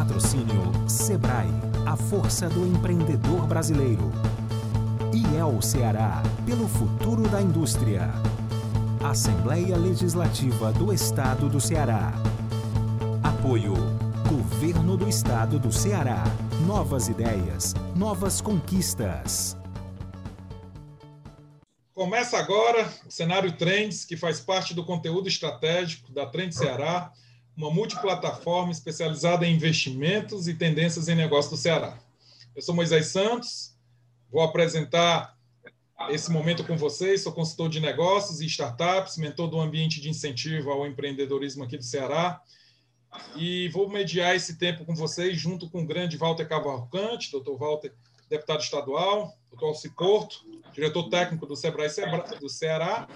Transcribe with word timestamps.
Patrocínio 0.00 0.72
Sebrae, 0.88 1.50
a 1.84 1.94
força 1.94 2.48
do 2.48 2.66
empreendedor 2.66 3.46
brasileiro. 3.46 4.10
IEL 5.12 5.60
Ceará, 5.60 6.22
pelo 6.46 6.66
futuro 6.66 7.28
da 7.28 7.42
indústria. 7.42 8.10
Assembleia 9.04 9.76
Legislativa 9.76 10.72
do 10.72 10.90
Estado 10.90 11.50
do 11.50 11.60
Ceará. 11.60 12.14
Apoio. 13.22 13.74
Governo 14.26 14.96
do 14.96 15.06
Estado 15.06 15.58
do 15.58 15.70
Ceará. 15.70 16.24
Novas 16.66 17.08
ideias, 17.08 17.74
novas 17.94 18.40
conquistas. 18.40 19.54
Começa 21.92 22.38
agora 22.38 22.90
o 23.06 23.10
Cenário 23.10 23.52
Trends, 23.52 24.06
que 24.06 24.16
faz 24.16 24.40
parte 24.40 24.72
do 24.72 24.82
conteúdo 24.82 25.28
estratégico 25.28 26.10
da 26.10 26.24
Trend 26.24 26.54
Ceará, 26.54 27.12
uma 27.60 27.70
multiplataforma 27.70 28.72
especializada 28.72 29.46
em 29.46 29.54
investimentos 29.54 30.48
e 30.48 30.54
tendências 30.54 31.08
em 31.08 31.14
negócios 31.14 31.50
do 31.50 31.62
Ceará. 31.62 31.98
Eu 32.56 32.62
sou 32.62 32.74
Moisés 32.74 33.08
Santos, 33.08 33.76
vou 34.32 34.40
apresentar 34.40 35.36
esse 36.08 36.30
momento 36.30 36.64
com 36.64 36.74
vocês. 36.74 37.20
Sou 37.20 37.32
consultor 37.32 37.68
de 37.68 37.78
negócios 37.78 38.40
e 38.40 38.46
startups, 38.46 39.18
mentor 39.18 39.48
do 39.48 39.60
ambiente 39.60 40.00
de 40.00 40.08
incentivo 40.08 40.70
ao 40.70 40.86
empreendedorismo 40.86 41.62
aqui 41.62 41.76
do 41.76 41.84
Ceará. 41.84 42.40
E 43.36 43.68
vou 43.68 43.90
mediar 43.90 44.34
esse 44.34 44.56
tempo 44.56 44.86
com 44.86 44.94
vocês 44.94 45.38
junto 45.38 45.68
com 45.68 45.82
o 45.82 45.86
grande 45.86 46.16
Walter 46.16 46.48
Cavalcante, 46.48 47.30
doutor 47.30 47.58
Walter, 47.58 47.92
deputado 48.30 48.62
estadual, 48.62 49.36
doutor 49.50 49.66
Alci 49.66 49.90
Porto, 49.90 50.46
diretor 50.72 51.10
técnico 51.10 51.44
do 51.44 51.54
Sebrae 51.54 51.90
do 52.40 52.48
Ceará, 52.48 53.06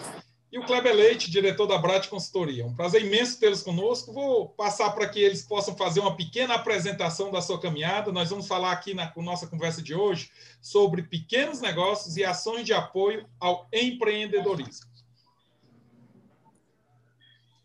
e 0.54 0.58
o 0.58 0.64
Kleber 0.64 0.94
Leite, 0.94 1.28
diretor 1.28 1.66
da 1.66 1.76
Brat 1.76 2.06
Consultoria. 2.06 2.64
Um 2.64 2.76
prazer 2.76 3.04
imenso 3.04 3.40
tê-los 3.40 3.60
conosco. 3.60 4.12
Vou 4.12 4.50
passar 4.50 4.92
para 4.92 5.08
que 5.08 5.18
eles 5.18 5.42
possam 5.42 5.76
fazer 5.76 5.98
uma 5.98 6.16
pequena 6.16 6.54
apresentação 6.54 7.32
da 7.32 7.42
sua 7.42 7.60
caminhada. 7.60 8.12
Nós 8.12 8.30
vamos 8.30 8.46
falar 8.46 8.70
aqui 8.70 8.94
na 8.94 9.12
nossa 9.16 9.48
conversa 9.48 9.82
de 9.82 9.96
hoje 9.96 10.30
sobre 10.62 11.02
pequenos 11.02 11.60
negócios 11.60 12.16
e 12.16 12.22
ações 12.22 12.64
de 12.64 12.72
apoio 12.72 13.28
ao 13.40 13.66
empreendedorismo. 13.72 14.88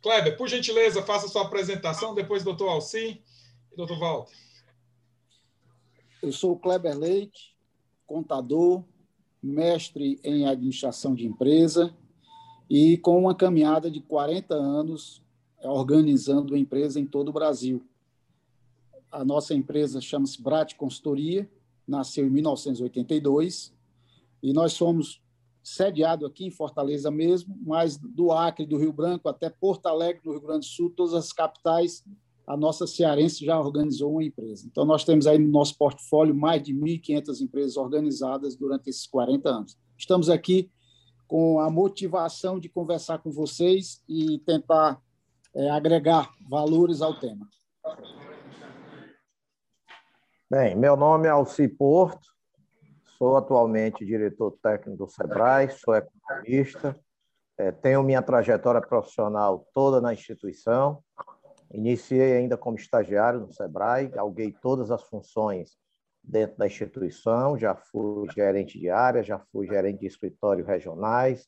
Kleber, 0.02 0.36
por 0.36 0.48
gentileza, 0.48 1.04
faça 1.04 1.28
sua 1.28 1.44
apresentação, 1.44 2.16
depois 2.16 2.44
doutor 2.44 2.70
Alci 2.70 3.22
e 3.72 3.76
doutor 3.76 4.00
Walter. 4.00 4.36
Eu 6.24 6.32
sou 6.32 6.54
o 6.54 6.60
Kleber 6.60 6.98
Leite, 6.98 7.56
contador, 8.08 8.84
mestre 9.44 10.20
em 10.24 10.48
administração 10.48 11.14
de 11.14 11.28
empresa, 11.28 11.96
e 12.70 12.98
com 12.98 13.18
uma 13.18 13.34
caminhada 13.34 13.90
de 13.90 14.00
40 14.00 14.54
anos 14.54 15.24
organizando 15.64 16.56
empresa 16.56 17.00
em 17.00 17.06
todo 17.06 17.30
o 17.30 17.34
Brasil. 17.34 17.84
A 19.12 19.26
nossa 19.26 19.54
empresa 19.54 20.00
chama-se 20.00 20.42
Brat 20.42 20.76
Consultoria, 20.76 21.50
nasceu 21.88 22.28
em 22.28 22.30
1982 22.30 23.74
e 24.44 24.54
nós 24.54 24.74
somos 24.74 25.22
sediado 25.64 26.26
aqui 26.26 26.46
em 26.46 26.52
Fortaleza 26.52 27.12
mesmo, 27.12 27.58
mas 27.66 27.98
do 27.98 28.32
Acre, 28.32 28.66
do 28.66 28.78
Rio 28.78 28.94
Branco 28.94 29.28
até 29.28 29.50
Porto 29.50 29.88
Alegre, 29.88 30.22
do 30.24 30.32
Rio 30.32 30.42
Grande 30.42 30.60
do 30.60 30.66
Sul, 30.66 30.92
todas 30.92 31.14
as 31.14 31.34
capitais, 31.34 32.04
a 32.48 32.56
nossa 32.56 32.88
cearense 32.88 33.46
já 33.46 33.60
organizou 33.60 34.14
uma 34.14 34.24
empresa. 34.24 34.66
Então, 34.66 34.86
nós 34.86 35.04
temos 35.04 35.28
aí 35.28 35.38
no 35.38 35.50
nosso 35.50 35.78
portfólio 35.78 36.34
mais 36.34 36.64
de 36.64 36.74
1.500 36.74 37.42
empresas 37.42 37.78
organizadas 37.78 38.56
durante 38.56 38.90
esses 38.90 39.06
40 39.06 39.50
anos. 39.50 39.78
Estamos 39.98 40.30
aqui 40.30 40.72
com 41.30 41.60
a 41.60 41.70
motivação 41.70 42.60
de 42.60 42.68
conversar 42.68 43.20
com 43.20 43.32
vocês 43.32 44.04
e 44.10 44.40
tentar 44.40 45.00
é, 45.56 45.70
agregar 45.70 46.28
valores 46.50 47.04
ao 47.04 47.20
tema. 47.20 47.48
Bem, 50.50 50.76
meu 50.76 50.98
nome 50.98 51.28
é 51.28 51.30
Alci 51.30 51.68
Porto, 51.68 52.28
sou 53.16 53.38
atualmente 53.38 54.04
diretor 54.04 54.58
técnico 54.60 55.06
do 55.06 55.08
SEBRAE, 55.08 55.70
sou 55.70 55.96
economista, 55.96 57.00
é, 57.60 57.72
tenho 57.72 58.02
minha 58.02 58.24
trajetória 58.24 58.82
profissional 58.82 59.68
toda 59.72 60.02
na 60.02 60.12
instituição, 60.12 61.04
iniciei 61.72 62.38
ainda 62.38 62.58
como 62.58 62.76
estagiário 62.76 63.42
no 63.42 63.54
SEBRAE, 63.54 64.08
galguei 64.08 64.52
todas 64.52 64.90
as 64.90 65.04
funções 65.04 65.78
dentro 66.24 66.58
da 66.58 66.68
instituição, 66.68 67.58
já 67.58 67.76
fui 67.76 68.28
gerente 68.34 68.80
de 68.80 68.90
área, 68.90 69.24
já 69.24 69.40
fui 69.52 69.68
gerente 69.68 70.00
de 70.00 70.08
escritório 70.08 70.66
regionais, 70.66 71.48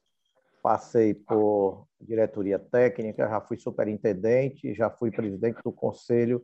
passei 0.62 1.14
por 1.14 1.88
diretoria 2.00 2.60
técnica, 2.60 3.28
já 3.28 3.42
fui 3.42 3.58
superintendente, 3.58 4.74
já 4.74 4.90
fui 4.90 5.12
presidente 5.12 5.62
do 5.64 5.72
conselho 5.72 6.44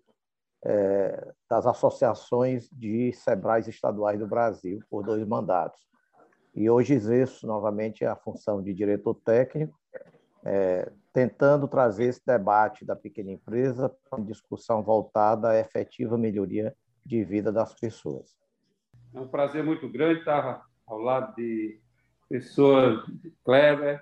é, 0.65 1.33
das 1.49 1.65
associações 1.65 2.67
de 2.71 3.13
SEBRAES 3.13 3.67
estaduais 3.67 4.19
do 4.19 4.27
Brasil 4.27 4.79
por 4.89 5.03
dois 5.03 5.25
mandatos. 5.25 5.87
E 6.55 6.69
hoje 6.69 6.95
exerço 6.95 7.45
novamente 7.45 8.03
a 8.03 8.15
função 8.15 8.61
de 8.61 8.73
diretor 8.73 9.13
técnico, 9.23 9.77
é, 10.43 10.91
tentando 11.13 11.67
trazer 11.67 12.05
esse 12.05 12.21
debate 12.25 12.85
da 12.85 12.95
pequena 12.95 13.31
empresa 13.31 13.89
para 13.89 14.17
uma 14.17 14.25
discussão 14.25 14.81
voltada 14.81 15.49
à 15.49 15.59
efetiva 15.59 16.17
melhoria 16.17 16.75
de 17.07 17.23
vida 17.23 17.51
das 17.51 17.73
pessoas. 17.73 18.37
É 19.13 19.19
um 19.19 19.27
prazer 19.27 19.63
muito 19.63 19.87
grande 19.89 20.19
estar 20.19 20.65
ao 20.85 20.99
lado 20.99 21.33
de 21.35 21.79
pessoas 22.29 23.03
Kleber, 23.43 24.01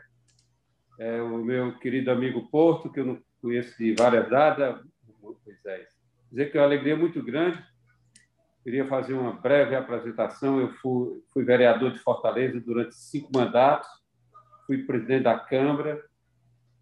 é, 0.99 1.21
o 1.21 1.37
meu 1.37 1.77
querido 1.77 2.09
amigo 2.09 2.49
Porto, 2.49 2.91
que 2.91 2.99
eu 2.99 3.05
não 3.05 3.21
conheço 3.41 3.77
de 3.77 3.93
várias 3.93 4.29
datas, 4.29 4.83
Moisés. 5.21 5.87
Dizer 6.31 6.51
que 6.51 6.57
é 6.57 6.61
uma 6.61 6.67
alegria 6.67 6.97
muito 6.97 7.21
grande. 7.23 7.63
Queria 8.63 8.87
fazer 8.87 9.13
uma 9.13 9.33
breve 9.33 9.75
apresentação. 9.75 10.59
Eu 10.59 10.73
fui, 10.73 11.21
fui 11.31 11.43
vereador 11.43 11.91
de 11.91 11.99
Fortaleza 11.99 12.59
durante 12.59 12.95
cinco 12.95 13.29
mandatos, 13.33 13.87
fui 14.65 14.83
presidente 14.83 15.23
da 15.23 15.37
Câmara, 15.37 16.03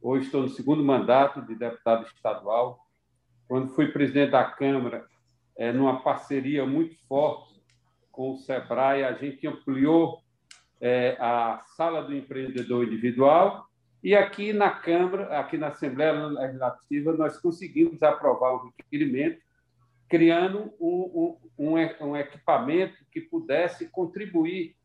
hoje 0.01 0.25
estou 0.25 0.41
no 0.41 0.49
segundo 0.49 0.83
mandato 0.83 1.41
de 1.41 1.55
deputado 1.55 2.05
estadual. 2.05 2.79
Quando 3.47 3.73
fui 3.75 3.91
presidente 3.91 4.31
da 4.31 4.45
Câmara, 4.45 5.05
é, 5.57 5.71
numa 5.71 6.01
parceria 6.01 6.65
muito 6.65 6.95
forte 7.07 7.61
com 8.11 8.31
o 8.31 8.37
SEBRAE, 8.37 9.03
a 9.03 9.13
gente 9.13 9.45
ampliou 9.47 10.19
é, 10.79 11.17
a 11.19 11.63
sala 11.75 12.03
do 12.03 12.15
empreendedor 12.15 12.85
individual 12.85 13.65
e 14.03 14.13
aqui 14.15 14.51
na 14.51 14.69
Câmara, 14.69 15.39
aqui 15.39 15.57
na 15.57 15.67
Assembleia 15.67 16.11
Legislativa, 16.11 17.13
nós 17.13 17.39
conseguimos 17.39 18.03
aprovar 18.03 18.55
um 18.55 18.71
requerimento 18.77 19.41
criando 20.09 20.71
um, 20.79 21.37
um, 21.57 21.77
um 22.07 22.17
equipamento 22.17 22.97
que 23.11 23.21
pudesse 23.21 23.89
contribuir, 23.89 24.75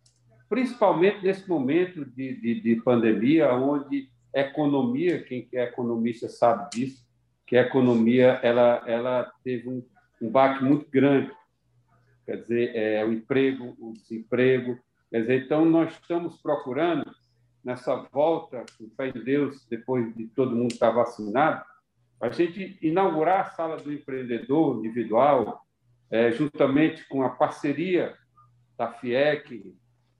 principalmente 0.48 1.22
nesse 1.22 1.46
momento 1.48 2.04
de, 2.04 2.40
de, 2.40 2.60
de 2.60 2.76
pandemia, 2.76 3.52
onde 3.52 4.08
economia, 4.32 5.22
quem 5.22 5.48
é 5.52 5.64
economista 5.64 6.28
sabe 6.28 6.70
disso, 6.70 7.04
que 7.46 7.56
a 7.56 7.62
economia 7.62 8.40
ela, 8.42 8.82
ela 8.86 9.32
teve 9.42 9.68
um 9.68 9.82
um 10.20 10.30
baque 10.30 10.64
muito 10.64 10.90
grande. 10.90 11.30
Quer 12.26 12.42
dizer, 12.42 12.76
é, 12.76 13.04
o 13.04 13.12
emprego, 13.12 13.76
o 13.78 13.92
desemprego. 13.92 14.78
Quer 15.10 15.22
dizer, 15.22 15.44
então, 15.44 15.64
nós 15.64 15.92
estamos 15.92 16.40
procurando, 16.42 17.10
nessa 17.64 17.96
volta, 18.12 18.64
com 18.76 18.88
fé 18.90 19.08
em 19.08 19.24
Deus, 19.24 19.66
depois 19.68 20.14
de 20.14 20.26
todo 20.28 20.54
mundo 20.54 20.72
estar 20.72 20.90
vacinado, 20.90 21.64
a 22.20 22.28
gente 22.30 22.78
inaugurar 22.82 23.40
a 23.40 23.50
sala 23.50 23.76
do 23.76 23.92
empreendedor 23.92 24.78
individual, 24.78 25.62
é, 26.10 26.30
juntamente 26.32 27.06
com 27.08 27.22
a 27.22 27.30
parceria 27.30 28.14
da 28.76 28.92
FIEC, 28.92 29.74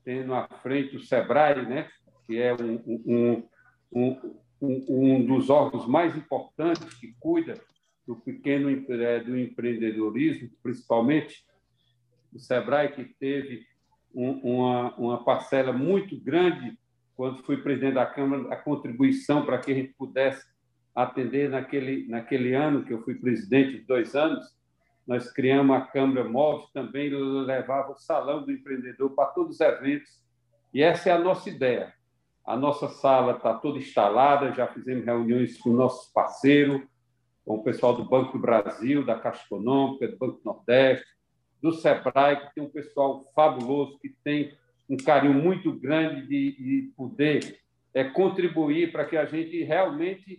tendo 0.05 0.35
à 0.35 0.49
frente 0.63 0.97
o 0.97 1.01
SEBRAE, 1.01 1.67
né, 1.67 1.89
que 2.27 2.41
é 2.41 2.55
um, 2.55 2.83
um, 3.07 3.49
um, 3.93 4.87
um, 4.89 5.27
dos 5.27 5.51
órgãos 5.51 5.87
mais 5.87 6.17
importantes 6.17 6.95
que 6.95 7.15
cuida 7.19 7.61
do 8.09 8.17
pequeno 8.17 8.71
do 9.27 9.39
empreendedorismo, 9.39 10.49
principalmente 10.63 11.45
o 12.33 12.39
Sebrae, 12.39 12.93
que 12.93 13.05
teve 13.05 13.67
um, 14.15 14.31
uma, 14.31 14.95
uma 14.97 15.25
parcela 15.25 15.75
muito 15.75 16.19
grande, 16.19 16.79
quando 17.15 17.43
fui 17.43 17.59
presidente 17.59 17.95
da 17.95 18.07
Câmara, 18.07 18.51
a 18.51 18.57
contribuição 18.57 19.45
para 19.45 19.59
que 19.59 19.73
a 19.73 19.75
gente 19.75 19.93
pudesse 19.93 20.43
atender 20.95 21.51
naquele, 21.51 22.09
naquele 22.09 22.55
ano, 22.55 22.83
que 22.83 22.95
eu 22.95 23.03
fui 23.03 23.15
presidente 23.15 23.73
de 23.73 23.85
dois 23.85 24.15
anos, 24.15 24.57
nós 25.07 25.31
criamos 25.31 25.77
a 25.77 25.83
Câmara 25.83 26.27
Móvel, 26.27 26.67
também 26.73 27.11
levava 27.11 27.93
o 27.93 27.99
Salão 27.99 28.43
do 28.43 28.51
Empreendedor 28.51 29.11
para 29.11 29.27
todos 29.27 29.57
os 29.57 29.61
eventos, 29.61 30.09
e 30.73 30.83
essa 30.83 31.11
é 31.11 31.13
a 31.13 31.19
nossa 31.19 31.51
ideia. 31.51 31.93
A 32.47 32.57
nossa 32.57 32.89
sala 32.89 33.33
está 33.33 33.53
toda 33.53 33.79
instalada, 33.79 34.55
já 34.55 34.67
fizemos 34.67 35.05
reuniões 35.05 35.59
com 35.59 35.71
nossos 35.71 36.11
parceiros, 36.11 36.81
com 37.49 37.55
o 37.55 37.65
pessoal 37.65 37.97
do 37.97 38.05
Banco 38.05 38.33
do 38.33 38.43
Brasil, 38.43 39.03
da 39.07 39.19
Caixa 39.19 39.43
Econômica, 39.47 40.07
do 40.07 40.19
Banco 40.19 40.39
Nordeste, 40.45 41.07
do 41.63 41.73
SEBRAE, 41.73 42.37
que 42.37 42.55
tem 42.55 42.63
um 42.63 42.69
pessoal 42.69 43.25
fabuloso, 43.35 43.99
que 44.01 44.11
tem 44.23 44.53
um 44.89 44.99
carinho 44.99 45.33
muito 45.33 45.73
grande 45.73 46.29
de, 46.29 46.53
de 46.53 46.93
poder 46.95 47.59
é, 47.95 48.05
contribuir 48.05 48.93
para 48.93 49.07
que 49.07 49.17
a 49.17 49.25
gente 49.25 49.65
realmente 49.65 50.37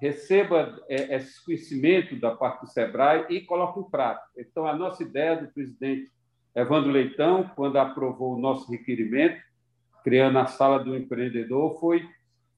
receba 0.00 0.76
é, 0.88 1.14
esse 1.14 1.44
conhecimento 1.44 2.18
da 2.18 2.34
parte 2.34 2.62
do 2.62 2.66
SEBRAE 2.66 3.26
e 3.30 3.40
coloque 3.42 3.78
em 3.78 3.88
prática. 3.88 4.28
Então, 4.36 4.66
a 4.66 4.74
nossa 4.74 5.04
ideia 5.04 5.36
do 5.36 5.52
presidente 5.52 6.10
Evandro 6.56 6.90
Leitão, 6.90 7.48
quando 7.54 7.76
aprovou 7.76 8.34
o 8.34 8.40
nosso 8.40 8.68
requerimento, 8.68 9.40
criando 10.02 10.40
a 10.40 10.46
sala 10.46 10.82
do 10.82 10.96
empreendedor, 10.96 11.78
foi, 11.78 12.04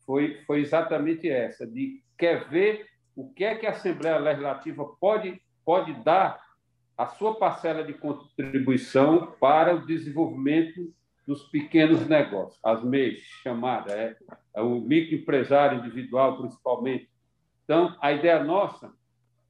foi, 0.07 0.43
foi 0.47 0.61
exatamente 0.61 1.29
essa, 1.29 1.67
de 1.67 2.03
quer 2.17 2.49
ver 2.49 2.89
o 3.15 3.33
que 3.33 3.45
é 3.45 3.55
que 3.55 3.67
a 3.67 3.71
Assembleia 3.71 4.19
Legislativa 4.19 4.85
pode, 5.01 5.41
pode 5.65 5.93
dar 6.05 6.41
a 6.97 7.07
sua 7.07 7.35
parcela 7.37 7.83
de 7.83 7.95
contribuição 7.95 9.33
para 9.41 9.75
o 9.75 9.87
desenvolvimento 9.87 10.93
dos 11.27 11.45
pequenos 11.45 12.07
negócios, 12.09 12.59
as 12.65 12.83
MEIs, 12.83 13.23
chamada, 13.43 13.93
é, 13.93 14.17
é 14.55 14.61
o 14.61 14.81
microempresário 14.81 15.79
individual, 15.79 16.39
principalmente. 16.39 17.09
Então, 17.65 17.97
a 18.01 18.13
ideia 18.13 18.43
nossa 18.43 18.93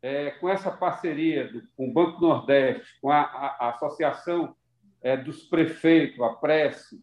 é, 0.02 0.30
com 0.32 0.48
essa 0.48 0.70
parceria 0.70 1.50
do, 1.50 1.62
com 1.76 1.88
o 1.88 1.92
Banco 1.92 2.20
Nordeste, 2.20 2.98
com 3.00 3.10
a, 3.10 3.20
a, 3.20 3.66
a 3.66 3.70
Associação 3.70 4.54
é, 5.02 5.16
dos 5.16 5.44
Prefeitos, 5.44 6.20
a 6.20 6.30
Prece, 6.30 7.02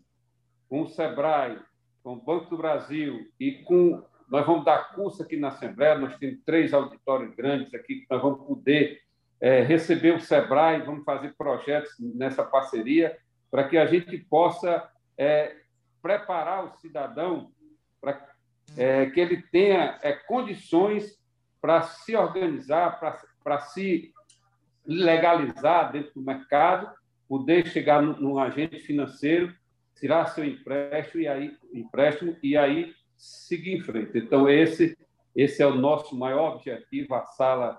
com 0.69 0.81
o 0.81 0.87
SEBRAE, 0.87 1.59
com 2.03 2.13
o 2.13 2.21
Banco 2.21 2.49
do 2.49 2.57
Brasil 2.57 3.31
e 3.39 3.63
com. 3.63 4.03
Nós 4.29 4.45
vamos 4.45 4.65
dar 4.65 4.93
curso 4.93 5.23
aqui 5.23 5.37
na 5.37 5.49
Assembleia, 5.49 5.97
nós 5.97 6.17
temos 6.17 6.39
três 6.45 6.73
auditórios 6.73 7.33
grandes 7.35 7.73
aqui 7.73 8.01
que 8.01 8.07
nós 8.09 8.21
vamos 8.21 8.45
poder 8.45 9.01
é, 9.39 9.61
receber 9.61 10.15
o 10.15 10.19
SEBRAE, 10.19 10.81
vamos 10.81 11.05
fazer 11.05 11.33
projetos 11.37 11.91
nessa 11.99 12.43
parceria 12.43 13.17
para 13.49 13.67
que 13.67 13.77
a 13.77 13.85
gente 13.85 14.17
possa 14.17 14.89
é, 15.17 15.55
preparar 16.01 16.65
o 16.65 16.77
cidadão 16.77 17.51
para 18.01 18.27
é, 18.75 19.05
que 19.07 19.19
ele 19.19 19.41
tenha 19.43 19.97
é, 20.01 20.11
condições 20.11 21.17
para 21.61 21.81
se 21.81 22.15
organizar, 22.15 22.99
para 23.43 23.59
se 23.59 24.11
legalizar 24.85 25.91
dentro 25.91 26.13
do 26.15 26.21
mercado, 26.21 26.89
poder 27.27 27.67
chegar 27.67 28.01
num 28.01 28.37
agente 28.39 28.79
financeiro, 28.79 29.53
tirar 29.95 30.27
seu 30.27 30.43
empréstimo 30.45 31.21
e 31.21 31.27
aí 31.27 31.57
empréstimo 31.73 32.35
e 32.43 32.55
aí 32.55 32.93
seguir 33.17 33.77
em 33.77 33.81
frente. 33.81 34.17
Então 34.17 34.49
esse 34.49 34.97
esse 35.35 35.61
é 35.61 35.67
o 35.67 35.75
nosso 35.75 36.17
maior 36.17 36.55
objetivo. 36.55 37.13
A 37.13 37.23
sala 37.23 37.77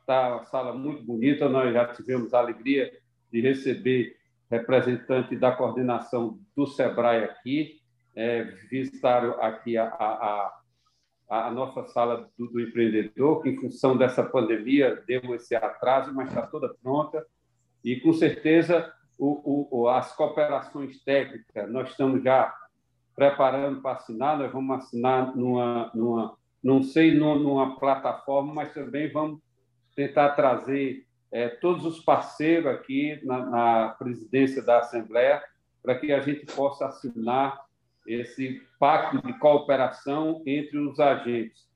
está 0.00 0.36
uma 0.36 0.44
sala 0.44 0.72
muito 0.72 1.02
bonita. 1.02 1.48
Nós 1.48 1.72
já 1.72 1.86
tivemos 1.92 2.32
a 2.32 2.38
alegria 2.38 2.92
de 3.32 3.40
receber 3.40 4.16
representante 4.48 5.34
da 5.34 5.50
coordenação 5.50 6.38
do 6.54 6.66
Sebrae 6.66 7.24
aqui, 7.24 7.80
é, 8.14 8.44
visitaram 8.70 9.32
aqui 9.40 9.78
a, 9.78 9.86
a, 9.86 10.52
a, 11.28 11.48
a 11.48 11.50
nossa 11.50 11.82
sala 11.88 12.30
do, 12.38 12.46
do, 12.48 12.60
empreendedor, 12.60 13.42
que 13.42 13.48
em 13.48 13.56
função 13.56 13.96
dessa 13.96 14.22
pandemia 14.22 15.02
deu 15.06 15.34
esse 15.34 15.56
atraso, 15.56 16.12
mas 16.14 16.28
está 16.28 16.46
toda 16.46 16.74
pronta. 16.82 17.26
E 17.82 17.98
com 17.98 18.12
certeza 18.12 18.92
o, 19.18 19.82
o, 19.82 19.88
as 19.88 20.14
cooperações 20.14 21.02
técnicas, 21.02 21.70
nós 21.70 21.88
estamos 21.88 22.22
já 22.22 22.54
preparando 23.14 23.80
para 23.80 23.96
assinar, 23.96 24.38
nós 24.38 24.52
vamos 24.52 24.78
assinar 24.78 25.36
numa, 25.36 25.90
numa 25.94 26.36
não 26.62 26.82
sei 26.82 27.14
numa 27.14 27.78
plataforma, 27.78 28.54
mas 28.54 28.72
também 28.72 29.10
vamos 29.10 29.40
tentar 29.94 30.30
trazer 30.30 31.04
é, 31.30 31.48
todos 31.48 31.84
os 31.84 32.00
parceiros 32.00 32.72
aqui 32.72 33.20
na, 33.24 33.46
na 33.46 33.88
presidência 33.98 34.62
da 34.62 34.78
Assembleia 34.78 35.42
para 35.82 35.98
que 35.98 36.12
a 36.12 36.20
gente 36.20 36.46
possa 36.46 36.86
assinar 36.86 37.60
esse 38.06 38.62
pacto 38.78 39.24
de 39.26 39.38
cooperação 39.38 40.42
entre 40.46 40.78
os 40.78 41.00
agentes 41.00 41.68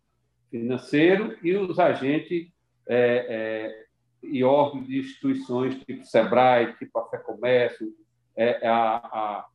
financeiros 0.50 1.37
e 1.43 1.56
os 1.56 1.79
agentes 1.79 2.49
é, 2.89 3.27
é, 3.29 3.87
e 4.23 4.44
órgãos 4.44 4.87
de 4.87 4.99
instituições 4.99 5.77
tipo 5.85 6.05
SEBRAE, 6.05 6.75
tipo 6.79 6.99
a 6.99 7.09
FEComércio, 7.09 7.93
é, 8.37 8.67
a, 8.67 8.97
a, 8.97 9.47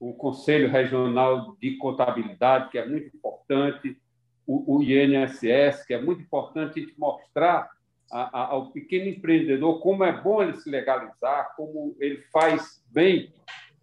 o 0.00 0.12
Conselho 0.14 0.70
Regional 0.70 1.56
de 1.60 1.76
Contabilidade, 1.76 2.70
que 2.70 2.78
é 2.78 2.86
muito 2.86 3.16
importante, 3.16 4.00
o, 4.46 4.76
o 4.76 4.82
INSS, 4.82 5.84
que 5.84 5.94
é 5.94 6.00
muito 6.00 6.22
importante 6.22 6.78
a 6.78 6.82
gente 6.82 6.98
mostrar 6.98 7.70
a, 8.10 8.40
a, 8.40 8.46
ao 8.46 8.70
pequeno 8.70 9.08
empreendedor 9.08 9.80
como 9.80 10.04
é 10.04 10.12
bom 10.12 10.42
ele 10.42 10.56
se 10.56 10.70
legalizar, 10.70 11.54
como 11.56 11.94
ele 11.98 12.22
faz 12.32 12.82
bem 12.88 13.32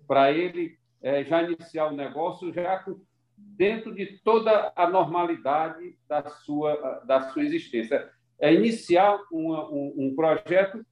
para 0.07 0.31
ele 0.31 0.77
é, 1.01 1.23
já 1.23 1.43
iniciar 1.43 1.87
o 1.87 1.95
negócio 1.95 2.51
já 2.51 2.83
dentro 3.37 3.93
de 3.93 4.19
toda 4.23 4.71
a 4.75 4.89
normalidade 4.89 5.97
da 6.07 6.29
sua, 6.29 7.03
da 7.05 7.29
sua 7.29 7.43
existência. 7.43 8.09
É 8.39 8.53
iniciar 8.53 9.19
uma, 9.31 9.69
um, 9.69 9.93
um 9.97 10.15
projeto 10.15 10.85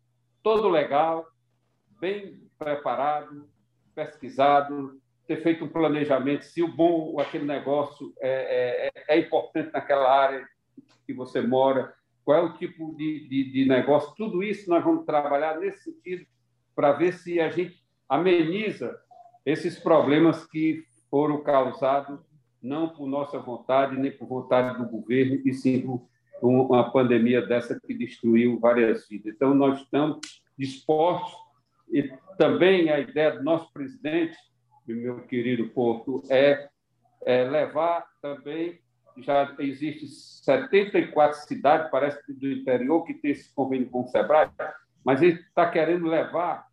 todo 0.44 0.70
legal, 0.70 1.26
bem 2.00 2.42
preparado, 2.60 3.50
pesquisado, 3.96 5.02
ter 5.28 5.42
feito 5.42 5.66
um 5.66 5.70
planejamento, 5.70 6.44
se 6.46 6.62
o 6.62 6.68
bom, 6.68 7.20
aquele 7.20 7.46
negócio 7.46 8.14
é, 8.22 8.92
é, 8.94 9.16
é 9.16 9.20
importante 9.20 9.72
naquela 9.72 10.10
área 10.10 10.46
que 11.06 11.14
você 11.14 11.42
mora, 11.42 11.94
qual 12.24 12.38
é 12.38 12.42
o 12.42 12.54
tipo 12.54 12.96
de, 12.96 13.28
de, 13.28 13.52
de 13.52 13.66
negócio, 13.66 14.14
tudo 14.16 14.44
isso 14.44 14.70
nós 14.70 14.84
vamos 14.84 15.06
trabalhar 15.06 15.60
nesse 15.60 15.84
sentido 15.84 16.26
para 16.76 16.94
ver 16.94 17.14
se 17.14 17.40
a 17.40 17.50
gente 17.50 17.84
ameniza 18.08 18.98
esses 19.46 19.78
problemas 19.80 20.46
que 20.46 20.84
foram 21.10 21.44
causados 21.44 22.20
não 22.62 22.88
por 22.88 23.08
nossa 23.08 23.38
vontade, 23.40 23.98
nem 23.98 24.12
por 24.12 24.28
vontade 24.28 24.78
do 24.78 24.90
governo, 24.90 25.42
e 25.46 25.54
sim 25.54 25.82
por 25.82 26.08
uma 26.42 26.90
pandemia 26.92 27.42
dessa 27.46 27.80
que 27.80 27.94
destruiu 27.94 28.60
várias 28.60 29.08
vidas. 29.08 29.34
Então, 29.36 29.54
nós 29.54 29.82
estamos 29.82 30.20
dispostos, 30.58 31.34
e 31.92 32.10
também 32.38 32.90
a 32.90 33.00
ideia 33.00 33.32
do 33.32 33.44
nosso 33.44 33.72
presidente, 33.74 34.38
meu 34.88 35.22
querido 35.22 35.70
Porto, 35.70 36.24
é, 36.30 36.70
é 37.26 37.44
levar 37.44 38.06
também 38.22 38.80
já 39.18 39.56
existe 39.60 40.08
74 40.08 41.40
cidades, 41.42 41.92
parece 41.92 42.20
do 42.34 42.52
interior, 42.52 43.04
que 43.04 43.14
tem 43.14 43.32
esse 43.32 43.54
convênio 43.54 43.90
com 43.90 44.02
o 44.02 44.08
SEBRAE, 44.08 44.50
mas 45.04 45.22
ele 45.22 45.40
está 45.40 45.70
querendo 45.70 46.08
levar 46.08 46.68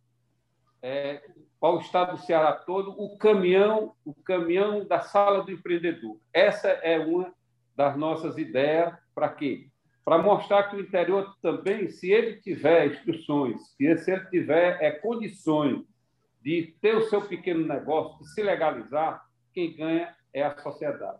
é, 0.81 1.21
para 1.59 1.75
o 1.75 1.79
estado 1.79 2.13
do 2.13 2.21
Ceará 2.23 2.53
todo 2.53 2.91
o 2.91 3.17
caminhão, 3.17 3.93
o 4.03 4.13
caminhão 4.13 4.85
da 4.85 5.01
sala 5.01 5.43
do 5.43 5.51
empreendedor. 5.51 6.17
Essa 6.33 6.69
é 6.69 6.97
uma 6.99 7.31
das 7.75 7.95
nossas 7.95 8.37
ideias 8.37 8.93
para 9.13 9.29
quê? 9.29 9.67
Para 10.03 10.17
mostrar 10.17 10.63
que 10.63 10.75
o 10.75 10.81
interior 10.81 11.35
também, 11.41 11.89
se 11.89 12.11
ele 12.11 12.41
tiver 12.41 12.87
instruções, 12.87 13.61
se 13.77 13.85
ele 13.85 14.25
tiver 14.31 14.81
é, 14.81 14.89
condições 14.89 15.83
de 16.43 16.73
ter 16.81 16.95
o 16.97 17.09
seu 17.09 17.21
pequeno 17.21 17.65
negócio, 17.67 18.17
de 18.19 18.33
se 18.33 18.41
legalizar, 18.41 19.25
quem 19.53 19.75
ganha 19.75 20.15
é 20.33 20.43
a 20.43 20.57
sociedade. 20.57 21.19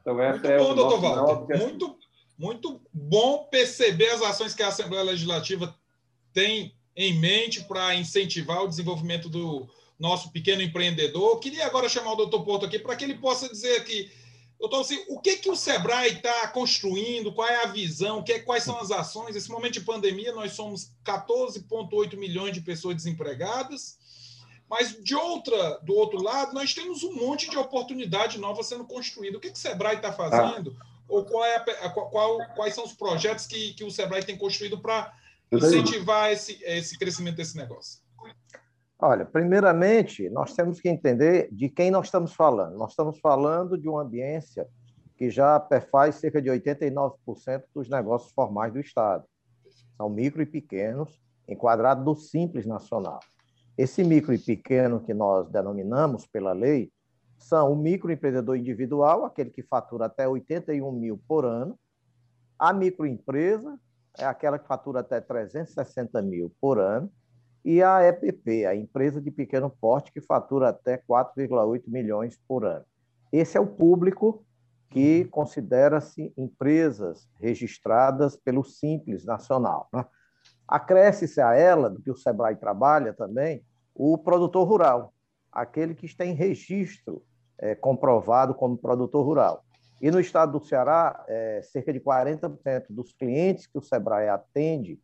Então, 0.00 0.20
essa 0.20 0.38
muito 0.38 0.50
é 0.50 0.58
bom, 0.58 0.74
doutor 0.74 1.00
Walter. 1.00 1.58
Muito, 1.58 1.98
muito 2.38 2.80
bom 2.92 3.44
perceber 3.50 4.10
as 4.10 4.22
ações 4.22 4.54
que 4.54 4.62
a 4.62 4.68
Assembleia 4.68 5.04
Legislativa 5.04 5.74
tem 6.32 6.74
em 6.94 7.18
mente 7.18 7.64
para 7.64 7.94
incentivar 7.94 8.62
o 8.62 8.68
desenvolvimento 8.68 9.28
do 9.28 9.66
nosso 9.98 10.30
pequeno 10.30 10.60
empreendedor. 10.60 11.32
Eu 11.32 11.38
queria 11.38 11.66
agora 11.66 11.88
chamar 11.88 12.12
o 12.12 12.16
doutor 12.16 12.44
Porto 12.44 12.66
aqui 12.66 12.78
para 12.78 12.94
que 12.96 13.04
ele 13.04 13.14
possa 13.14 13.48
dizer 13.48 13.76
aqui, 13.78 14.10
doutor, 14.60 14.80
assim, 14.80 15.02
o 15.08 15.20
que, 15.20 15.36
que 15.36 15.48
o 15.48 15.56
Sebrae 15.56 16.12
está 16.12 16.48
construindo, 16.48 17.32
qual 17.32 17.48
é 17.48 17.64
a 17.64 17.68
visão, 17.68 18.22
que, 18.22 18.40
quais 18.40 18.62
são 18.62 18.78
as 18.78 18.90
ações. 18.90 19.34
Nesse 19.34 19.50
momento 19.50 19.74
de 19.74 19.80
pandemia, 19.80 20.32
nós 20.32 20.52
somos 20.52 20.92
14,8 21.04 22.16
milhões 22.16 22.52
de 22.52 22.60
pessoas 22.60 22.96
desempregadas 22.96 24.03
mas 24.74 25.00
de 25.00 25.14
outra, 25.14 25.78
do 25.84 25.94
outro 25.94 26.20
lado, 26.20 26.52
nós 26.52 26.74
temos 26.74 27.04
um 27.04 27.14
monte 27.14 27.48
de 27.48 27.56
oportunidade 27.56 28.40
nova 28.40 28.60
sendo 28.64 28.84
construída. 28.84 29.38
O 29.38 29.40
que, 29.40 29.50
que 29.50 29.56
o 29.56 29.60
Sebrae 29.60 29.94
está 29.94 30.12
fazendo? 30.12 30.76
Ah. 30.80 30.86
Ou 31.08 31.24
qual 31.24 31.44
é 31.44 31.58
a, 31.58 31.90
qual, 31.90 32.38
quais 32.56 32.74
são 32.74 32.82
os 32.82 32.92
projetos 32.92 33.46
que, 33.46 33.72
que 33.74 33.84
o 33.84 33.90
Sebrae 33.90 34.24
tem 34.24 34.36
construído 34.36 34.82
para 34.82 35.12
incentivar 35.52 36.32
esse, 36.32 36.60
esse 36.64 36.98
crescimento 36.98 37.36
desse 37.36 37.56
negócio? 37.56 38.00
Olha, 38.98 39.24
primeiramente, 39.24 40.28
nós 40.30 40.54
temos 40.54 40.80
que 40.80 40.88
entender 40.88 41.48
de 41.52 41.68
quem 41.68 41.92
nós 41.92 42.06
estamos 42.06 42.34
falando. 42.34 42.76
Nós 42.76 42.90
estamos 42.90 43.20
falando 43.20 43.78
de 43.78 43.88
uma 43.88 44.02
ambiência 44.02 44.66
que 45.16 45.30
já 45.30 45.60
perfaz 45.60 46.16
cerca 46.16 46.42
de 46.42 46.50
89% 46.50 47.62
dos 47.72 47.88
negócios 47.88 48.32
formais 48.32 48.72
do 48.72 48.80
Estado. 48.80 49.24
São 49.96 50.10
micro 50.10 50.42
e 50.42 50.46
pequenos, 50.46 51.22
enquadrados 51.46 52.04
do 52.04 52.16
Simples 52.16 52.66
Nacional. 52.66 53.20
Esse 53.76 54.04
micro 54.04 54.32
e 54.32 54.38
pequeno 54.38 55.00
que 55.00 55.12
nós 55.12 55.48
denominamos 55.48 56.26
pela 56.26 56.52
lei 56.52 56.92
são 57.36 57.72
o 57.72 57.76
microempreendedor 57.76 58.56
individual, 58.56 59.24
aquele 59.24 59.50
que 59.50 59.62
fatura 59.62 60.06
até 60.06 60.28
81 60.28 60.92
mil 60.92 61.20
por 61.26 61.44
ano, 61.44 61.78
a 62.58 62.72
microempresa 62.72 63.78
é 64.16 64.24
aquela 64.24 64.58
que 64.58 64.68
fatura 64.68 65.00
até 65.00 65.20
360 65.20 66.22
mil 66.22 66.52
por 66.60 66.78
ano, 66.78 67.10
e 67.64 67.82
a 67.82 68.06
EPP, 68.06 68.66
a 68.66 68.76
empresa 68.76 69.20
de 69.20 69.30
pequeno 69.30 69.70
porte, 69.70 70.12
que 70.12 70.20
fatura 70.20 70.68
até 70.68 70.98
4,8 70.98 71.82
milhões 71.88 72.38
por 72.46 72.64
ano. 72.64 72.84
Esse 73.32 73.56
é 73.56 73.60
o 73.60 73.66
público 73.66 74.44
que 74.90 75.24
considera-se 75.24 76.32
empresas 76.36 77.28
registradas 77.40 78.36
pelo 78.36 78.62
Simples 78.62 79.24
Nacional. 79.24 79.88
Né? 79.92 80.04
Acresce-se 80.66 81.40
a 81.40 81.54
ela, 81.54 81.90
do 81.90 82.00
que 82.00 82.10
o 82.10 82.16
SEBRAE 82.16 82.56
trabalha 82.56 83.12
também, 83.12 83.64
o 83.94 84.18
produtor 84.18 84.66
rural, 84.66 85.12
aquele 85.52 85.94
que 85.94 86.06
está 86.06 86.24
em 86.24 86.34
registro 86.34 87.22
é, 87.58 87.74
comprovado 87.74 88.54
como 88.54 88.76
produtor 88.76 89.24
rural. 89.24 89.64
E 90.00 90.10
no 90.10 90.20
estado 90.20 90.58
do 90.58 90.64
Ceará, 90.64 91.24
é, 91.28 91.62
cerca 91.62 91.92
de 91.92 92.00
40% 92.00 92.86
dos 92.90 93.12
clientes 93.12 93.66
que 93.66 93.78
o 93.78 93.82
SEBRAE 93.82 94.28
atende 94.28 95.00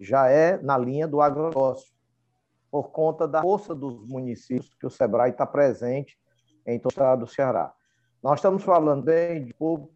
já 0.00 0.28
é 0.28 0.56
na 0.62 0.78
linha 0.78 1.08
do 1.08 1.20
agronegócio, 1.20 1.92
por 2.70 2.90
conta 2.90 3.26
da 3.26 3.42
força 3.42 3.74
dos 3.74 4.06
municípios 4.06 4.74
que 4.78 4.86
o 4.86 4.90
SEBRAE 4.90 5.30
está 5.30 5.46
presente 5.46 6.18
em 6.66 6.78
todo 6.78 6.90
o 6.90 6.92
estado 6.92 7.20
do 7.20 7.26
Ceará. 7.26 7.72
Nós 8.22 8.38
estamos 8.38 8.62
falando 8.62 9.02
bem 9.02 9.44
de 9.44 9.54
público 9.54 9.92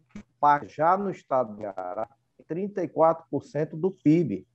já 0.67 0.97
no 0.97 1.09
estado 1.09 1.53
do 1.53 1.61
Ceará, 1.61 2.09
34% 2.49 3.69
do 3.71 3.91
PIB. 3.91 4.45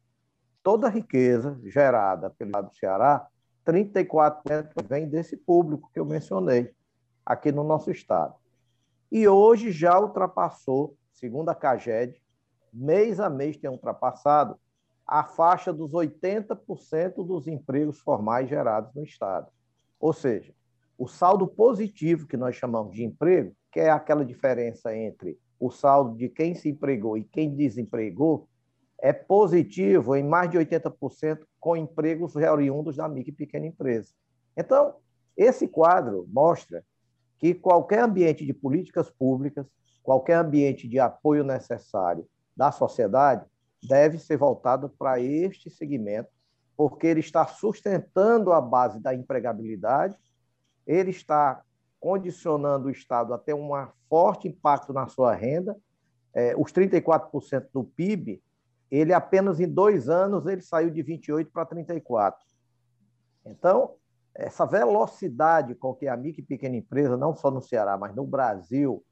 Toda 0.63 0.87
a 0.87 0.91
riqueza 0.91 1.59
gerada 1.65 2.31
pelo 2.31 2.51
estado 2.51 2.69
do 2.69 2.77
Ceará, 2.77 3.27
34% 3.67 4.73
vem 4.89 5.09
desse 5.09 5.37
público 5.37 5.91
que 5.93 6.01
eu 6.01 6.05
mencionei 6.05 6.73
aqui 7.25 7.53
no 7.53 7.63
nosso 7.63 7.91
estado. 7.91 8.35
E 9.11 9.27
hoje 9.27 9.71
já 9.71 9.99
ultrapassou, 9.99 10.97
segundo 11.13 11.49
a 11.49 11.55
CAGED, 11.55 12.21
mês 12.73 13.21
a 13.21 13.31
mês 13.31 13.57
tem 13.57 13.71
ultrapassado 13.71 14.59
a 15.07 15.25
faixa 15.25 15.73
dos 15.73 15.93
80% 15.93 17.27
dos 17.27 17.47
empregos 17.47 18.01
formais 18.01 18.49
gerados 18.49 18.95
no 18.95 19.03
estado. 19.03 19.51
Ou 19.99 20.13
seja, 20.13 20.55
o 20.99 21.07
saldo 21.07 21.47
positivo 21.47 22.27
que 22.27 22.37
nós 22.37 22.57
chamamos 22.57 22.95
de 22.95 23.05
emprego 23.05 23.55
que 23.71 23.81
é 23.81 23.91
aquela 23.91 24.25
diferença 24.25 24.95
entre 24.97 25.39
o 25.61 25.71
saldo 25.71 26.17
de 26.17 26.29
quem 26.29 26.55
se 26.55 26.69
empregou 26.69 27.17
e 27.17 27.25
quem 27.25 27.55
desempregou, 27.55 28.48
é 29.01 29.13
positivo 29.13 30.17
em 30.17 30.25
mais 30.25 30.51
de 30.51 30.59
80% 30.59 31.41
com 31.61 31.77
empregos 31.77 32.35
oriundos 32.35 32.97
da 32.97 33.09
micro 33.09 33.33
e 33.33 33.37
pequena 33.37 33.67
empresa. 33.67 34.13
Então, 34.57 34.97
esse 35.37 35.69
quadro 35.69 36.27
mostra 36.33 36.85
que 37.39 37.55
qualquer 37.55 38.01
ambiente 38.01 38.45
de 38.45 38.53
políticas 38.53 39.09
públicas, 39.09 39.67
qualquer 40.03 40.35
ambiente 40.35 40.89
de 40.89 40.99
apoio 40.99 41.45
necessário 41.45 42.29
da 42.57 42.73
sociedade, 42.73 43.47
deve 43.87 44.19
ser 44.19 44.37
voltado 44.37 44.89
para 44.89 45.21
este 45.21 45.71
segmento, 45.71 46.29
porque 46.77 47.07
ele 47.07 47.21
está 47.21 47.47
sustentando 47.47 48.53
a 48.53 48.61
base 48.61 49.01
da 49.01 49.15
empregabilidade, 49.15 50.17
ele 50.85 51.11
está 51.11 51.63
condicionando 52.01 52.89
o 52.89 52.91
Estado 52.91 53.33
a 53.33 53.39
ter 53.39 53.55
um 53.55 53.71
forte 54.09 54.49
impacto 54.49 54.93
na 54.93 55.07
sua 55.07 55.35
renda. 55.35 55.77
É, 56.35 56.55
os 56.57 56.73
34% 56.73 57.67
do 57.73 57.85
PIB, 57.85 58.43
ele 58.91 59.13
apenas 59.13 59.61
em 59.61 59.69
dois 59.69 60.09
anos 60.09 60.47
ele 60.47 60.63
saiu 60.63 60.91
de 60.91 61.03
28 61.03 61.51
para 61.51 61.67
34. 61.67 62.41
Então, 63.45 63.95
essa 64.35 64.65
velocidade 64.65 65.75
com 65.75 65.95
que 65.95 66.07
a 66.07 66.17
micro 66.17 66.43
e 66.43 66.45
pequena 66.45 66.77
empresa, 66.77 67.17
não 67.17 67.35
só 67.35 67.51
no 67.51 67.61
Ceará, 67.61 67.97
mas 67.97 68.15
no 68.15 68.27
Brasil, 68.27 69.05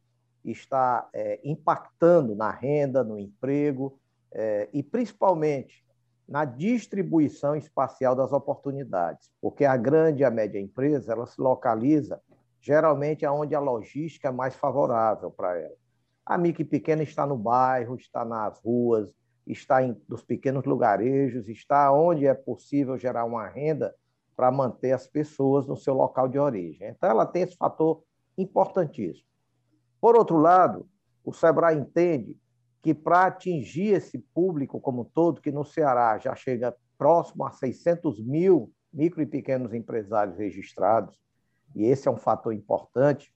está 0.45 1.09
é, 1.13 1.41
impactando 1.45 2.35
na 2.35 2.51
renda, 2.51 3.03
no 3.03 3.19
emprego 3.19 3.99
é, 4.33 4.69
e 4.73 4.83
principalmente 4.83 5.85
na 6.29 6.45
distribuição 6.45 7.57
espacial 7.57 8.15
das 8.15 8.33
oportunidades, 8.33 9.31
porque 9.41 9.65
a 9.65 9.77
grande 9.77 10.23
e 10.23 10.25
a 10.25 10.31
média 10.31 10.61
empresa 10.61 11.13
ela 11.13 11.27
se 11.27 11.41
localiza 11.41 12.21
geralmente 12.67 13.25
é 13.25 13.31
onde 13.31 13.55
a 13.55 13.61
logística 13.61 14.27
é 14.27 14.33
mais 14.33 14.57
favorável 14.57 15.31
para 15.31 15.57
ela. 15.57 15.77
A 16.25 16.37
micro 16.37 16.63
e 16.63 16.65
pequena 16.65 17.05
está 17.05 17.25
no 17.25 17.37
bairro, 17.37 17.95
está 17.95 18.25
nas 18.25 18.59
ruas, 18.59 19.15
está 19.47 19.83
em 19.83 19.95
dos 20.09 20.23
pequenos 20.23 20.65
lugarejos, 20.65 21.49
está 21.49 21.93
onde 21.93 22.27
é 22.27 22.35
possível 22.35 22.99
gerar 22.99 23.25
uma 23.25 23.47
renda 23.47 23.95
para 24.35 24.51
manter 24.51 24.93
as 24.93 25.07
pessoas 25.07 25.67
no 25.67 25.77
seu 25.77 25.95
local 25.95 26.29
de 26.29 26.39
origem. 26.39 26.89
Então, 26.89 27.09
ela 27.09 27.25
tem 27.25 27.43
esse 27.43 27.57
fator 27.57 28.03
importantíssimo. 28.37 29.27
Por 30.01 30.17
outro 30.17 30.37
lado, 30.37 30.89
o 31.25 31.33
Sebrae 31.33 31.77
entende 31.77 32.37
que 32.83 32.93
para 32.95 33.27
atingir 33.27 33.95
esse 33.95 34.19
público 34.19 34.81
como 34.81 35.03
um 35.03 35.05
todo, 35.05 35.41
que 35.41 35.51
no 35.51 35.65
Ceará 35.65 36.19
já 36.19 36.35
chega 36.35 36.77
próximo 36.99 37.45
a 37.45 37.51
600 37.51 38.25
mil 38.25 38.73
micro 38.93 39.23
e 39.23 39.27
pequenos 39.27 39.75
empresários 39.75 40.37
registrados, 40.37 41.19
e 41.75 41.85
esse 41.85 42.09
é 42.09 42.11
um 42.11 42.17
fator 42.17 42.53
importante, 42.53 43.35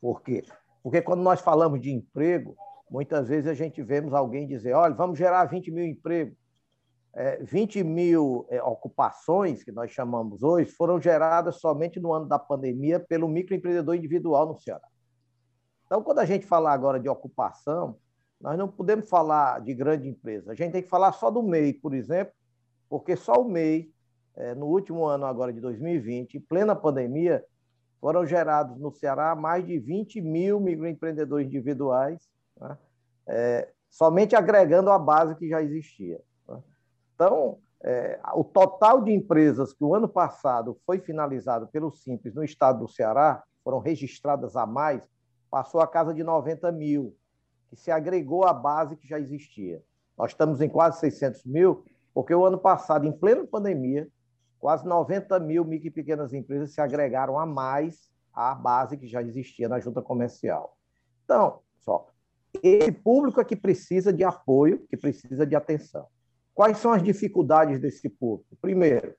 porque 0.00 0.44
porque 0.82 1.02
quando 1.02 1.22
nós 1.22 1.40
falamos 1.40 1.80
de 1.80 1.90
emprego, 1.90 2.56
muitas 2.90 3.28
vezes 3.28 3.46
a 3.46 3.54
gente 3.54 3.82
vemos 3.82 4.12
alguém 4.12 4.46
dizer, 4.46 4.72
olha, 4.74 4.94
vamos 4.94 5.18
gerar 5.18 5.44
20 5.44 5.70
mil 5.70 5.84
empregos. 5.84 6.36
É, 7.14 7.42
20 7.42 7.82
mil 7.82 8.46
é, 8.48 8.62
ocupações, 8.62 9.64
que 9.64 9.72
nós 9.72 9.90
chamamos 9.90 10.42
hoje, 10.42 10.70
foram 10.70 11.00
geradas 11.00 11.56
somente 11.56 11.98
no 11.98 12.12
ano 12.12 12.26
da 12.26 12.38
pandemia 12.38 13.00
pelo 13.00 13.28
microempreendedor 13.28 13.96
individual 13.96 14.46
no 14.46 14.58
Ceará. 14.58 14.86
Então, 15.86 16.02
quando 16.02 16.18
a 16.18 16.24
gente 16.24 16.46
falar 16.46 16.72
agora 16.72 17.00
de 17.00 17.08
ocupação, 17.08 17.96
nós 18.40 18.56
não 18.56 18.68
podemos 18.68 19.08
falar 19.08 19.60
de 19.60 19.74
grande 19.74 20.06
empresa. 20.06 20.52
A 20.52 20.54
gente 20.54 20.72
tem 20.72 20.82
que 20.82 20.88
falar 20.88 21.12
só 21.12 21.30
do 21.30 21.42
MEI, 21.42 21.72
por 21.72 21.94
exemplo, 21.94 22.32
porque 22.88 23.16
só 23.16 23.32
o 23.32 23.50
MEI, 23.50 23.90
é, 24.36 24.54
no 24.54 24.66
último 24.66 25.04
ano 25.06 25.26
agora 25.26 25.52
de 25.52 25.60
2020, 25.60 26.36
em 26.36 26.40
plena 26.40 26.76
pandemia, 26.76 27.44
foram 28.00 28.24
gerados 28.24 28.78
no 28.78 28.92
Ceará 28.92 29.34
mais 29.34 29.66
de 29.66 29.78
20 29.78 30.20
mil 30.20 30.60
microempreendedores 30.60 31.46
individuais, 31.46 32.28
né? 32.60 32.78
é, 33.26 33.72
somente 33.88 34.34
agregando 34.36 34.90
a 34.90 34.98
base 34.98 35.34
que 35.34 35.48
já 35.48 35.62
existia. 35.62 36.20
Né? 36.48 36.62
Então, 37.14 37.58
é, 37.82 38.20
o 38.34 38.42
total 38.42 39.02
de 39.02 39.12
empresas 39.12 39.72
que 39.72 39.84
o 39.84 39.94
ano 39.94 40.08
passado 40.08 40.78
foi 40.84 40.98
finalizado 40.98 41.68
pelo 41.68 41.92
Simples 41.92 42.34
no 42.34 42.42
estado 42.42 42.80
do 42.80 42.88
Ceará, 42.88 43.42
foram 43.62 43.78
registradas 43.78 44.56
a 44.56 44.66
mais, 44.66 45.08
passou 45.50 45.80
a 45.80 45.86
casa 45.86 46.12
de 46.12 46.24
90 46.24 46.70
mil, 46.72 47.16
que 47.68 47.76
se 47.76 47.90
agregou 47.90 48.44
à 48.44 48.52
base 48.52 48.96
que 48.96 49.06
já 49.06 49.18
existia. 49.18 49.82
Nós 50.16 50.32
estamos 50.32 50.60
em 50.60 50.68
quase 50.68 50.98
600 51.00 51.44
mil, 51.44 51.84
porque 52.12 52.34
o 52.34 52.44
ano 52.44 52.58
passado, 52.58 53.06
em 53.06 53.12
plena 53.12 53.46
pandemia, 53.46 54.08
quase 54.58 54.86
90 54.86 55.38
mil 55.40 55.64
micro 55.64 55.88
e 55.88 55.90
pequenas 55.90 56.32
empresas 56.32 56.72
se 56.72 56.80
agregaram 56.80 57.38
a 57.38 57.46
mais 57.46 58.10
à 58.32 58.54
base 58.54 58.96
que 58.96 59.06
já 59.06 59.22
existia 59.22 59.68
na 59.68 59.78
junta 59.78 60.02
comercial. 60.02 60.76
Então, 61.24 61.60
só, 61.78 62.08
esse 62.62 62.92
público 62.92 63.40
é 63.40 63.44
que 63.44 63.56
precisa 63.56 64.12
de 64.12 64.24
apoio, 64.24 64.86
que 64.88 64.96
precisa 64.96 65.46
de 65.46 65.54
atenção. 65.54 66.06
Quais 66.54 66.78
são 66.78 66.92
as 66.92 67.02
dificuldades 67.02 67.78
desse 67.80 68.08
público? 68.08 68.56
Primeiro, 68.60 69.14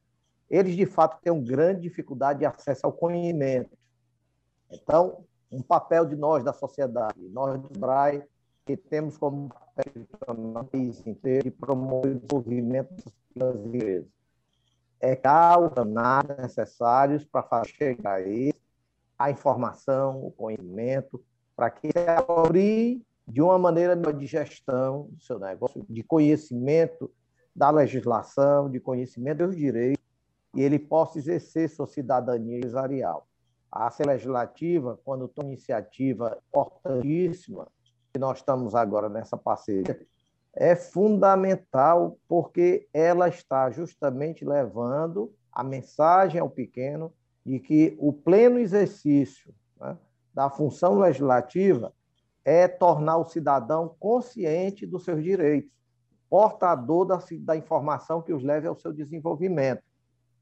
eles 0.49 0.75
de 0.75 0.85
fato 0.85 1.21
têm 1.21 1.31
uma 1.31 1.43
grande 1.43 1.81
dificuldade 1.81 2.39
de 2.39 2.45
acesso 2.45 2.85
ao 2.85 2.91
conhecimento. 2.91 3.77
Então, 4.71 5.23
um 5.51 5.61
papel 5.61 6.05
de 6.05 6.15
nós 6.15 6.43
da 6.43 6.53
sociedade, 6.53 7.19
nós 7.29 7.59
do 7.59 7.69
BRAE, 7.79 8.23
que 8.65 8.75
temos 8.77 9.17
como 9.17 9.49
papel 9.49 10.05
inteiro 11.05 11.45
de 11.45 11.51
promover 11.51 12.11
o 12.11 12.19
desenvolvimento 12.19 13.11
das 13.35 13.55
empresas 13.55 14.05
é, 14.99 15.15
canais 15.15 16.27
necessários 16.37 17.25
para 17.25 17.41
fazer 17.43 17.69
chegar 17.69 18.19
a 18.19 18.53
a 19.17 19.29
informação, 19.29 20.25
o 20.25 20.31
conhecimento, 20.31 21.21
para 21.55 21.69
que 21.69 21.87
ele 21.87 22.09
abrir 22.09 23.01
de 23.29 23.41
uma 23.41 23.59
maneira 23.59 23.95
de 23.95 24.25
gestão 24.25 25.07
do 25.11 25.21
seu 25.21 25.37
negócio, 25.37 25.85
de 25.87 26.01
conhecimento 26.01 27.11
da 27.55 27.69
legislação, 27.69 28.69
de 28.69 28.79
conhecimento 28.79 29.45
dos 29.45 29.55
direitos, 29.55 30.03
e 30.55 30.61
ele 30.61 30.79
possa 30.79 31.19
exercer 31.19 31.69
sua 31.69 31.85
cidadania 31.85 32.57
empresarial. 32.57 33.27
A 33.71 33.85
Assembleia 33.85 34.17
Legislativa, 34.17 34.99
quando 35.05 35.27
toma 35.27 35.49
iniciativa 35.49 36.39
importantíssima, 36.49 37.67
que 38.11 38.19
nós 38.19 38.39
estamos 38.39 38.73
agora 38.73 39.07
nessa 39.07 39.37
parceria, 39.37 40.07
é 40.55 40.75
fundamental 40.75 42.17
porque 42.27 42.87
ela 42.91 43.29
está 43.29 43.69
justamente 43.69 44.43
levando 44.43 45.31
a 45.51 45.63
mensagem 45.63 46.41
ao 46.41 46.49
pequeno 46.49 47.13
de 47.45 47.59
que 47.59 47.95
o 47.99 48.11
pleno 48.11 48.57
exercício 48.57 49.53
né, 49.79 49.95
da 50.33 50.49
função 50.49 50.97
legislativa 50.97 51.93
é 52.49 52.67
tornar 52.67 53.17
o 53.17 53.25
cidadão 53.25 53.95
consciente 53.99 54.87
dos 54.87 55.03
seus 55.03 55.23
direitos, 55.23 55.69
portador 56.27 57.05
da, 57.05 57.19
da 57.41 57.55
informação 57.55 58.23
que 58.23 58.33
os 58.33 58.43
leve 58.43 58.67
ao 58.67 58.75
seu 58.75 58.91
desenvolvimento. 58.91 59.83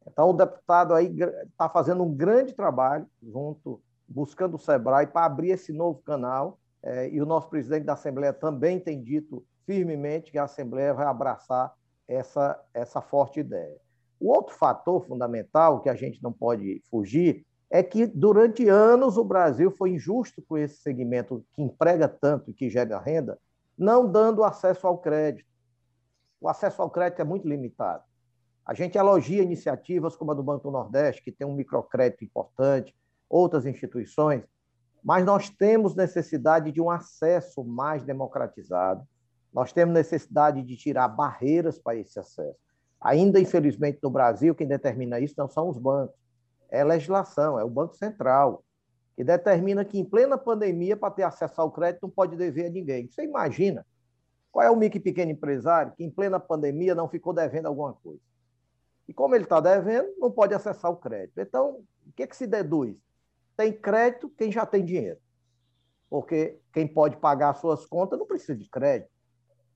Então, 0.07 0.29
o 0.29 0.33
deputado 0.33 0.93
aí 0.93 1.13
está 1.51 1.67
fazendo 1.67 2.01
um 2.03 2.15
grande 2.15 2.53
trabalho 2.53 3.05
junto, 3.21 3.81
buscando 4.07 4.55
o 4.55 4.57
SEBRAE 4.57 5.07
para 5.07 5.25
abrir 5.25 5.49
esse 5.49 5.73
novo 5.73 6.01
canal, 6.01 6.57
é, 6.81 7.09
e 7.09 7.21
o 7.21 7.25
nosso 7.25 7.49
presidente 7.49 7.83
da 7.83 7.91
Assembleia 7.91 8.31
também 8.31 8.79
tem 8.79 9.03
dito 9.03 9.45
firmemente 9.65 10.31
que 10.31 10.37
a 10.37 10.45
Assembleia 10.45 10.93
vai 10.93 11.07
abraçar 11.07 11.73
essa, 12.07 12.57
essa 12.73 13.01
forte 13.01 13.41
ideia. 13.41 13.81
O 14.17 14.29
outro 14.29 14.55
fator 14.55 15.05
fundamental 15.05 15.81
que 15.81 15.89
a 15.89 15.95
gente 15.95 16.23
não 16.23 16.31
pode 16.31 16.81
fugir 16.89 17.45
é 17.69 17.83
que 17.83 18.05
durante 18.05 18.67
anos 18.67 19.17
o 19.17 19.23
Brasil 19.23 19.71
foi 19.71 19.91
injusto 19.91 20.41
com 20.41 20.57
esse 20.57 20.77
segmento 20.77 21.45
que 21.53 21.61
emprega 21.61 22.07
tanto 22.07 22.49
e 22.49 22.53
que 22.53 22.69
gera 22.69 22.99
renda, 22.99 23.37
não 23.77 24.09
dando 24.09 24.43
acesso 24.43 24.87
ao 24.87 24.97
crédito. 24.97 25.47
O 26.39 26.47
acesso 26.47 26.81
ao 26.81 26.89
crédito 26.89 27.21
é 27.21 27.25
muito 27.25 27.47
limitado. 27.47 28.03
A 28.65 28.73
gente 28.73 28.97
elogia 28.97 29.43
iniciativas 29.43 30.15
como 30.15 30.31
a 30.31 30.33
do 30.33 30.43
Banco 30.43 30.63
do 30.63 30.71
Nordeste, 30.71 31.23
que 31.23 31.31
tem 31.31 31.47
um 31.47 31.55
microcrédito 31.55 32.23
importante, 32.23 32.95
outras 33.29 33.65
instituições, 33.65 34.43
mas 35.03 35.25
nós 35.25 35.49
temos 35.49 35.95
necessidade 35.95 36.71
de 36.71 36.81
um 36.81 36.89
acesso 36.89 37.63
mais 37.63 38.03
democratizado, 38.03 39.05
nós 39.53 39.71
temos 39.71 39.93
necessidade 39.93 40.61
de 40.61 40.75
tirar 40.75 41.07
barreiras 41.07 41.79
para 41.79 41.95
esse 41.95 42.19
acesso. 42.19 42.59
Ainda, 42.99 43.39
infelizmente, 43.39 43.99
no 44.01 44.09
Brasil, 44.09 44.53
quem 44.53 44.67
determina 44.67 45.19
isso 45.19 45.35
não 45.37 45.47
são 45.47 45.69
os 45.69 45.77
bancos, 45.77 46.15
é 46.69 46.83
legislação, 46.83 47.59
é 47.59 47.63
o 47.63 47.69
Banco 47.69 47.95
Central, 47.95 48.63
que 49.15 49.23
determina 49.23 49.83
que, 49.83 49.97
em 49.97 50.05
plena 50.05 50.37
pandemia, 50.37 50.95
para 50.95 51.11
ter 51.11 51.23
acesso 51.23 51.59
ao 51.59 51.71
crédito, 51.71 52.03
não 52.03 52.09
pode 52.09 52.35
dever 52.35 52.67
a 52.67 52.69
ninguém. 52.69 53.07
Você 53.07 53.23
imagina 53.23 53.85
qual 54.51 54.65
é 54.65 54.71
o 54.71 54.75
micro 54.75 54.97
e 54.97 55.01
pequeno 55.01 55.31
empresário 55.31 55.93
que, 55.95 56.03
em 56.03 56.09
plena 56.09 56.39
pandemia, 56.39 56.95
não 56.95 57.09
ficou 57.09 57.33
devendo 57.33 57.67
alguma 57.67 57.93
coisa? 57.93 58.21
E 59.07 59.13
como 59.13 59.35
ele 59.35 59.45
está 59.45 59.59
devendo, 59.59 60.07
não 60.17 60.31
pode 60.31 60.53
acessar 60.53 60.91
o 60.91 60.97
crédito. 60.97 61.39
Então, 61.39 61.83
o 62.05 62.11
que, 62.15 62.23
é 62.23 62.27
que 62.27 62.35
se 62.35 62.45
deduz? 62.45 62.95
Tem 63.55 63.71
crédito 63.71 64.29
quem 64.29 64.51
já 64.51 64.65
tem 64.65 64.83
dinheiro. 64.83 65.19
Porque 66.09 66.59
quem 66.73 66.87
pode 66.87 67.17
pagar 67.17 67.53
suas 67.55 67.85
contas 67.85 68.19
não 68.19 68.25
precisa 68.25 68.55
de 68.55 68.69
crédito. 68.69 69.11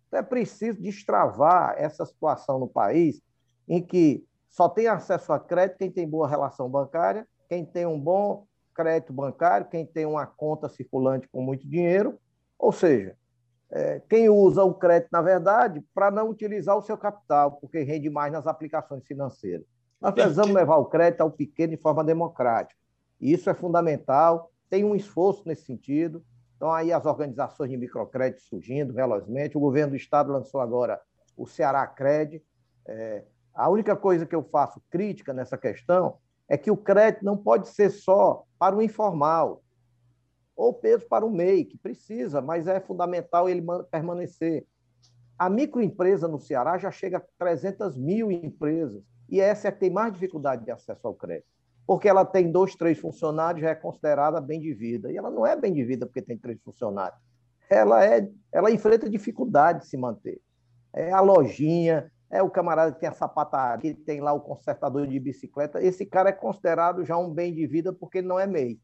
Então, 0.07 0.19
é 0.19 0.23
preciso 0.23 0.81
destravar 0.81 1.75
essa 1.77 2.05
situação 2.05 2.59
no 2.59 2.67
país 2.67 3.21
em 3.67 3.81
que 3.81 4.25
só 4.51 4.69
tem 4.69 4.87
acesso 4.87 5.33
a 5.33 5.39
crédito 5.39 5.77
quem 5.77 5.89
tem 5.89 6.07
boa 6.07 6.27
relação 6.27 6.69
bancária, 6.69 7.25
quem 7.49 7.65
tem 7.65 7.85
um 7.85 7.99
bom 7.99 8.45
crédito 8.75 9.13
bancário, 9.13 9.67
quem 9.67 9.85
tem 9.85 10.05
uma 10.05 10.27
conta 10.27 10.69
circulante 10.69 11.27
com 11.29 11.41
muito 11.41 11.67
dinheiro, 11.67 12.19
ou 12.59 12.71
seja, 12.71 13.15
é, 13.71 14.01
quem 14.09 14.29
usa 14.29 14.63
o 14.63 14.73
crédito, 14.73 15.09
na 15.11 15.21
verdade, 15.21 15.81
para 15.93 16.11
não 16.11 16.29
utilizar 16.29 16.77
o 16.77 16.81
seu 16.81 16.97
capital, 16.97 17.53
porque 17.53 17.81
rende 17.81 18.09
mais 18.09 18.31
nas 18.31 18.45
aplicações 18.45 19.05
financeiras. 19.05 19.65
Nós 19.99 20.13
precisamos 20.13 20.53
levar 20.53 20.77
o 20.77 20.85
crédito 20.85 21.21
ao 21.21 21.31
pequeno 21.31 21.75
de 21.75 21.81
forma 21.81 22.03
democrática. 22.03 22.79
E 23.19 23.31
isso 23.31 23.49
é 23.49 23.53
fundamental, 23.53 24.51
tem 24.69 24.83
um 24.83 24.95
esforço 24.95 25.43
nesse 25.45 25.63
sentido. 25.63 26.23
Então, 26.57 26.71
aí 26.71 26.91
as 26.91 27.05
organizações 27.05 27.69
de 27.69 27.77
microcrédito 27.77 28.41
surgindo 28.43 28.93
velozmente. 28.93 29.57
O 29.57 29.61
governo 29.61 29.91
do 29.91 29.95
Estado 29.95 30.31
lançou 30.31 30.59
agora 30.59 30.99
o 31.37 31.47
Ceará 31.47 31.85
Cred. 31.87 32.43
É, 32.87 33.23
a 33.53 33.69
única 33.69 33.95
coisa 33.95 34.25
que 34.25 34.35
eu 34.35 34.43
faço 34.43 34.81
crítica 34.89 35.33
nessa 35.33 35.57
questão 35.57 36.17
é 36.47 36.57
que 36.57 36.71
o 36.71 36.77
crédito 36.77 37.23
não 37.23 37.37
pode 37.37 37.69
ser 37.69 37.89
só 37.89 38.43
para 38.59 38.75
o 38.75 38.81
informal, 38.81 39.61
ou 40.55 40.73
peso 40.73 41.07
para 41.07 41.25
o 41.25 41.31
MEI, 41.31 41.65
que 41.65 41.77
precisa, 41.77 42.41
mas 42.41 42.67
é 42.67 42.79
fundamental 42.79 43.49
ele 43.49 43.63
permanecer. 43.89 44.65
A 45.37 45.49
microempresa 45.49 46.27
no 46.27 46.39
Ceará 46.39 46.77
já 46.77 46.91
chega 46.91 47.17
a 47.17 47.23
300 47.39 47.97
mil 47.97 48.31
empresas, 48.31 49.01
e 49.29 49.39
essa 49.39 49.69
é 49.69 49.71
que 49.71 49.79
tem 49.79 49.89
mais 49.89 50.13
dificuldade 50.13 50.63
de 50.65 50.71
acesso 50.71 51.07
ao 51.07 51.15
crédito, 51.15 51.47
porque 51.87 52.07
ela 52.07 52.25
tem 52.25 52.51
dois, 52.51 52.75
três 52.75 52.99
funcionários, 52.99 53.61
já 53.61 53.69
é 53.69 53.75
considerada 53.75 54.39
bem 54.39 54.59
de 54.59 54.73
vida, 54.73 55.11
e 55.11 55.17
ela 55.17 55.31
não 55.31 55.47
é 55.47 55.55
bem 55.55 55.73
de 55.73 55.83
vida 55.83 56.05
porque 56.05 56.21
tem 56.21 56.37
três 56.37 56.61
funcionários. 56.61 57.19
Ela, 57.69 58.05
é, 58.05 58.29
ela 58.51 58.69
enfrenta 58.69 59.09
dificuldade 59.09 59.79
de 59.79 59.87
se 59.87 59.97
manter. 59.97 60.41
É 60.93 61.11
a 61.11 61.21
lojinha, 61.21 62.11
é 62.31 62.41
o 62.41 62.49
camarada 62.49 62.93
que 62.93 62.99
tem 62.99 63.09
a 63.09 63.13
sapataria, 63.13 63.93
que 63.93 64.01
tem 64.01 64.21
lá 64.21 64.33
o 64.33 64.39
consertador 64.39 65.05
de 65.05 65.19
bicicleta. 65.19 65.83
Esse 65.83 66.05
cara 66.05 66.29
é 66.29 66.33
considerado 66.33 67.03
já 67.05 67.17
um 67.17 67.33
bem 67.33 67.53
de 67.53 67.67
vida 67.67 67.91
porque 67.93 68.19
ele 68.19 68.27
não 68.27 68.39
é 68.39 68.47
MEI 68.47 68.79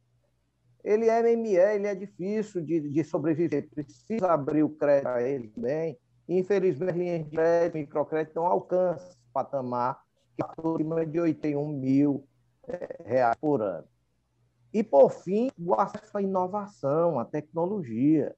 ele 0.87 1.09
é 1.09 1.21
MME, 1.21 1.55
ele 1.55 1.87
é 1.87 1.93
difícil 1.93 2.61
de, 2.61 2.79
de 2.79 3.03
sobreviver, 3.03 3.69
precisa 3.69 4.31
abrir 4.31 4.63
o 4.63 4.69
crédito 4.69 5.07
a 5.07 5.21
ele 5.21 5.49
também. 5.49 5.97
Infelizmente, 6.29 6.91
as 6.91 6.97
linhas 6.97 7.25
de 7.25 7.29
crédito, 7.31 7.77
microcrédito 7.77 8.35
não 8.35 8.45
alcançam 8.45 9.05
esse 9.09 9.17
patamar, 9.33 10.01
que 10.35 10.41
é 10.41 10.45
acima 10.45 11.05
de 11.05 11.19
81 11.19 11.67
mil 11.73 12.25
é, 12.67 13.03
reais 13.03 13.35
por 13.35 13.61
ano. 13.61 13.85
E, 14.73 14.81
por 14.81 15.09
fim, 15.09 15.49
o 15.59 15.73
acesso 15.73 16.17
à 16.17 16.21
inovação, 16.21 17.19
à 17.19 17.25
tecnologia. 17.25 18.33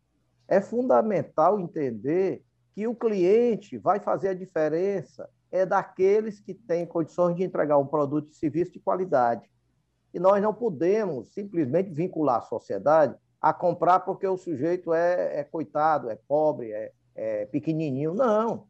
É 0.47 0.60
fundamental 0.60 1.60
entender 1.60 2.43
que 2.79 2.87
o 2.87 2.95
cliente 2.95 3.77
vai 3.77 3.99
fazer 3.99 4.29
a 4.29 4.33
diferença 4.33 5.29
é 5.51 5.65
daqueles 5.65 6.39
que 6.39 6.53
têm 6.53 6.85
condições 6.85 7.35
de 7.35 7.43
entregar 7.43 7.77
um 7.77 7.85
produto 7.85 8.31
e 8.31 8.35
serviço 8.35 8.71
de 8.71 8.79
qualidade. 8.79 9.51
E 10.13 10.19
nós 10.19 10.41
não 10.41 10.53
podemos 10.53 11.27
simplesmente 11.33 11.89
vincular 11.89 12.37
a 12.37 12.41
sociedade 12.41 13.17
a 13.41 13.53
comprar 13.53 13.99
porque 13.99 14.25
o 14.25 14.37
sujeito 14.37 14.93
é, 14.93 15.41
é 15.41 15.43
coitado, 15.43 16.09
é 16.09 16.17
pobre, 16.25 16.71
é, 16.71 16.93
é 17.15 17.45
pequenininho. 17.47 18.13
Não. 18.13 18.65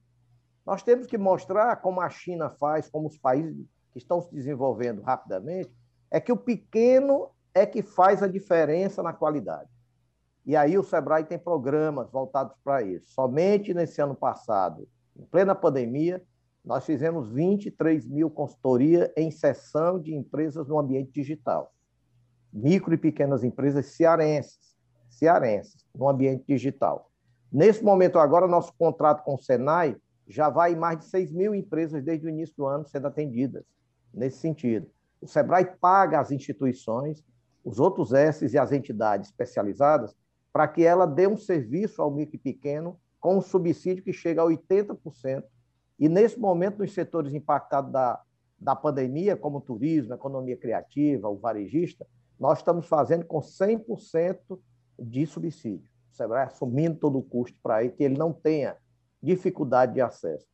Nós 0.65 0.81
temos 0.81 1.05
que 1.05 1.15
mostrar 1.15 1.75
como 1.75 2.01
a 2.01 2.09
China 2.09 2.49
faz, 2.49 2.89
como 2.89 3.05
os 3.05 3.17
países 3.19 3.63
que 3.91 3.99
estão 3.99 4.23
se 4.23 4.33
desenvolvendo 4.33 5.03
rapidamente, 5.03 5.71
é 6.09 6.19
que 6.19 6.31
o 6.31 6.37
pequeno 6.37 7.29
é 7.53 7.63
que 7.63 7.83
faz 7.83 8.23
a 8.23 8.27
diferença 8.27 9.03
na 9.03 9.13
qualidade. 9.13 9.69
E 10.49 10.55
aí 10.55 10.79
o 10.79 10.83
Sebrae 10.83 11.23
tem 11.23 11.37
programas 11.37 12.09
voltados 12.09 12.55
para 12.63 12.81
isso. 12.81 13.11
Somente 13.11 13.71
nesse 13.71 14.01
ano 14.01 14.15
passado, 14.15 14.89
em 15.15 15.23
plena 15.23 15.53
pandemia, 15.53 16.23
nós 16.65 16.87
fizemos 16.87 17.29
23 17.29 18.07
mil 18.07 18.31
consultoria 18.31 19.13
em 19.15 19.29
sessão 19.29 19.99
de 19.99 20.15
empresas 20.15 20.67
no 20.67 20.79
ambiente 20.79 21.11
digital. 21.11 21.71
Micro 22.51 22.91
e 22.95 22.97
pequenas 22.97 23.43
empresas 23.43 23.85
cearenses, 23.95 24.75
cearenses, 25.07 25.85
no 25.93 26.09
ambiente 26.09 26.45
digital. 26.47 27.11
Nesse 27.51 27.83
momento 27.83 28.17
agora, 28.17 28.47
nosso 28.47 28.73
contrato 28.73 29.23
com 29.23 29.35
o 29.35 29.39
Senai 29.39 29.95
já 30.27 30.49
vai 30.49 30.73
em 30.73 30.75
mais 30.75 30.97
de 30.97 31.05
6 31.05 31.31
mil 31.31 31.53
empresas 31.53 32.03
desde 32.03 32.25
o 32.25 32.29
início 32.29 32.55
do 32.57 32.65
ano 32.65 32.87
sendo 32.87 33.05
atendidas, 33.05 33.65
nesse 34.11 34.39
sentido. 34.39 34.89
O 35.21 35.27
SEBRAE 35.27 35.75
paga 35.79 36.19
as 36.19 36.31
instituições, 36.31 37.23
os 37.63 37.79
outros 37.79 38.13
S 38.13 38.43
e 38.51 38.57
as 38.57 38.71
entidades 38.71 39.29
especializadas, 39.29 40.17
para 40.51 40.67
que 40.67 40.83
ela 40.83 41.05
dê 41.05 41.27
um 41.27 41.37
serviço 41.37 42.01
ao 42.01 42.11
micro 42.11 42.35
e 42.35 42.39
pequeno 42.39 42.99
com 43.19 43.37
um 43.37 43.41
subsídio 43.41 44.03
que 44.03 44.13
chega 44.13 44.41
a 44.41 44.45
80% 44.45 45.43
e, 45.99 46.07
nesse 46.07 46.39
momento, 46.39 46.79
nos 46.79 46.93
setores 46.93 47.33
impactados 47.33 47.91
da, 47.91 48.21
da 48.57 48.75
pandemia, 48.75 49.35
como 49.35 49.59
turismo, 49.59 50.13
economia 50.13 50.55
criativa, 50.55 51.29
o 51.29 51.37
varejista, 51.37 52.07
nós 52.39 52.59
estamos 52.59 52.87
fazendo 52.87 53.25
com 53.25 53.39
100% 53.39 54.59
de 54.97 55.25
subsídio. 55.25 55.89
O 56.11 56.15
Sebrae 56.15 56.45
assumindo 56.45 56.97
todo 56.97 57.17
o 57.19 57.23
custo 57.23 57.57
para 57.61 57.87
que 57.89 58.03
ele 58.03 58.17
não 58.17 58.31
tenha 58.31 58.77
dificuldade 59.21 59.93
de 59.93 60.01
acesso. 60.01 60.47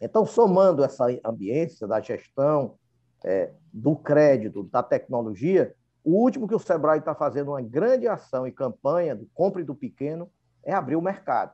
Então, 0.00 0.24
somando 0.24 0.84
essa 0.84 1.06
ambiência 1.24 1.86
da 1.86 2.00
gestão, 2.00 2.76
é, 3.24 3.52
do 3.72 3.96
crédito, 3.96 4.62
da 4.64 4.82
tecnologia, 4.82 5.74
o 6.06 6.22
último 6.22 6.46
que 6.46 6.54
o 6.54 6.58
Sebrae 6.60 7.00
está 7.00 7.16
fazendo 7.16 7.50
uma 7.50 7.60
grande 7.60 8.06
ação 8.06 8.46
e 8.46 8.52
campanha 8.52 9.16
do 9.16 9.26
compre 9.34 9.64
do 9.64 9.74
pequeno 9.74 10.30
é 10.62 10.72
abrir 10.72 10.94
o 10.94 11.02
mercado. 11.02 11.52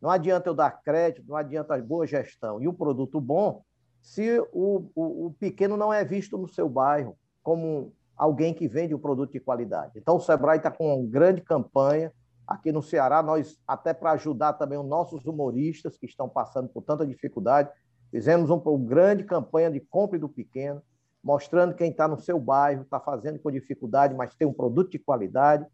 Não 0.00 0.08
adianta 0.08 0.48
eu 0.48 0.54
dar 0.54 0.70
crédito, 0.82 1.28
não 1.28 1.36
adianta 1.36 1.74
a 1.74 1.82
boa 1.82 2.06
gestão 2.06 2.58
e 2.62 2.66
o 2.66 2.72
produto 2.72 3.20
bom 3.20 3.62
se 4.00 4.40
o, 4.50 4.90
o, 4.94 5.26
o 5.26 5.36
pequeno 5.38 5.76
não 5.76 5.92
é 5.92 6.02
visto 6.06 6.38
no 6.38 6.48
seu 6.48 6.70
bairro 6.70 7.18
como 7.42 7.92
alguém 8.16 8.54
que 8.54 8.66
vende 8.66 8.94
um 8.94 8.98
produto 8.98 9.32
de 9.32 9.40
qualidade. 9.40 9.92
Então, 9.96 10.16
o 10.16 10.20
Sebrae 10.20 10.56
está 10.56 10.70
com 10.70 10.96
uma 10.96 11.06
grande 11.06 11.42
campanha 11.42 12.10
aqui 12.46 12.72
no 12.72 12.82
Ceará, 12.82 13.22
nós, 13.22 13.60
até 13.68 13.92
para 13.92 14.12
ajudar 14.12 14.54
também 14.54 14.78
os 14.78 14.88
nossos 14.88 15.26
humoristas 15.26 15.98
que 15.98 16.06
estão 16.06 16.30
passando 16.30 16.68
por 16.70 16.82
tanta 16.82 17.06
dificuldade, 17.06 17.68
fizemos 18.10 18.48
uma 18.48 18.70
um 18.70 18.84
grande 18.84 19.24
campanha 19.24 19.70
de 19.70 19.80
compra 19.80 20.18
do 20.18 20.30
pequeno, 20.30 20.82
mostrando 21.22 21.74
quem 21.74 21.90
está 21.90 22.08
no 22.08 22.18
seu 22.18 22.38
bairro, 22.38 22.82
está 22.82 22.98
fazendo 22.98 23.38
com 23.38 23.50
dificuldade, 23.50 24.14
mas 24.14 24.34
tem 24.34 24.46
um 24.46 24.52
produto 24.52 24.90
de 24.90 24.98
qualidade, 24.98 25.66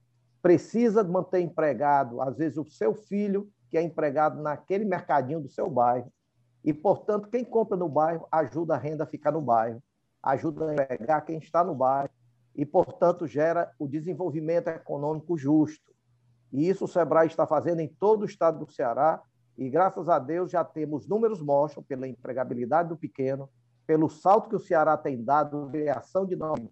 precisa 0.42 1.02
manter 1.02 1.40
empregado, 1.40 2.20
às 2.20 2.36
vezes, 2.36 2.58
o 2.58 2.64
seu 2.64 2.94
filho 2.94 3.48
que 3.70 3.76
é 3.76 3.82
empregado 3.82 4.40
naquele 4.42 4.84
mercadinho 4.84 5.40
do 5.40 5.48
seu 5.48 5.68
bairro. 5.68 6.12
E, 6.64 6.72
portanto, 6.72 7.28
quem 7.28 7.44
compra 7.44 7.76
no 7.76 7.88
bairro 7.88 8.26
ajuda 8.30 8.74
a 8.74 8.78
renda 8.78 9.04
a 9.04 9.06
ficar 9.06 9.32
no 9.32 9.40
bairro, 9.40 9.82
ajuda 10.22 10.70
a 10.70 10.72
empregar 10.72 11.24
quem 11.24 11.38
está 11.38 11.62
no 11.62 11.74
bairro 11.74 12.10
e, 12.54 12.66
portanto, 12.66 13.26
gera 13.26 13.70
o 13.78 13.86
desenvolvimento 13.86 14.68
econômico 14.68 15.36
justo. 15.36 15.92
E 16.52 16.68
isso 16.68 16.84
o 16.84 16.88
Sebrae 16.88 17.26
está 17.26 17.46
fazendo 17.46 17.80
em 17.80 17.88
todo 17.88 18.22
o 18.22 18.26
estado 18.26 18.64
do 18.64 18.72
Ceará 18.72 19.22
e, 19.56 19.68
graças 19.68 20.08
a 20.08 20.18
Deus, 20.18 20.50
já 20.50 20.64
temos 20.64 21.06
números 21.06 21.42
mostram 21.42 21.82
pela 21.82 22.08
empregabilidade 22.08 22.88
do 22.88 22.96
pequeno, 22.96 23.48
pelo 23.88 24.10
salto 24.10 24.50
que 24.50 24.56
o 24.56 24.60
Ceará 24.60 24.98
tem 24.98 25.24
dado, 25.24 25.70
criação 25.70 26.26
de 26.26 26.36
novas 26.36 26.68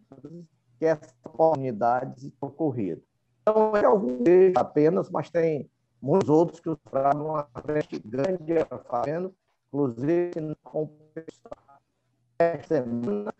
que 0.78 0.84
essas 0.84 1.14
oportunidades 1.24 2.30
ocorrido. 2.38 3.02
Então, 3.40 3.74
é 3.74 3.86
algum 3.86 4.22
apenas, 4.54 5.08
mas 5.08 5.30
tem 5.30 5.66
muitos 6.00 6.28
outros 6.28 6.60
que 6.60 6.68
usaram 6.68 7.28
uma 7.28 7.48
frente 7.64 7.98
grande 8.00 8.52
fazendo, 8.86 9.34
inclusive 9.68 10.30
competição. 10.62 11.52
Esta 12.38 12.84
semana, 12.84 13.32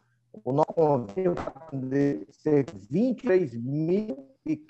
O 0.43 0.53
nosso 0.53 0.73
convênio 0.73 1.35
vai 1.35 2.27
ser 2.31 2.65
23 2.89 3.59
mil 3.59 4.27
e 4.47 4.65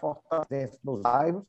fortalecenses 0.00 0.80
nos 0.82 1.02
bairros. 1.02 1.44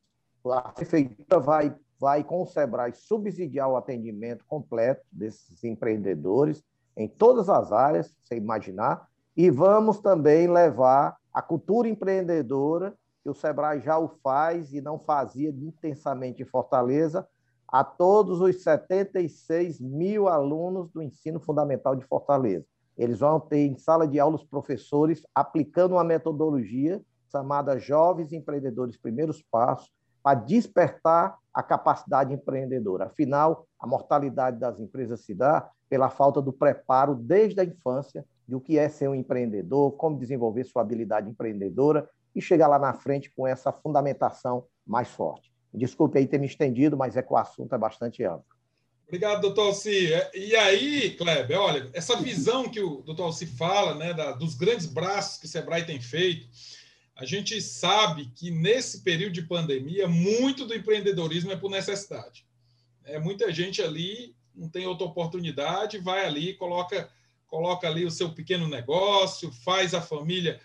A 0.46 0.72
prefeitura 0.72 1.40
vai, 1.40 1.76
vai, 2.00 2.24
com 2.24 2.44
o 2.44 2.46
SEBRAE, 2.46 2.94
subsidiar 2.94 3.70
o 3.70 3.76
atendimento 3.76 4.46
completo 4.46 5.04
desses 5.12 5.64
empreendedores 5.64 6.64
em 6.96 7.08
todas 7.08 7.50
as 7.50 7.72
áreas, 7.72 8.16
você 8.24 8.36
imaginar, 8.36 9.08
e 9.36 9.50
vamos 9.50 10.00
também 10.00 10.48
levar 10.48 11.18
a 11.34 11.42
cultura 11.42 11.90
empreendedora, 11.90 12.96
que 13.24 13.30
o 13.30 13.34
SEBRAE 13.34 13.82
já 13.82 13.98
o 13.98 14.08
faz 14.08 14.72
e 14.74 14.80
não 14.80 15.00
fazia 15.00 15.50
intensamente 15.50 16.42
em 16.42 16.46
Fortaleza, 16.46 17.28
a 17.68 17.84
todos 17.84 18.40
os 18.40 18.64
76 18.64 19.82
mil 19.82 20.28
alunos 20.28 20.90
do 20.92 21.02
ensino 21.02 21.40
fundamental 21.40 21.96
de 21.96 22.06
Fortaleza. 22.06 22.66
Eles 22.98 23.20
vão 23.20 23.40
ter 23.40 23.66
em 23.66 23.78
sala 23.78 24.08
de 24.08 24.20
aula 24.20 24.36
os 24.36 24.44
professores 24.44 25.24
aplicando 25.34 25.94
uma 25.94 26.04
metodologia 26.04 27.04
chamada 27.30 27.78
Jovens 27.78 28.32
Empreendedores 28.32 28.96
Primeiros 28.96 29.42
Passos, 29.42 29.92
para 30.26 30.40
despertar 30.40 31.38
a 31.54 31.62
capacidade 31.62 32.34
empreendedora. 32.34 33.06
Afinal, 33.06 33.68
a 33.80 33.86
mortalidade 33.86 34.60
das 34.60 34.80
empresas 34.80 35.22
se 35.22 35.36
dá 35.36 35.70
pela 35.88 36.10
falta 36.10 36.42
do 36.42 36.52
preparo 36.52 37.14
desde 37.14 37.62
a 37.62 37.64
infância 37.64 38.26
de 38.48 38.56
o 38.56 38.60
que 38.60 38.76
é 38.76 38.90
ser 38.90 39.08
um 39.08 39.14
empreendedor, 39.14 39.92
como 39.92 40.18
desenvolver 40.18 40.64
sua 40.64 40.82
habilidade 40.82 41.30
empreendedora 41.30 42.10
e 42.34 42.42
chegar 42.42 42.68
lá 42.68 42.80
na 42.80 42.92
frente 42.92 43.32
com 43.36 43.46
essa 43.46 43.72
fundamentação 43.72 44.66
mais 44.84 45.10
forte. 45.10 45.54
Desculpe 45.72 46.18
aí 46.18 46.26
ter 46.26 46.40
me 46.40 46.48
estendido, 46.48 46.98
mas 46.98 47.16
é 47.16 47.22
que 47.22 47.32
o 47.32 47.38
assunto 47.38 47.76
é 47.76 47.78
bastante 47.78 48.24
amplo. 48.24 48.46
Obrigado, 49.08 49.42
doutor 49.42 49.68
Alci. 49.68 50.10
E 50.34 50.56
aí, 50.56 51.12
Kleber, 51.12 51.60
olha, 51.60 51.88
essa 51.94 52.16
visão 52.16 52.68
que 52.68 52.80
o 52.80 53.04
doutor 53.04 53.26
Alci 53.26 53.46
fala, 53.46 53.94
né, 53.94 54.12
da, 54.12 54.32
dos 54.32 54.56
grandes 54.56 54.88
braços 54.88 55.38
que 55.38 55.46
o 55.46 55.50
Sebrae 55.50 55.86
tem 55.86 56.02
feito, 56.02 56.48
a 57.16 57.24
gente 57.24 57.62
sabe 57.62 58.32
que 58.36 58.52
nesse 58.52 59.02
período 59.02 59.34
de 59.34 59.42
pandemia, 59.42 60.08
muito 60.08 60.66
do 60.66 60.76
empreendedorismo 60.76 61.52
é 61.52 61.56
por 61.56 61.72
necessidade. 61.72 62.46
É, 63.06 63.18
muita 63.18 63.52
gente 63.54 63.82
ali 63.82 64.36
não 64.54 64.68
tem 64.68 64.86
outra 64.86 65.06
oportunidade, 65.06 65.98
vai 65.98 66.26
ali, 66.26 66.54
coloca, 66.56 67.10
coloca 67.48 67.88
ali 67.88 68.06
o 68.06 68.12
seu 68.12 68.34
pequeno 68.34 68.68
negócio, 68.68 69.52
faz 69.52 69.94
a 69.94 70.02
família 70.02 70.60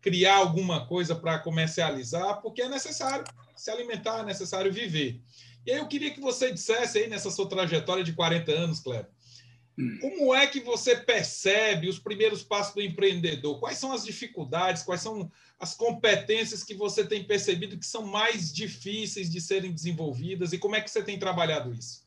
criar 0.00 0.36
alguma 0.36 0.86
coisa 0.86 1.14
para 1.14 1.38
comercializar, 1.38 2.40
porque 2.42 2.62
é 2.62 2.68
necessário 2.68 3.24
se 3.56 3.70
alimentar, 3.70 4.20
é 4.20 4.24
necessário 4.24 4.72
viver. 4.72 5.20
E 5.66 5.72
aí 5.72 5.78
eu 5.78 5.88
queria 5.88 6.12
que 6.12 6.20
você 6.20 6.52
dissesse 6.52 6.98
aí 6.98 7.08
nessa 7.08 7.30
sua 7.30 7.48
trajetória 7.48 8.04
de 8.04 8.12
40 8.12 8.52
anos, 8.52 8.80
Cleber, 8.80 9.10
como 10.00 10.32
é 10.32 10.46
que 10.46 10.60
você 10.60 10.94
percebe 10.96 11.88
os 11.88 11.98
primeiros 11.98 12.44
passos 12.44 12.74
do 12.74 12.82
empreendedor? 12.82 13.58
Quais 13.58 13.76
são 13.76 13.92
as 13.92 14.04
dificuldades, 14.04 14.84
quais 14.84 15.00
são 15.00 15.28
as 15.58 15.74
competências 15.74 16.62
que 16.62 16.74
você 16.74 17.04
tem 17.04 17.24
percebido 17.24 17.76
que 17.76 17.86
são 17.86 18.06
mais 18.06 18.52
difíceis 18.52 19.28
de 19.28 19.40
serem 19.40 19.72
desenvolvidas 19.72 20.52
e 20.52 20.58
como 20.58 20.76
é 20.76 20.80
que 20.80 20.90
você 20.90 21.02
tem 21.02 21.18
trabalhado 21.18 21.72
isso? 21.72 22.04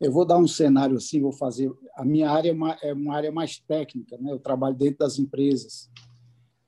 Eu 0.00 0.10
vou 0.10 0.24
dar 0.24 0.38
um 0.38 0.48
cenário 0.48 0.96
assim, 0.96 1.20
vou 1.20 1.32
fazer. 1.32 1.70
A 1.94 2.04
minha 2.04 2.30
área 2.30 2.50
é 2.50 2.52
uma, 2.52 2.78
é 2.82 2.92
uma 2.92 3.14
área 3.14 3.30
mais 3.30 3.58
técnica, 3.58 4.16
né? 4.18 4.32
Eu 4.32 4.38
trabalho 4.38 4.74
dentro 4.74 4.98
das 4.98 5.18
empresas. 5.18 5.90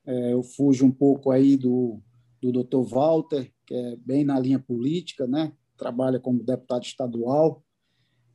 É, 0.07 0.33
eu 0.33 0.43
fujo 0.43 0.87
um 0.87 0.93
pouco 0.93 1.31
aí 1.31 1.57
do, 1.57 2.01
do 2.41 2.53
Dr. 2.53 2.89
Walter, 2.89 3.51
que 3.67 3.75
é 3.75 3.97
bem 3.97 4.25
na 4.25 4.39
linha 4.39 4.59
política, 4.59 5.27
né? 5.27 5.53
Trabalha 5.77 6.21
como 6.21 6.43
deputado 6.43 6.85
estadual 6.85 7.66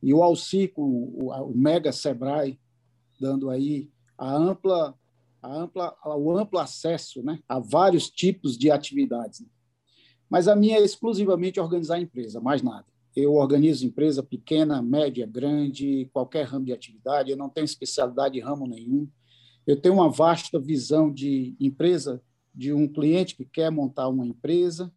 e 0.02 0.12
o 0.12 0.22
Alcico, 0.22 0.82
o, 0.82 1.30
o 1.30 1.56
Mega 1.56 1.92
Sebrae, 1.92 2.58
dando 3.20 3.48
aí 3.48 3.88
a 4.18 4.34
ampla, 4.34 4.98
a 5.40 5.54
ampla, 5.54 5.96
o 6.04 6.36
amplo 6.36 6.58
acesso 6.58 7.22
né, 7.22 7.38
a 7.48 7.58
vários 7.58 8.10
tipos 8.10 8.58
de 8.58 8.70
atividades. 8.70 9.44
Mas 10.28 10.48
a 10.48 10.56
minha 10.56 10.78
é 10.78 10.82
exclusivamente 10.82 11.60
organizar 11.60 11.96
a 11.96 12.00
empresa, 12.00 12.40
mais 12.40 12.62
nada. 12.62 12.86
Eu 13.14 13.34
organizo 13.34 13.86
empresa 13.86 14.22
pequena, 14.22 14.80
média, 14.80 15.26
grande, 15.26 16.08
qualquer 16.12 16.46
ramo 16.46 16.64
de 16.64 16.72
atividade, 16.72 17.30
eu 17.30 17.36
não 17.36 17.48
tenho 17.48 17.66
especialidade 17.66 18.38
em 18.38 18.42
ramo 18.42 18.66
nenhum. 18.66 19.06
Eu 19.66 19.80
tenho 19.80 19.94
uma 19.94 20.10
vasta 20.10 20.58
visão 20.58 21.12
de 21.12 21.54
empresa, 21.60 22.22
de 22.54 22.72
um 22.72 22.88
cliente 22.88 23.36
que 23.36 23.44
quer 23.44 23.70
montar 23.70 24.08
uma 24.08 24.26
empresa, 24.26 24.92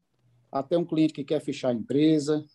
até 0.51 0.77
um 0.77 0.85
cliente 0.85 1.13
que 1.13 1.23
quer 1.23 1.41
fechar 1.41 1.69
a 1.69 1.73
empresa, 1.73 2.45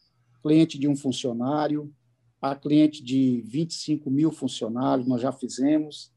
cliente 0.42 0.78
de 0.78 0.88
um 0.88 0.96
funcionário, 0.96 1.92
a 2.40 2.54
cliente 2.54 3.04
de 3.04 3.42
25 3.42 4.10
mil 4.10 4.32
funcionários, 4.32 5.06
nós 5.06 5.20
já 5.20 5.30
fizemos. 5.30 6.10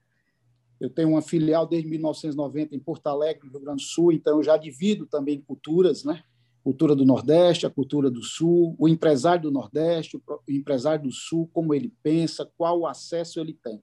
Eu 0.79 0.89
tenho 0.89 1.09
uma 1.09 1.21
filial 1.21 1.67
desde 1.67 1.89
1990 1.89 2.75
em 2.75 2.79
Porto 2.79 3.07
Alegre, 3.07 3.49
Rio 3.49 3.59
Grande 3.59 3.83
do 3.83 3.87
Sul, 3.87 4.11
então 4.11 4.37
eu 4.37 4.43
já 4.43 4.55
divido 4.55 5.05
também 5.05 5.41
culturas, 5.41 6.03
né? 6.03 6.23
Cultura 6.63 6.95
do 6.95 7.05
Nordeste, 7.05 7.65
a 7.65 7.69
cultura 7.69 8.09
do 8.09 8.23
Sul, 8.23 8.73
o 8.79 8.87
empresário 8.87 9.43
do 9.43 9.51
Nordeste, 9.51 10.15
o 10.15 10.51
empresário 10.51 11.03
do 11.03 11.11
Sul, 11.11 11.49
como 11.51 11.73
ele 11.73 11.93
pensa, 12.01 12.49
qual 12.57 12.85
acesso 12.87 13.39
ele 13.39 13.53
tem. 13.53 13.81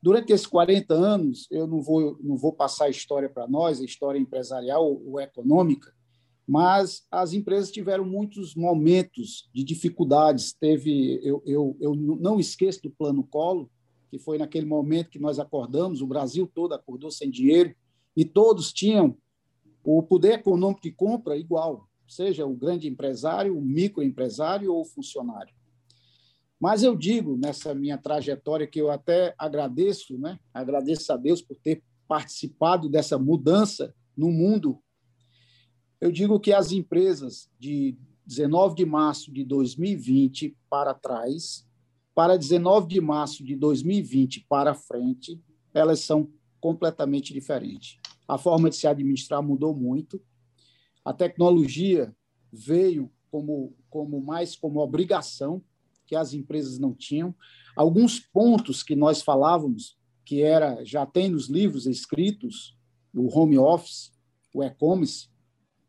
Durante 0.00 0.32
esses 0.32 0.46
40 0.46 0.94
anos, 0.94 1.46
eu 1.50 1.66
não 1.66 1.82
vou, 1.82 2.16
não 2.22 2.36
vou 2.36 2.52
passar 2.52 2.86
a 2.86 2.90
história 2.90 3.28
para 3.28 3.46
nós, 3.46 3.80
a 3.80 3.84
história 3.84 4.18
empresarial 4.18 4.84
ou 5.04 5.20
econômica, 5.20 5.95
mas 6.46 7.04
as 7.10 7.32
empresas 7.32 7.72
tiveram 7.72 8.04
muitos 8.04 8.54
momentos 8.54 9.50
de 9.52 9.64
dificuldades. 9.64 10.52
Teve, 10.52 11.20
eu, 11.22 11.42
eu, 11.44 11.76
eu 11.80 11.94
não 11.94 12.38
esqueço 12.38 12.82
do 12.82 12.90
plano 12.90 13.24
Colo, 13.24 13.68
que 14.10 14.18
foi 14.18 14.38
naquele 14.38 14.66
momento 14.66 15.10
que 15.10 15.18
nós 15.18 15.38
acordamos, 15.40 16.00
o 16.00 16.06
Brasil 16.06 16.48
todo 16.52 16.72
acordou 16.72 17.10
sem 17.10 17.30
dinheiro 17.30 17.74
e 18.16 18.24
todos 18.24 18.72
tinham 18.72 19.16
o 19.82 20.02
poder 20.02 20.34
econômico 20.34 20.82
de 20.82 20.92
compra 20.92 21.36
igual, 21.36 21.88
seja 22.08 22.46
o 22.46 22.54
grande 22.54 22.88
empresário, 22.88 23.56
o 23.56 23.60
microempresário 23.60 24.72
ou 24.72 24.82
o 24.82 24.86
funcionário. 24.86 25.54
Mas 26.58 26.82
eu 26.82 26.96
digo 26.96 27.36
nessa 27.36 27.74
minha 27.74 27.98
trajetória 27.98 28.66
que 28.66 28.80
eu 28.80 28.90
até 28.90 29.34
agradeço, 29.36 30.16
né? 30.18 30.38
Agradeço 30.54 31.12
a 31.12 31.16
Deus 31.16 31.42
por 31.42 31.56
ter 31.56 31.82
participado 32.08 32.88
dessa 32.88 33.18
mudança 33.18 33.94
no 34.16 34.30
mundo 34.30 34.80
eu 36.00 36.12
digo 36.12 36.38
que 36.38 36.52
as 36.52 36.72
empresas 36.72 37.50
de 37.58 37.96
19 38.26 38.74
de 38.74 38.84
março 38.84 39.32
de 39.32 39.44
2020 39.44 40.56
para 40.68 40.92
trás, 40.92 41.66
para 42.14 42.36
19 42.36 42.88
de 42.88 43.00
março 43.00 43.44
de 43.44 43.54
2020 43.54 44.46
para 44.48 44.74
frente, 44.74 45.40
elas 45.72 46.00
são 46.00 46.30
completamente 46.60 47.32
diferentes. 47.32 47.98
A 48.26 48.36
forma 48.36 48.68
de 48.68 48.76
se 48.76 48.86
administrar 48.86 49.42
mudou 49.42 49.74
muito. 49.74 50.20
A 51.04 51.12
tecnologia 51.12 52.14
veio 52.52 53.10
como, 53.30 53.76
como 53.88 54.20
mais 54.20 54.56
como 54.56 54.80
obrigação 54.80 55.62
que 56.06 56.16
as 56.16 56.32
empresas 56.32 56.78
não 56.78 56.94
tinham. 56.94 57.34
Alguns 57.76 58.18
pontos 58.18 58.82
que 58.82 58.96
nós 58.96 59.22
falávamos, 59.22 59.96
que 60.24 60.42
era 60.42 60.84
já 60.84 61.04
tem 61.04 61.28
nos 61.28 61.48
livros 61.48 61.86
escritos, 61.86 62.76
o 63.14 63.28
home 63.28 63.58
office, 63.58 64.12
o 64.52 64.62
e-commerce, 64.62 65.28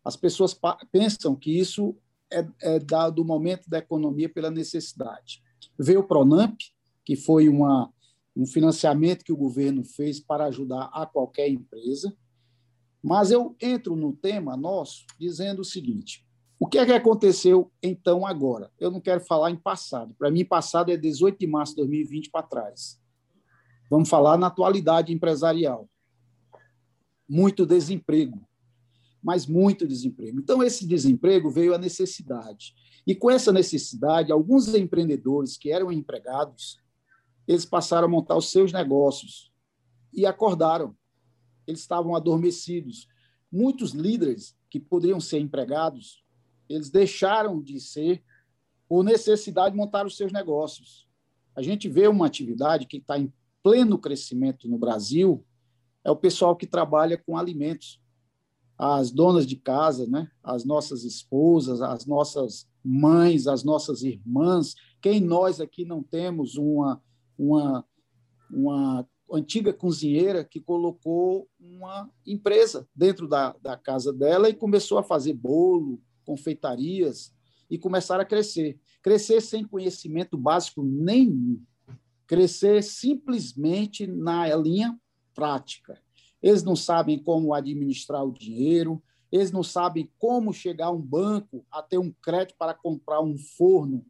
as 0.07 0.15
pessoas 0.15 0.57
pensam 0.89 1.35
que 1.35 1.59
isso 1.59 1.93
é, 2.31 2.47
é 2.61 2.79
dado 2.79 3.15
do 3.15 3.25
momento 3.25 3.69
da 3.69 3.79
economia 3.79 4.29
pela 4.29 4.49
necessidade. 4.49 5.43
Veio 5.77 5.99
o 5.99 6.07
Pronamp, 6.07 6.57
que 7.03 7.17
foi 7.17 7.49
uma, 7.49 7.91
um 8.33 8.45
financiamento 8.45 9.25
que 9.25 9.33
o 9.33 9.37
governo 9.37 9.83
fez 9.83 10.17
para 10.17 10.45
ajudar 10.45 10.89
a 10.93 11.05
qualquer 11.05 11.49
empresa. 11.49 12.15
Mas 13.03 13.31
eu 13.31 13.53
entro 13.61 13.97
no 13.97 14.13
tema 14.13 14.55
nosso 14.55 15.05
dizendo 15.19 15.59
o 15.59 15.65
seguinte: 15.65 16.25
o 16.57 16.67
que 16.67 16.77
é 16.77 16.85
que 16.85 16.93
aconteceu 16.93 17.69
então 17.83 18.25
agora? 18.25 18.71
Eu 18.79 18.89
não 18.89 19.01
quero 19.01 19.19
falar 19.19 19.51
em 19.51 19.57
passado. 19.57 20.15
Para 20.17 20.31
mim, 20.31 20.45
passado 20.45 20.89
é 20.89 20.95
18 20.95 21.37
de 21.37 21.47
março 21.47 21.73
de 21.73 21.81
2020 21.81 22.31
para 22.31 22.47
trás. 22.47 22.97
Vamos 23.89 24.07
falar 24.07 24.37
na 24.37 24.47
atualidade 24.47 25.11
empresarial. 25.11 25.89
Muito 27.27 27.65
desemprego, 27.65 28.46
mas 29.21 29.45
muito 29.45 29.87
desemprego. 29.87 30.39
Então, 30.39 30.63
esse 30.63 30.85
desemprego 30.87 31.49
veio 31.49 31.73
a 31.73 31.77
necessidade. 31.77 32.73
E 33.05 33.15
com 33.15 33.31
essa 33.31 33.51
necessidade, 33.51 34.31
alguns 34.31 34.73
empreendedores 34.73 35.57
que 35.57 35.71
eram 35.71 35.91
empregados, 35.91 36.79
eles 37.47 37.65
passaram 37.65 38.07
a 38.07 38.11
montar 38.11 38.35
os 38.35 38.51
seus 38.51 38.71
negócios 38.71 39.51
e 40.13 40.25
acordaram. 40.25 40.95
Eles 41.65 41.81
estavam 41.81 42.15
adormecidos. 42.15 43.07
Muitos 43.51 43.91
líderes 43.91 44.57
que 44.69 44.79
poderiam 44.79 45.19
ser 45.19 45.39
empregados, 45.39 46.23
eles 46.67 46.89
deixaram 46.89 47.61
de 47.61 47.79
ser 47.79 48.23
por 48.87 49.03
necessidade 49.03 49.71
de 49.71 49.77
montar 49.77 50.05
os 50.05 50.15
seus 50.17 50.31
negócios. 50.31 51.07
A 51.55 51.61
gente 51.61 51.89
vê 51.89 52.07
uma 52.07 52.25
atividade 52.25 52.85
que 52.85 52.97
está 52.97 53.17
em 53.17 53.31
pleno 53.63 53.97
crescimento 53.97 54.67
no 54.67 54.77
Brasil, 54.77 55.45
é 56.03 56.11
o 56.11 56.15
pessoal 56.15 56.55
que 56.55 56.65
trabalha 56.65 57.17
com 57.17 57.37
alimentos 57.37 58.01
as 58.77 59.11
donas 59.11 59.47
de 59.47 59.55
casa, 59.55 60.05
né? 60.07 60.29
as 60.43 60.63
nossas 60.63 61.03
esposas, 61.03 61.81
as 61.81 62.05
nossas 62.05 62.69
mães, 62.83 63.47
as 63.47 63.63
nossas 63.63 64.03
irmãs, 64.03 64.75
quem 65.01 65.19
nós 65.19 65.59
aqui 65.59 65.83
não 65.83 66.03
temos 66.03 66.55
uma, 66.57 67.01
uma, 67.37 67.85
uma 68.51 69.07
antiga 69.31 69.73
cozinheira 69.73 70.43
que 70.43 70.61
colocou 70.61 71.49
uma 71.59 72.09
empresa 72.25 72.87
dentro 72.95 73.27
da, 73.27 73.55
da 73.61 73.75
casa 73.75 74.13
dela 74.13 74.47
e 74.49 74.53
começou 74.53 74.97
a 74.97 75.03
fazer 75.03 75.33
bolo, 75.33 75.99
confeitarias 76.23 77.33
e 77.69 77.77
começaram 77.77 78.21
a 78.21 78.25
crescer. 78.25 78.79
Crescer 79.01 79.41
sem 79.41 79.65
conhecimento 79.65 80.37
básico 80.37 80.83
nenhum. 80.83 81.61
Crescer 82.27 82.83
simplesmente 82.83 84.05
na 84.05 84.53
linha 84.55 84.99
prática. 85.33 86.01
Eles 86.47 86.63
não 86.63 86.77
sabem 86.77 87.19
como 87.19 87.53
administrar 87.53 88.25
o 88.25 88.31
dinheiro, 88.31 89.03
eles 89.29 89.51
não 89.51 89.63
sabem 89.63 90.09
como 90.17 90.53
chegar 90.53 90.85
a 90.85 90.91
um 90.91 91.01
banco 91.01 91.65
a 91.69 91.81
ter 91.81 91.97
um 91.97 92.09
crédito 92.21 92.55
para 92.57 92.73
comprar 92.73 93.19
um 93.19 93.37
forno, 93.37 94.05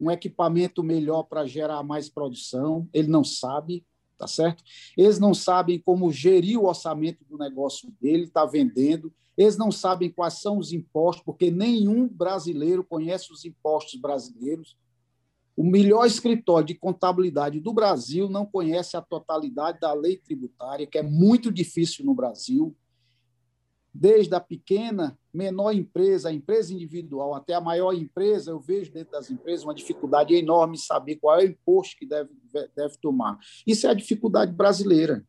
um 0.00 0.10
equipamento 0.10 0.82
melhor 0.82 1.24
para 1.24 1.44
gerar 1.44 1.82
mais 1.82 2.08
produção. 2.08 2.88
Ele 2.90 3.08
não 3.08 3.22
sabe, 3.22 3.84
tá 4.16 4.26
certo? 4.26 4.64
Eles 4.96 5.18
não 5.18 5.34
sabem 5.34 5.78
como 5.78 6.10
gerir 6.10 6.58
o 6.58 6.64
orçamento 6.64 7.22
do 7.26 7.36
negócio 7.36 7.92
dele, 8.00 8.24
está 8.24 8.46
vendendo. 8.46 9.12
Eles 9.36 9.58
não 9.58 9.70
sabem 9.70 10.10
quais 10.10 10.40
são 10.40 10.56
os 10.56 10.72
impostos, 10.72 11.22
porque 11.22 11.50
nenhum 11.50 12.08
brasileiro 12.08 12.82
conhece 12.82 13.30
os 13.30 13.44
impostos 13.44 14.00
brasileiros. 14.00 14.74
O 15.56 15.62
melhor 15.62 16.04
escritório 16.04 16.66
de 16.66 16.74
contabilidade 16.74 17.60
do 17.60 17.72
Brasil 17.72 18.28
não 18.28 18.44
conhece 18.44 18.96
a 18.96 19.02
totalidade 19.02 19.78
da 19.78 19.92
lei 19.92 20.16
tributária, 20.16 20.86
que 20.86 20.98
é 20.98 21.02
muito 21.02 21.52
difícil 21.52 22.04
no 22.04 22.14
Brasil. 22.14 22.76
Desde 23.92 24.34
a 24.34 24.40
pequena, 24.40 25.16
menor 25.32 25.72
empresa, 25.72 26.28
a 26.28 26.32
empresa 26.32 26.74
individual, 26.74 27.34
até 27.34 27.54
a 27.54 27.60
maior 27.60 27.92
empresa, 27.92 28.50
eu 28.50 28.58
vejo 28.58 28.92
dentro 28.92 29.12
das 29.12 29.30
empresas 29.30 29.64
uma 29.64 29.74
dificuldade 29.74 30.34
enorme 30.34 30.74
em 30.74 30.80
saber 30.80 31.16
qual 31.16 31.38
é 31.38 31.44
o 31.44 31.48
imposto 31.48 31.96
que 31.98 32.06
deve, 32.06 32.30
deve 32.74 32.98
tomar. 32.98 33.38
Isso 33.64 33.86
é 33.86 33.90
a 33.90 33.94
dificuldade 33.94 34.50
brasileira. 34.50 35.24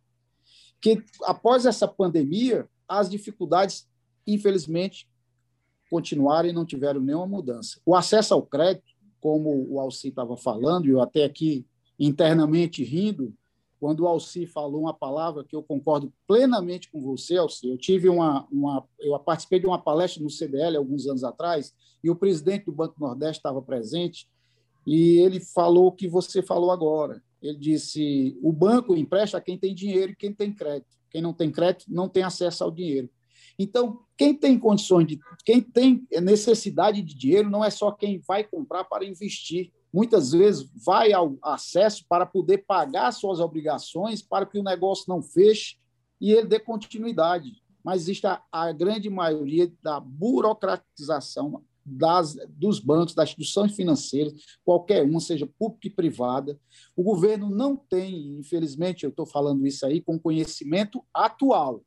Que 0.82 1.04
após 1.24 1.68
essa 1.68 1.88
pandemia, 1.88 2.68
as 2.88 3.08
dificuldades, 3.08 3.88
infelizmente, 4.26 5.08
continuaram 5.88 6.50
e 6.50 6.54
não 6.54 6.66
tiveram 6.66 7.00
nenhuma 7.00 7.28
mudança. 7.28 7.80
O 7.86 7.96
acesso 7.96 8.34
ao 8.34 8.42
crédito, 8.42 8.95
como 9.26 9.66
o 9.68 9.80
Alci 9.80 10.10
estava 10.10 10.38
falando, 10.38 10.86
e 10.86 10.92
eu 10.92 11.02
até 11.02 11.24
aqui 11.24 11.66
internamente 12.00 12.84
rindo, 12.84 13.34
quando 13.80 14.02
o 14.02 14.08
Alci 14.08 14.46
falou 14.46 14.82
uma 14.82 14.94
palavra 14.94 15.44
que 15.44 15.56
eu 15.56 15.64
concordo 15.64 16.14
plenamente 16.28 16.92
com 16.92 17.02
você, 17.02 17.36
Alci. 17.36 17.68
Eu 17.68 17.76
tive 17.76 18.08
uma, 18.08 18.48
uma 18.52 18.88
eu 19.00 19.18
participei 19.18 19.60
de 19.60 19.66
uma 19.66 19.82
palestra 19.82 20.22
no 20.22 20.30
CDL 20.30 20.78
alguns 20.78 21.08
anos 21.08 21.24
atrás 21.24 21.74
e 22.04 22.10
o 22.12 22.16
presidente 22.16 22.66
do 22.66 22.72
Banco 22.72 23.00
Nordeste 23.00 23.40
estava 23.40 23.64
presente 23.64 24.30
e 24.86 25.18
ele 25.18 25.40
falou 25.40 25.88
o 25.88 25.92
que 25.92 26.08
você 26.08 26.44
falou 26.44 26.70
agora. 26.70 27.20
Ele 27.42 27.58
disse: 27.58 28.38
o 28.44 28.54
banco 28.54 28.96
empresta 28.96 29.40
a 29.40 29.42
quem 29.42 29.58
tem 29.58 29.74
dinheiro 29.74 30.12
e 30.12 30.16
quem 30.16 30.32
tem 30.32 30.54
crédito. 30.54 30.96
Quem 31.10 31.24
não 31.24 31.34
tem 31.34 31.50
crédito 31.50 31.86
não 31.92 32.08
tem 32.08 32.22
acesso 32.22 32.64
ao 32.64 32.70
dinheiro. 32.70 33.10
Então, 33.58 34.00
quem 34.18 34.34
tem 34.34 34.60
condições 34.60 35.08
de, 35.08 35.20
quem 35.44 35.62
tem 35.62 36.08
necessidade 36.22 37.02
de 37.02 37.16
dinheiro, 37.16 37.50
não 37.50 37.64
é 37.64 37.70
só 37.70 37.92
quem 37.92 38.20
vai 38.20 38.44
comprar 38.44 38.84
para 38.84 39.06
investir. 39.06 39.72
Muitas 39.94 40.32
vezes 40.32 40.70
vai 40.86 41.14
ao 41.14 41.38
acesso 41.42 42.06
para 42.08 42.26
poder 42.26 42.66
pagar 42.66 43.12
suas 43.12 43.40
obrigações, 43.40 44.22
para 44.22 44.46
que 44.46 44.60
o 44.60 44.64
negócio 44.64 45.06
não 45.08 45.22
feche 45.22 45.78
e 46.20 46.32
ele 46.32 46.48
dê 46.48 46.60
continuidade. 46.60 47.64
Mas 47.84 48.04
existe 48.04 48.28
a, 48.28 48.42
a 48.52 48.72
grande 48.72 49.10
maioria 49.10 49.72
da 49.82 50.00
burocratização 50.00 51.64
das, 51.86 52.36
dos 52.50 52.80
bancos, 52.80 53.14
das 53.14 53.30
instituições 53.30 53.76
financeiras, 53.76 54.34
qualquer 54.64 55.04
uma, 55.04 55.20
seja 55.20 55.48
pública 55.60 55.88
e 55.88 55.92
privada. 55.92 56.60
O 56.96 57.04
governo 57.04 57.50
não 57.50 57.76
tem, 57.76 58.40
infelizmente, 58.40 59.04
eu 59.04 59.12
estou 59.12 59.26
falando 59.26 59.68
isso 59.68 59.86
aí 59.86 60.02
com 60.02 60.20
conhecimento 60.20 61.06
atual, 61.14 61.84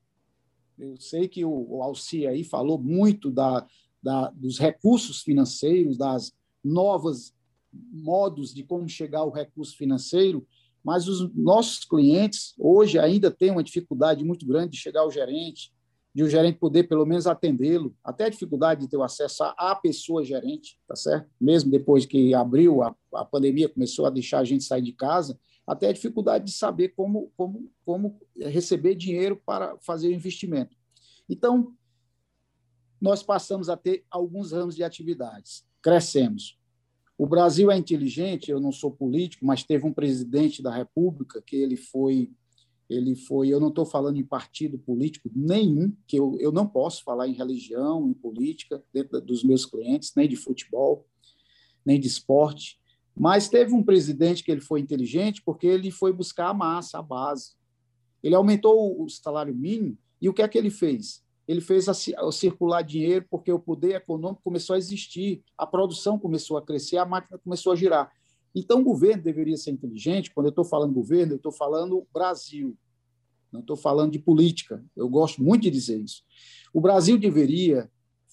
eu 0.79 0.97
sei 0.99 1.29
que 1.29 1.45
o, 1.45 1.67
o 1.69 1.83
Alci 1.83 2.27
aí 2.27 2.45
falou 2.45 2.79
muito 2.79 3.31
da, 3.31 3.67
da, 4.03 4.31
dos 4.31 4.59
recursos 4.59 5.23
financeiros, 5.23 5.97
das 5.97 6.33
novas 6.65 7.35
modos 7.73 8.55
de 8.55 8.63
como 8.63 8.89
chegar 8.89 9.21
ao 9.21 9.31
recurso 9.31 9.77
financeiro, 9.77 10.47
mas 10.83 11.09
os 11.09 11.33
nossos 11.35 11.85
clientes 11.85 12.55
hoje 12.59 12.99
ainda 12.99 13.31
têm 13.31 13.51
uma 13.51 13.63
dificuldade 13.63 14.25
muito 14.25 14.47
grande 14.47 14.73
de 14.73 14.79
chegar 14.79 15.01
ao 15.01 15.11
gerente, 15.11 15.73
de 16.15 16.23
o 16.23 16.29
gerente 16.29 16.59
poder 16.59 16.85
pelo 16.85 17.05
menos 17.05 17.27
atendê-lo, 17.27 17.95
até 18.03 18.25
a 18.25 18.29
dificuldade 18.29 18.81
de 18.81 18.89
ter 18.89 18.97
o 18.97 19.03
acesso 19.03 19.45
à 19.57 19.75
pessoa 19.75 20.25
gerente, 20.25 20.79
tá 20.87 20.97
certo? 20.97 21.29
Mesmo 21.41 21.71
depois 21.71 22.07
que 22.07 22.35
abriu, 22.35 22.83
a, 22.83 22.95
a 23.15 23.25
pandemia 23.25 23.69
começou 23.69 24.07
a 24.07 24.11
deixar 24.11 24.39
a 24.41 24.45
gente 24.45 24.65
sair 24.65 24.83
de 24.83 24.93
casa, 24.93 25.39
até 25.69 25.89
a 25.89 25.93
dificuldade 25.93 26.47
de 26.47 26.53
saber 26.53 26.89
como, 26.97 27.31
como, 27.37 27.71
como 27.85 28.19
receber 28.37 28.95
dinheiro 28.95 29.37
para 29.37 29.77
fazer 29.81 30.09
o 30.09 30.15
investimento. 30.15 30.75
Então, 31.29 31.77
nós 32.99 33.23
passamos 33.23 33.69
a 33.69 33.77
ter 33.77 34.03
alguns 34.11 34.53
ramos 34.53 34.75
de 34.75 34.83
atividades, 34.83 35.67
crescemos. 35.83 36.59
O 37.19 37.27
Brasil 37.27 37.71
é 37.71 37.77
inteligente, 37.77 38.51
eu 38.51 38.59
não 38.59 38.73
sou 38.73 38.91
político, 38.91 39.45
mas 39.45 39.63
teve 39.63 39.87
um 39.87 39.93
presidente 39.93 40.63
da 40.63 40.75
República 40.75 41.43
que 41.43 41.57
ele 41.57 41.77
foi, 41.77 42.33
ele 42.89 43.15
foi, 43.15 43.49
eu 43.49 43.61
não 43.61 43.69
estou 43.69 43.85
falando 43.85 44.17
em 44.17 44.25
partido 44.25 44.79
político 44.79 45.31
nenhum, 45.37 45.95
que 46.07 46.19
eu, 46.19 46.35
eu 46.41 46.51
não 46.51 46.67
posso 46.67 47.05
falar 47.05 47.29
em 47.29 47.35
religião, 47.35 48.09
em 48.09 48.15
política, 48.15 48.83
dentro 48.91 49.21
dos 49.21 49.45
meus 49.45 49.67
clientes, 49.67 50.15
nem 50.17 50.27
de 50.27 50.37
futebol, 50.37 51.07
nem 51.85 52.01
de 52.01 52.07
esporte, 52.07 52.81
mas 53.19 53.49
teve 53.49 53.75
um 53.75 53.83
presidente 53.83 54.45
que 54.45 54.51
ele 54.51 54.61
foi 54.61 54.81
inteligente 54.81 55.43
porque 55.45 55.67
ele 55.67 55.91
foi 55.91 56.13
buscar 56.13 56.49
a 56.49 56.55
massa, 56.55 56.99
a 56.99 57.03
base. 57.03 57.53
Ele 58.23 58.35
aumentou 58.35 59.03
o 59.03 59.09
salário 59.09 59.55
mínimo 59.55 59.97
e 60.21 60.29
o 60.29 60.35
que 60.35 60.43
é 60.43 60.49
que 60.49 60.57
ele 60.57 60.71
fez? 60.71 61.23
Ele 61.47 61.61
fez 61.61 61.89
a, 61.89 61.93
a 61.93 62.33
circular 62.33 62.83
dinheiro 62.83 63.27
porque 63.31 63.51
o 63.51 63.59
poder 63.59 63.97
econômico 63.97 64.43
começou 64.43 64.75
a 64.75 64.79
existir, 64.79 65.43
a 65.57 65.67
produção 65.67 66.19
começou 66.19 66.57
a 66.57 66.63
crescer, 66.63 66.99
a 66.99 67.07
máquina 67.07 67.39
começou 67.39 67.73
a 67.73 67.77
girar. 67.77 68.13
Então, 68.55 68.81
o 68.81 68.85
governo 68.85 69.23
deveria 69.23 69.57
ser 69.57 69.71
inteligente. 69.71 70.33
Quando 70.33 70.47
eu 70.47 70.51
estou 70.51 70.65
falando 70.65 70.93
governo, 70.93 71.33
eu 71.33 71.37
estou 71.37 71.53
falando 71.53 72.07
Brasil, 72.13 72.77
não 73.53 73.61
estou 73.61 73.77
falando 73.77 74.13
de 74.13 74.19
política. 74.19 74.85
Eu 74.97 75.09
gosto 75.09 75.43
muito 75.43 75.63
de 75.63 75.71
dizer 75.71 75.99
isso. 76.01 76.23
O 76.73 76.81
Brasil 76.81 77.19
deveria 77.19 77.91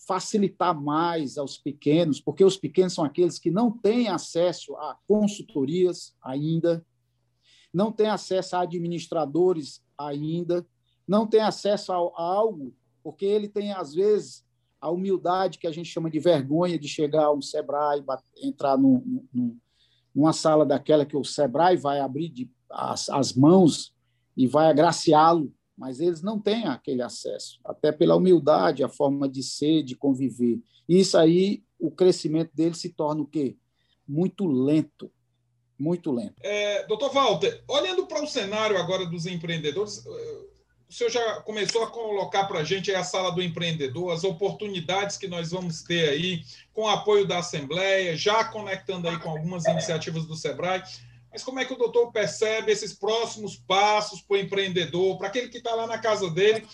facilitar 0.07 0.79
mais 0.79 1.37
aos 1.37 1.57
pequenos, 1.57 2.21
porque 2.21 2.43
os 2.43 2.57
pequenos 2.57 2.93
são 2.93 3.03
aqueles 3.03 3.39
que 3.39 3.49
não 3.49 3.71
têm 3.71 4.07
acesso 4.07 4.75
a 4.75 4.97
consultorias 5.07 6.15
ainda, 6.21 6.85
não 7.73 7.91
têm 7.91 8.07
acesso 8.07 8.55
a 8.55 8.61
administradores 8.61 9.83
ainda, 9.97 10.65
não 11.07 11.25
têm 11.25 11.41
acesso 11.41 11.91
a, 11.91 11.95
algo, 11.95 12.73
porque 13.03 13.25
ele 13.25 13.47
tem, 13.47 13.73
às 13.73 13.93
vezes, 13.93 14.45
a 14.79 14.89
humildade 14.91 15.57
que 15.57 15.67
a 15.67 15.71
gente 15.71 15.89
chama 15.89 16.09
de 16.09 16.19
vergonha 16.19 16.77
de 16.77 16.87
chegar 16.87 17.25
a 17.25 17.33
um 17.33 17.41
Sebrae, 17.41 18.03
entrar 18.41 18.77
numa 18.77 20.33
sala 20.33 20.65
daquela 20.65 21.05
que 21.05 21.17
o 21.17 21.23
Sebrae 21.23 21.77
vai 21.77 21.99
abrir 21.99 22.29
de, 22.29 22.49
as, 22.69 23.09
as 23.09 23.33
mãos 23.33 23.93
e 24.37 24.45
vai 24.45 24.67
agraciá-lo 24.67 25.51
mas 25.77 25.99
eles 25.99 26.21
não 26.21 26.39
têm 26.39 26.65
aquele 26.65 27.01
acesso, 27.01 27.59
até 27.63 27.91
pela 27.91 28.15
humildade, 28.15 28.83
a 28.83 28.89
forma 28.89 29.27
de 29.27 29.43
ser, 29.43 29.83
de 29.83 29.95
conviver. 29.95 30.59
E 30.87 30.99
isso 30.99 31.17
aí, 31.17 31.63
o 31.79 31.91
crescimento 31.91 32.51
deles 32.53 32.77
se 32.77 32.89
torna 32.89 33.21
o 33.21 33.27
quê? 33.27 33.57
Muito 34.07 34.45
lento, 34.45 35.11
muito 35.77 36.11
lento. 36.11 36.35
É, 36.41 36.85
doutor 36.87 37.11
Walter, 37.11 37.63
olhando 37.67 38.07
para 38.07 38.23
o 38.23 38.27
cenário 38.27 38.77
agora 38.77 39.05
dos 39.05 39.25
empreendedores, 39.25 40.05
o 40.87 40.93
senhor 40.93 41.09
já 41.09 41.41
começou 41.41 41.83
a 41.83 41.87
colocar 41.87 42.45
para 42.45 42.59
a 42.59 42.63
gente 42.63 42.93
a 42.93 43.03
sala 43.03 43.31
do 43.31 43.41
empreendedor, 43.41 44.13
as 44.13 44.23
oportunidades 44.23 45.17
que 45.17 45.27
nós 45.27 45.51
vamos 45.51 45.81
ter 45.81 46.09
aí, 46.09 46.41
com 46.71 46.83
o 46.83 46.89
apoio 46.89 47.27
da 47.27 47.39
Assembleia, 47.39 48.15
já 48.15 48.45
conectando 48.45 49.09
aí 49.09 49.19
com 49.19 49.29
algumas 49.29 49.65
iniciativas 49.65 50.25
do 50.25 50.35
SEBRAE. 50.35 50.83
Mas 51.35 51.43
como 51.43 51.59
é 51.59 51.65
que 51.65 51.73
o 51.73 51.77
doutor 51.77 52.13
percebe 52.13 52.71
esses 52.71 52.93
próximos 52.93 53.57
passos 53.57 54.21
para 54.21 54.37
o 54.37 54.39
empreendedor, 54.39 55.17
para 55.17 55.27
aquele 55.27 55.49
que 55.49 55.57
está 55.57 55.75
lá 55.75 55.85
na 55.85 55.97
casa 55.97 56.29
dele? 56.29 56.65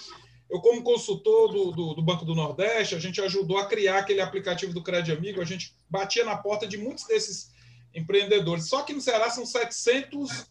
Eu, 0.48 0.62
como 0.62 0.84
consultor 0.84 1.52
do, 1.52 1.72
do, 1.72 1.94
do, 1.96 2.02
Banco 2.04 2.24
do 2.24 2.36
Nordeste, 2.36 2.94
a 2.94 3.00
gente 3.00 3.20
ajudou 3.20 3.58
a 3.58 3.66
criar 3.66 3.98
aquele 3.98 4.22
aplicativo 4.22 4.72
do 4.72 4.84
Crédito 4.84 5.18
Amigo, 5.18 5.42
a 5.42 5.46
gente 5.46 5.74
batia 5.90 6.24
na 6.24 6.38
porta 6.38 6.68
de 6.68 6.78
muitos 6.78 7.06
desses 7.06 7.50
empreendedores. 7.92 8.70
Só 8.70 8.84
que 8.84 8.94
no 8.94 9.02
Ceará 9.02 9.32
são 9.32 9.48
700 9.48 10.46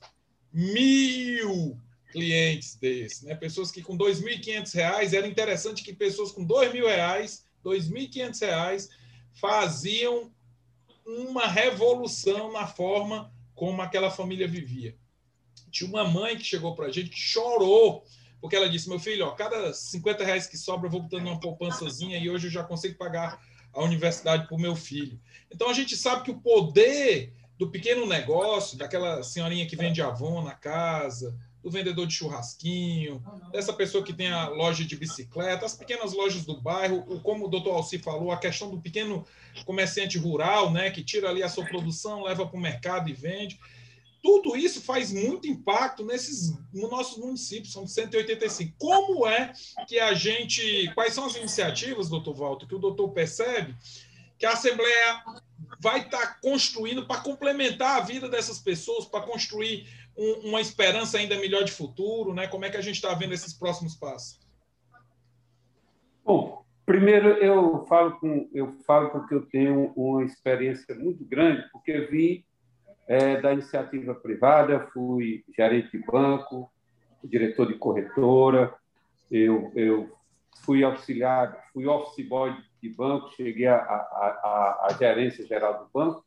mil 0.52 1.78
clientes 2.10 2.74
desses, 2.74 3.22
né? 3.22 3.36
Pessoas 3.36 3.70
que 3.70 3.80
com 3.80 3.92
R$ 3.92 4.06
2.500, 4.06 5.12
era 5.12 5.28
interessante 5.28 5.84
que 5.84 5.92
pessoas 5.92 6.32
com 6.32 6.42
R$ 6.42 6.48
2.000, 6.48 7.44
R$ 7.64 7.78
2.500 7.78 8.88
faziam 9.34 10.32
uma 11.06 11.46
revolução 11.46 12.50
na 12.50 12.66
forma 12.66 13.32
como 13.60 13.82
aquela 13.82 14.10
família 14.10 14.48
vivia. 14.48 14.96
Tinha 15.70 15.90
uma 15.90 16.02
mãe 16.02 16.34
que 16.34 16.44
chegou 16.44 16.74
para 16.74 16.86
a 16.86 16.90
gente 16.90 17.10
que 17.10 17.18
chorou, 17.18 18.02
porque 18.40 18.56
ela 18.56 18.70
disse: 18.70 18.88
Meu 18.88 18.98
filho, 18.98 19.26
ó, 19.26 19.32
cada 19.32 19.74
50 19.74 20.24
reais 20.24 20.46
que 20.46 20.56
sobra 20.56 20.86
eu 20.86 20.90
vou 20.90 21.02
botando 21.02 21.26
uma 21.26 21.38
poupançazinha 21.38 22.18
e 22.18 22.30
hoje 22.30 22.46
eu 22.46 22.50
já 22.50 22.64
consigo 22.64 22.96
pagar 22.96 23.38
a 23.74 23.82
universidade 23.82 24.46
para 24.46 24.56
o 24.56 24.58
meu 24.58 24.74
filho. 24.74 25.20
Então 25.52 25.68
a 25.68 25.74
gente 25.74 25.94
sabe 25.94 26.22
que 26.24 26.30
o 26.30 26.40
poder 26.40 27.34
do 27.58 27.70
pequeno 27.70 28.06
negócio, 28.06 28.78
daquela 28.78 29.22
senhorinha 29.22 29.66
que 29.66 29.76
vende 29.76 30.00
Avon 30.00 30.42
na 30.42 30.54
casa, 30.54 31.38
do 31.62 31.70
vendedor 31.70 32.06
de 32.06 32.14
churrasquinho, 32.14 33.22
dessa 33.52 33.72
pessoa 33.72 34.02
que 34.02 34.12
tem 34.12 34.30
a 34.30 34.48
loja 34.48 34.84
de 34.84 34.96
bicicleta, 34.96 35.66
as 35.66 35.74
pequenas 35.74 36.12
lojas 36.12 36.44
do 36.44 36.60
bairro, 36.60 37.04
o, 37.06 37.20
como 37.20 37.46
o 37.46 37.48
doutor 37.48 37.74
Alci 37.74 37.98
falou, 37.98 38.32
a 38.32 38.38
questão 38.38 38.70
do 38.70 38.80
pequeno 38.80 39.26
comerciante 39.66 40.16
rural, 40.18 40.72
né, 40.72 40.90
que 40.90 41.04
tira 41.04 41.28
ali 41.28 41.42
a 41.42 41.48
sua 41.48 41.64
produção, 41.66 42.22
leva 42.22 42.46
para 42.46 42.56
o 42.56 42.60
mercado 42.60 43.08
e 43.10 43.12
vende. 43.12 43.60
Tudo 44.22 44.56
isso 44.56 44.82
faz 44.82 45.12
muito 45.12 45.48
impacto 45.48 46.04
nesses 46.04 46.50
nos 46.72 46.90
nossos 46.90 47.18
municípios, 47.18 47.72
são 47.72 47.86
185. 47.86 48.74
Como 48.78 49.26
é 49.26 49.52
que 49.88 49.98
a 49.98 50.12
gente. 50.12 50.90
Quais 50.94 51.14
são 51.14 51.24
as 51.24 51.36
iniciativas, 51.36 52.10
doutor 52.10 52.34
Walter, 52.34 52.66
que 52.66 52.74
o 52.74 52.78
doutor 52.78 53.08
percebe 53.12 53.74
que 54.38 54.44
a 54.44 54.52
Assembleia 54.52 55.24
vai 55.78 56.00
estar 56.00 56.18
tá 56.18 56.36
construindo 56.42 57.06
para 57.06 57.20
complementar 57.20 57.98
a 57.98 58.04
vida 58.04 58.28
dessas 58.28 58.58
pessoas, 58.58 59.04
para 59.04 59.24
construir 59.24 59.86
um, 60.16 60.48
uma 60.48 60.60
esperança 60.60 61.18
ainda 61.18 61.38
melhor 61.38 61.64
de 61.64 61.72
futuro? 61.72 62.34
Né? 62.34 62.46
Como 62.48 62.64
é 62.64 62.70
que 62.70 62.76
a 62.76 62.82
gente 62.82 62.96
está 62.96 63.14
vendo 63.14 63.34
esses 63.34 63.52
próximos 63.52 63.94
passos? 63.94 64.40
Bom, 66.24 66.64
primeiro 66.84 67.28
eu 67.28 67.84
falo 67.86 68.18
com 68.18 68.48
eu 68.52 68.72
falo 68.86 69.10
porque 69.10 69.34
eu 69.34 69.46
tenho 69.46 69.92
uma 69.96 70.24
experiência 70.24 70.94
muito 70.94 71.24
grande, 71.24 71.68
porque 71.72 72.00
vi 72.02 72.44
é, 73.06 73.40
da 73.40 73.52
iniciativa 73.52 74.14
privada, 74.14 74.88
fui 74.92 75.44
gerente 75.56 75.90
de 75.90 76.04
banco, 76.04 76.70
diretor 77.24 77.66
de 77.66 77.74
corretora, 77.74 78.72
eu, 79.30 79.72
eu 79.74 80.16
fui 80.64 80.84
auxiliar, 80.84 81.64
fui 81.72 81.86
office 81.86 82.26
boy 82.26 82.52
de 82.52 82.69
banco, 82.88 83.30
cheguei 83.34 83.66
à, 83.66 84.88
gerência 84.98 85.46
geral 85.46 85.84
do 85.84 85.90
banco 85.92 86.24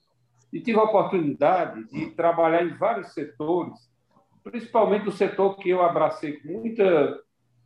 e 0.51 0.61
tive 0.61 0.79
a 0.79 0.83
oportunidade 0.83 1.83
de 1.89 2.11
trabalhar 2.11 2.63
em 2.63 2.77
vários 2.77 3.13
setores, 3.13 3.91
principalmente 4.43 5.07
o 5.07 5.11
setor 5.11 5.57
que 5.57 5.69
eu 5.69 5.81
abracei 5.81 6.33
com 6.39 6.49
muita, 6.49 7.19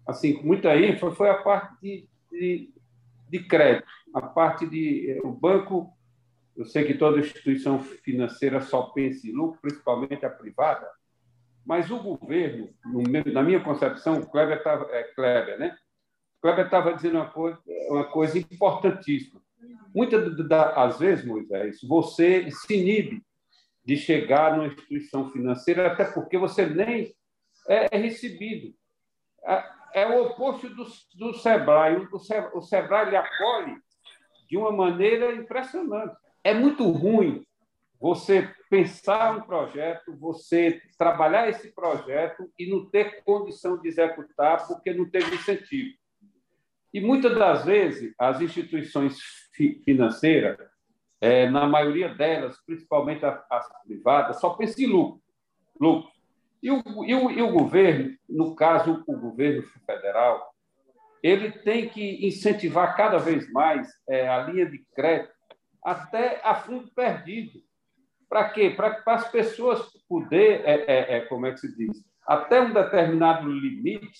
assim, 0.07 0.33
com 0.35 0.47
muita 0.47 0.75
ênfase 0.75 1.15
foi 1.15 1.29
a 1.29 1.35
parte 1.35 1.75
de, 1.81 2.07
de, 2.31 2.73
de 3.29 3.39
crédito, 3.43 3.87
a 4.13 4.21
parte 4.21 4.65
de 4.65 5.19
o 5.23 5.31
banco 5.31 5.93
eu 6.57 6.65
sei 6.65 6.83
que 6.85 6.95
toda 6.95 7.19
instituição 7.19 7.79
financeira 7.83 8.59
só 8.61 8.81
pensa 8.81 9.27
em 9.27 9.31
lucro, 9.31 9.59
principalmente 9.61 10.25
a 10.25 10.29
privada, 10.29 10.89
mas 11.63 11.91
o 11.91 11.99
governo, 11.99 12.69
na 13.31 13.43
minha 13.43 13.59
concepção, 13.59 14.15
o 14.15 14.25
Kleber 14.25 14.57
estava, 14.57 14.85
é, 14.91 15.03
Kleber, 15.03 15.59
né? 15.59 15.77
Kleber 16.41 16.65
estava 16.65 16.93
dizendo 16.93 17.15
uma 17.15 17.29
coisa, 17.29 17.59
uma 17.89 18.05
coisa 18.05 18.37
importantíssima. 18.37 19.41
Muitas 19.93 20.35
das 20.47 20.99
vezes, 20.99 21.25
Moisés, 21.25 21.79
você 21.83 22.49
se 22.51 22.75
inibe 22.75 23.23
de 23.83 23.95
chegar 23.97 24.55
numa 24.55 24.67
instituição 24.67 25.29
financeira, 25.31 25.87
até 25.87 26.05
porque 26.05 26.37
você 26.37 26.65
nem 26.65 27.15
é, 27.67 27.95
é 27.95 27.97
recebido. 27.97 28.73
É, 29.43 29.63
é 29.93 30.07
o 30.07 30.25
oposto 30.25 30.69
do, 30.69 30.85
do 31.15 31.33
Sebrae. 31.33 32.07
O, 32.11 32.19
Sebrae. 32.19 32.51
o 32.53 32.61
Sebrae 32.61 33.09
lhe 33.09 33.15
acolhe 33.15 33.77
de 34.49 34.57
uma 34.57 34.71
maneira 34.71 35.33
impressionante 35.33 36.15
é 36.47 36.53
muito 36.53 36.89
ruim 36.89 37.45
você 37.99 38.49
pensar 38.69 39.35
um 39.35 39.41
projeto, 39.41 40.15
você 40.17 40.81
trabalhar 40.97 41.49
esse 41.49 41.73
projeto 41.73 42.49
e 42.57 42.69
não 42.69 42.85
ter 42.89 43.21
condição 43.25 43.77
de 43.77 43.89
executar 43.89 44.65
porque 44.65 44.93
não 44.93 45.09
teve 45.09 45.35
incentivo. 45.35 45.93
E 46.97 46.99
muitas 46.99 47.37
das 47.37 47.63
vezes 47.63 48.11
as 48.17 48.41
instituições 48.41 49.19
financeiras, 49.85 50.57
é, 51.21 51.47
na 51.47 51.67
maioria 51.67 52.09
delas, 52.09 52.57
principalmente 52.65 53.23
as 53.23 53.67
privadas, 53.85 54.39
só 54.39 54.55
pensam 54.55 54.83
em 54.83 54.87
lucro. 54.87 55.21
lucro. 55.79 56.11
E, 56.63 56.71
o, 56.71 56.81
e, 57.05 57.13
o, 57.13 57.29
e 57.29 57.39
o 57.39 57.51
governo, 57.51 58.17
no 58.27 58.55
caso 58.55 59.03
o 59.05 59.15
governo 59.15 59.61
federal, 59.85 60.51
ele 61.21 61.51
tem 61.51 61.87
que 61.87 62.25
incentivar 62.25 62.97
cada 62.97 63.19
vez 63.19 63.47
mais 63.51 63.87
é, 64.09 64.27
a 64.27 64.39
linha 64.47 64.65
de 64.65 64.83
crédito 64.95 65.31
até 65.83 66.41
a 66.43 66.55
fundo 66.55 66.89
perdido. 66.95 67.59
Para 68.27 68.49
quê? 68.49 68.71
Para 68.71 69.03
as 69.05 69.29
pessoas 69.29 69.87
poder, 70.09 70.63
é, 70.65 70.83
é, 70.87 71.17
é, 71.17 71.21
como 71.27 71.45
é 71.45 71.51
que 71.51 71.59
se 71.59 71.77
diz, 71.77 72.03
até 72.25 72.59
um 72.59 72.73
determinado 72.73 73.47
limite, 73.47 74.19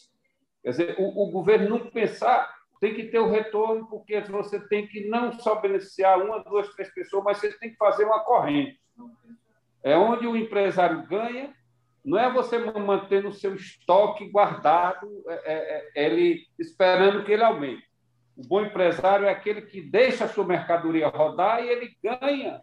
quer 0.61 0.69
dizer, 0.69 0.95
o, 0.99 1.23
o 1.23 1.31
governo 1.31 1.69
não 1.69 1.89
pensar 1.89 2.55
tem 2.79 2.93
que 2.93 3.05
ter 3.05 3.19
o 3.19 3.29
retorno, 3.29 3.87
porque 3.87 4.19
você 4.21 4.59
tem 4.67 4.87
que 4.87 5.07
não 5.07 5.33
só 5.33 5.55
beneficiar 5.55 6.21
uma, 6.21 6.43
duas, 6.43 6.69
três 6.73 6.93
pessoas, 6.93 7.23
mas 7.23 7.37
você 7.37 7.51
tem 7.57 7.71
que 7.71 7.77
fazer 7.77 8.05
uma 8.05 8.19
corrente. 8.19 8.79
É 9.83 9.97
onde 9.97 10.27
o 10.27 10.35
empresário 10.35 11.05
ganha, 11.07 11.53
não 12.03 12.17
é 12.17 12.31
você 12.31 12.57
manter 12.57 13.23
no 13.23 13.33
seu 13.33 13.55
estoque 13.55 14.29
guardado, 14.29 15.07
é, 15.27 15.53
é, 15.53 15.91
é 15.95 16.05
ele 16.05 16.45
esperando 16.57 17.23
que 17.23 17.31
ele 17.31 17.43
aumente. 17.43 17.85
O 18.37 18.47
bom 18.47 18.61
empresário 18.61 19.25
é 19.25 19.31
aquele 19.31 19.63
que 19.63 19.81
deixa 19.81 20.25
a 20.25 20.27
sua 20.27 20.45
mercadoria 20.45 21.07
rodar 21.07 21.63
e 21.63 21.69
ele 21.69 21.97
ganha 22.03 22.61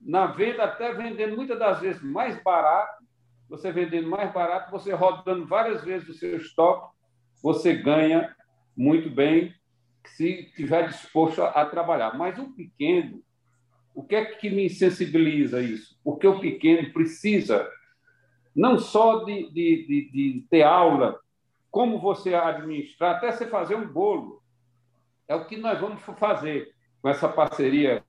na 0.00 0.26
venda, 0.26 0.64
até 0.64 0.92
vendendo 0.92 1.36
muitas 1.36 1.58
das 1.58 1.80
vezes 1.80 2.02
mais 2.02 2.42
barato. 2.42 3.04
Você 3.48 3.70
vendendo 3.70 4.08
mais 4.08 4.32
barato, 4.32 4.70
você 4.70 4.92
rodando 4.92 5.46
várias 5.46 5.84
vezes 5.84 6.08
o 6.08 6.14
seu 6.14 6.36
estoque, 6.36 6.92
você 7.42 7.74
ganha 7.74 8.34
muito 8.76 9.10
bem 9.10 9.54
se 10.06 10.46
estiver 10.46 10.88
disposto 10.88 11.42
a, 11.42 11.64
trabalhar. 11.64 12.16
Mas 12.16 12.38
o 12.38 12.52
pequeno, 12.52 13.22
o 13.94 14.02
que 14.02 14.14
é 14.14 14.24
que 14.24 14.50
me 14.50 14.68
sensibiliza 14.68 15.60
isso? 15.60 15.98
Porque 16.04 16.26
o 16.26 16.40
pequeno 16.40 16.92
precisa 16.92 17.68
não 18.54 18.78
só 18.78 19.24
de, 19.24 19.50
de, 19.50 19.86
de, 19.86 20.10
de 20.10 20.46
ter 20.48 20.62
aula, 20.62 21.18
como 21.70 21.98
você 21.98 22.34
administrar, 22.34 23.16
até 23.16 23.32
você 23.32 23.46
fazer 23.46 23.74
um 23.74 23.86
bolo. 23.86 24.40
É 25.26 25.34
o 25.34 25.46
que 25.46 25.56
nós 25.56 25.80
vamos 25.80 26.00
fazer 26.18 26.72
com 27.02 27.08
essa 27.08 27.28
parceria 27.28 28.04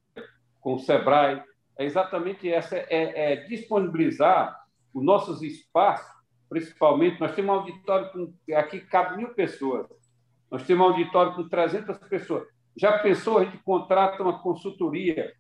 com 0.62 0.76
o 0.76 0.80
Sebrae. 0.80 1.42
É 1.78 1.84
exatamente 1.84 2.48
essa, 2.48 2.78
é, 2.78 3.34
é 3.34 3.36
disponibilizar 3.48 4.56
os 4.94 5.04
nossos 5.04 5.42
espaços, 5.42 6.08
principalmente. 6.48 7.20
Nós 7.20 7.34
temos 7.34 7.56
um 7.56 7.60
auditório 7.60 8.12
com 8.12 8.34
aqui 8.54 8.82
cabe 8.82 9.18
mil 9.18 9.30
pessoas. 9.30 9.88
Nós 10.50 10.64
temos 10.66 10.86
um 10.86 10.90
auditório 10.92 11.34
com 11.34 11.48
300 11.48 11.98
pessoas. 12.10 12.48
Já 12.76 13.00
pensou, 13.00 13.38
a 13.38 13.46
gente 13.46 13.58
contrata 13.60 14.22
uma 14.22 14.40
consultoria 14.40 15.34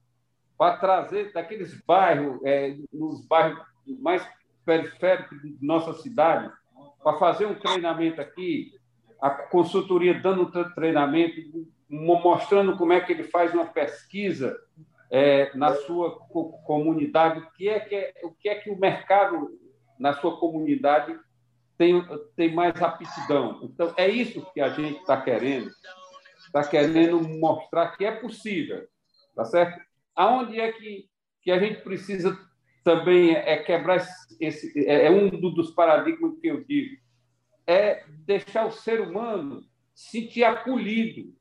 para 0.57 0.77
trazer 0.77 1.33
daqueles 1.33 1.79
bairros, 1.85 2.39
é, 2.43 2.77
nos 2.93 3.25
bairros 3.27 3.59
mais 3.99 4.25
periféricos 4.65 5.41
de 5.41 5.57
nossa 5.61 5.93
cidade, 5.93 6.51
para 7.03 7.19
fazer 7.19 7.45
um 7.45 7.55
treinamento 7.55 8.19
aqui, 8.21 8.71
a 9.21 9.29
consultoria 9.29 10.19
dando 10.19 10.43
um 10.43 10.73
treinamento, 10.73 11.35
mostrando 11.89 12.77
como 12.77 12.93
é 12.93 13.01
que 13.01 13.11
ele 13.11 13.23
faz 13.23 13.53
uma 13.53 13.65
pesquisa 13.65 14.57
é, 15.11 15.55
na 15.55 15.73
sua 15.73 16.17
comunidade, 16.65 17.39
o 17.39 17.51
que, 17.51 17.69
é 17.69 17.79
que 17.79 17.95
é, 17.95 18.13
o 18.23 18.31
que 18.31 18.49
é 18.49 18.55
que 18.55 18.69
o 18.69 18.79
mercado 18.79 19.49
na 19.99 20.13
sua 20.13 20.39
comunidade 20.39 21.17
tem, 21.77 22.03
tem 22.35 22.53
mais 22.53 22.81
aptidão. 22.81 23.61
Então, 23.63 23.93
é 23.97 24.07
isso 24.07 24.45
que 24.53 24.61
a 24.61 24.69
gente 24.69 24.99
está 24.99 25.21
querendo, 25.21 25.69
está 26.45 26.63
querendo 26.63 27.21
mostrar 27.21 27.95
que 27.97 28.05
é 28.05 28.11
possível, 28.11 28.87
tá 29.35 29.45
certo? 29.45 29.81
Aonde 30.15 30.59
é 30.59 30.71
que, 30.71 31.05
que 31.41 31.51
a 31.51 31.59
gente 31.59 31.81
precisa 31.81 32.37
também 32.83 33.35
é 33.35 33.57
quebrar 33.57 34.05
esse, 34.39 34.87
é, 34.87 35.07
é 35.07 35.11
um 35.11 35.29
dos 35.29 35.71
paradigmas 35.71 36.37
que 36.39 36.47
eu 36.47 36.63
digo, 36.63 36.95
é 37.65 38.05
deixar 38.25 38.65
o 38.65 38.71
ser 38.71 39.01
humano 39.01 39.63
sentir 39.93 40.43
acolhido, 40.43 41.33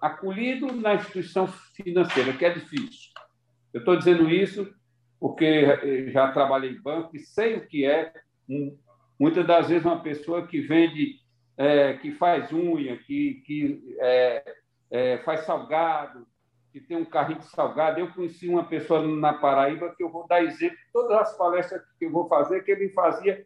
acolhido 0.00 0.72
na 0.72 0.94
instituição 0.94 1.46
financeira, 1.46 2.32
que 2.32 2.44
é 2.44 2.50
difícil. 2.50 3.12
Eu 3.72 3.80
estou 3.80 3.96
dizendo 3.96 4.28
isso 4.28 4.68
porque 5.20 6.10
já 6.10 6.32
trabalhei 6.32 6.70
em 6.70 6.82
banco 6.82 7.16
e 7.16 7.20
sei 7.20 7.56
o 7.56 7.66
que 7.66 7.84
é, 7.84 8.12
muitas 9.18 9.46
das 9.46 9.68
vezes, 9.68 9.84
uma 9.84 10.02
pessoa 10.02 10.46
que 10.46 10.60
vende, 10.60 11.16
é, 11.56 11.94
que 11.94 12.12
faz 12.12 12.52
unha, 12.52 12.96
que, 12.98 13.42
que 13.46 13.96
é, 14.00 14.54
é, 14.90 15.18
faz 15.18 15.40
salgado, 15.40 16.26
que 16.72 16.80
tem 16.80 16.96
um 16.96 17.04
carrinho 17.04 17.40
de 17.40 17.46
salgado. 17.46 17.98
Eu 17.98 18.12
conheci 18.12 18.48
uma 18.48 18.64
pessoa 18.64 19.06
na 19.06 19.34
Paraíba 19.34 19.94
que 19.96 20.02
eu 20.02 20.10
vou 20.10 20.26
dar 20.26 20.42
exemplo, 20.42 20.76
todas 20.92 21.18
as 21.18 21.36
palestras 21.36 21.82
que 21.98 22.04
eu 22.04 22.10
vou 22.10 22.28
fazer, 22.28 22.62
que 22.62 22.70
ele 22.70 22.90
fazia 22.90 23.44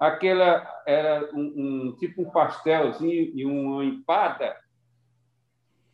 aquela 0.00 0.82
era 0.86 1.30
um, 1.34 1.42
um, 1.90 1.96
tipo 1.98 2.22
um 2.22 2.30
pastelzinho 2.30 3.32
e 3.34 3.44
uma 3.44 3.84
empada 3.84 4.56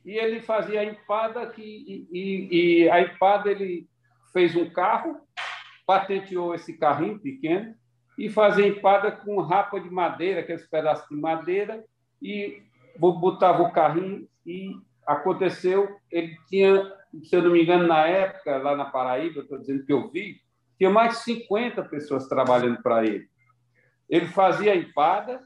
e 0.05 0.13
ele 0.17 0.41
fazia 0.41 0.81
a 0.81 0.85
empada 0.85 1.45
que 1.49 1.61
e, 1.61 2.09
e, 2.13 2.85
e, 2.85 2.91
a 2.91 3.03
empada 3.03 3.51
ele 3.51 3.89
fez 4.33 4.55
um 4.55 4.71
carro 4.71 5.21
patenteou 5.85 6.55
esse 6.55 6.79
carrinho 6.79 7.19
pequeno 7.19 7.75
e 8.17 8.29
fazia 8.29 8.67
empada 8.67 9.11
com 9.11 9.41
rapa 9.41 9.81
de 9.81 9.91
madeira 9.91 10.41
aqueles 10.41 10.67
pedaços 10.67 11.09
de 11.09 11.17
madeira 11.17 11.85
e 12.21 12.63
botava 12.99 13.63
o 13.63 13.73
carrinho 13.73 14.27
e 14.45 14.75
aconteceu 15.07 15.97
ele 16.11 16.37
tinha 16.49 16.93
se 17.23 17.37
eu 17.37 17.43
não 17.43 17.51
me 17.51 17.63
engano 17.63 17.87
na 17.87 18.07
época 18.07 18.57
lá 18.59 18.77
na 18.77 18.87
Paraíba 18.87 19.41
estou 19.41 19.59
dizendo 19.59 19.85
que 19.85 19.93
eu 19.93 20.11
vi 20.11 20.41
tinha 20.79 20.91
mais 20.91 21.19
de 21.19 21.25
50 21.25 21.83
pessoas 21.85 22.29
trabalhando 22.29 22.83
para 22.83 23.05
ele. 23.05 23.29
Ele 24.09 24.27
fazia 24.27 24.77
empada, 24.77 25.43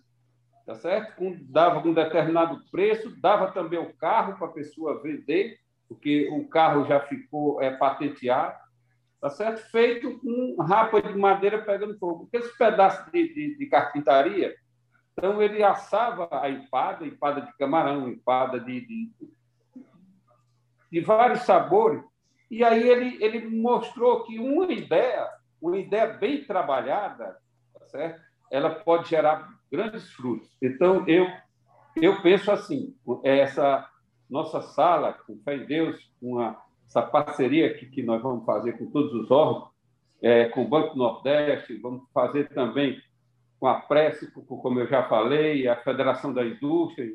tá 0.67 0.75
certo? 0.75 1.37
Dava 1.43 1.87
um 1.87 1.95
determinado 1.95 2.63
preço, 2.71 3.15
dava 3.21 3.51
também 3.53 3.79
o 3.79 3.95
carro 3.95 4.37
para 4.37 4.49
a 4.49 4.53
pessoa 4.53 5.03
vender, 5.03 5.59
porque 5.89 6.29
o 6.33 6.47
carro 6.49 6.87
já 6.87 7.01
ficou 7.01 7.63
é, 7.63 7.71
patenteado, 7.71 8.59
tá 9.21 9.31
certo? 9.31 9.71
Feito 9.71 10.19
com 10.21 10.57
rapa 10.63 11.03
de 11.03 11.17
madeira 11.17 11.63
pegando 11.63 11.99
fogo. 11.99 12.27
Aqueles 12.29 12.57
pedaços 12.57 13.11
de, 13.13 13.35
de, 13.35 13.59
de 13.59 13.67
carpintaria, 13.67 14.55
então 15.13 15.43
ele 15.43 15.63
assava 15.63 16.29
a 16.31 16.49
empada, 16.49 17.07
empada 17.07 17.43
de 17.43 17.57
camarão, 17.59 18.09
empada 18.09 18.59
de, 18.59 18.81
de, 18.87 19.11
de 20.91 21.01
vários 21.01 21.41
sabores, 21.41 22.03
e 22.51 22.65
aí 22.65 22.89
ele, 22.89 23.23
ele 23.23 23.47
mostrou 23.49 24.25
que 24.25 24.39
uma 24.39 24.73
ideia, 24.73 25.29
uma 25.61 25.79
ideia 25.79 26.07
bem 26.07 26.43
trabalhada, 26.45 27.37
tá 27.73 27.85
certo? 27.87 28.31
ela 28.51 28.71
pode 28.71 29.09
gerar 29.09 29.49
grandes 29.71 30.11
frutos. 30.13 30.51
Então, 30.61 31.07
eu, 31.07 31.27
eu 31.97 32.21
penso 32.21 32.51
assim, 32.51 32.97
essa 33.23 33.89
nossa 34.29 34.61
sala, 34.61 35.13
com 35.13 35.41
fé 35.45 35.57
em 35.57 35.67
Deus, 35.67 36.13
uma, 36.21 36.61
essa 36.91 37.03
parceria 37.03 37.73
que, 37.73 37.87
que 37.87 38.03
nós 38.03 38.21
vamos 38.21 38.45
fazer 38.45 38.73
com 38.73 38.91
todos 38.91 39.15
os 39.15 39.31
órgãos, 39.31 39.71
é, 40.21 40.47
com 40.47 40.65
o 40.65 40.69
Banco 40.69 40.99
Nordeste, 40.99 41.77
vamos 41.77 42.03
fazer 42.13 42.49
também 42.49 43.01
com 43.61 43.69
a 43.69 43.75
Précico, 43.75 44.43
como 44.43 44.81
eu 44.81 44.89
já 44.89 45.05
falei, 45.05 45.69
a 45.69 45.77
Federação 45.77 46.35
da 46.35 46.45
Indústria, 46.45 47.09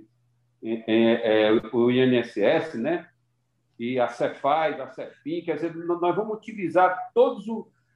é, 0.64 1.48
é, 1.48 1.52
o 1.74 1.92
INSS, 1.92 2.76
né? 2.76 3.06
e 3.78 4.00
a 4.00 4.08
Cefaz, 4.08 4.80
a 4.80 4.88
Cefim, 4.88 5.42
quer 5.42 5.56
dizer, 5.56 5.76
nós 5.76 6.16
vamos 6.16 6.38
utilizar 6.38 7.12
todos 7.14 7.46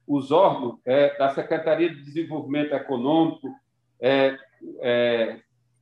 os 0.06 0.30
órgãos 0.30 0.78
é, 0.84 1.16
da 1.16 1.30
Secretaria 1.34 1.88
de 1.88 2.02
Desenvolvimento 2.02 2.74
Econômico. 2.74 3.48
É, 3.98 4.38
é, 4.80 5.40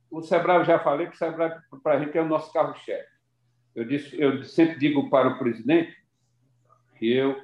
o 0.09 0.21
Sebrae, 0.21 0.59
eu 0.59 0.63
já 0.65 0.79
falei 0.79 1.07
que 1.07 1.15
o 1.15 1.17
Sebrae, 1.17 1.51
para 1.83 1.95
a 1.95 1.99
gente, 1.99 2.17
é 2.17 2.21
o 2.21 2.27
nosso 2.27 2.53
carro-chefe. 2.53 3.18
Eu, 3.79 3.85
disse, 3.85 4.21
eu 4.21 4.43
sempre 4.43 4.77
digo 4.77 5.09
para 5.09 5.29
o 5.29 5.39
presidente 5.39 5.95
que 6.97 7.09
eu, 7.13 7.41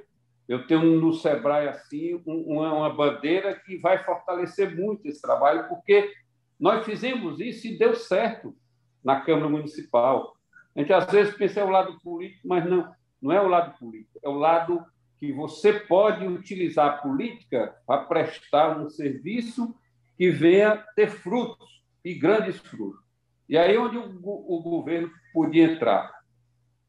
eu 0.49 0.67
tenho 0.67 0.99
no 0.99 1.13
Sebrae 1.13 1.69
assim 1.69 2.21
uma, 2.25 2.73
uma 2.73 2.89
bandeira 2.89 3.55
que 3.55 3.77
vai 3.77 4.03
fortalecer 4.03 4.75
muito 4.75 5.07
esse 5.07 5.21
trabalho, 5.21 5.69
porque 5.69 6.13
nós 6.59 6.83
fizemos 6.85 7.39
isso 7.39 7.67
e 7.67 7.77
deu 7.77 7.95
certo 7.95 8.53
na 9.01 9.21
Câmara 9.21 9.47
Municipal. 9.47 10.35
A 10.75 10.79
gente 10.81 10.91
às 10.91 11.09
vezes 11.09 11.33
pensa 11.35 11.61
é 11.61 11.63
o 11.63 11.69
lado 11.69 11.97
político, 12.01 12.45
mas 12.45 12.65
não, 12.69 12.93
não 13.21 13.31
é 13.31 13.39
o 13.39 13.47
lado 13.47 13.77
político, 13.79 14.19
é 14.21 14.27
o 14.27 14.33
lado 14.33 14.83
que 15.17 15.31
você 15.31 15.71
pode 15.71 16.27
utilizar 16.27 16.85
a 16.87 16.97
política 16.97 17.73
para 17.87 18.03
prestar 18.03 18.77
um 18.77 18.89
serviço 18.89 19.73
que 20.17 20.29
venha 20.29 20.83
ter 20.97 21.09
frutos 21.09 21.81
e 22.03 22.13
grandes 22.13 22.57
frutos. 22.57 23.05
E 23.47 23.57
aí 23.57 23.77
onde 23.77 23.97
o, 23.97 24.19
o 24.21 24.61
governo 24.61 25.09
podia 25.33 25.71
entrar, 25.71 26.14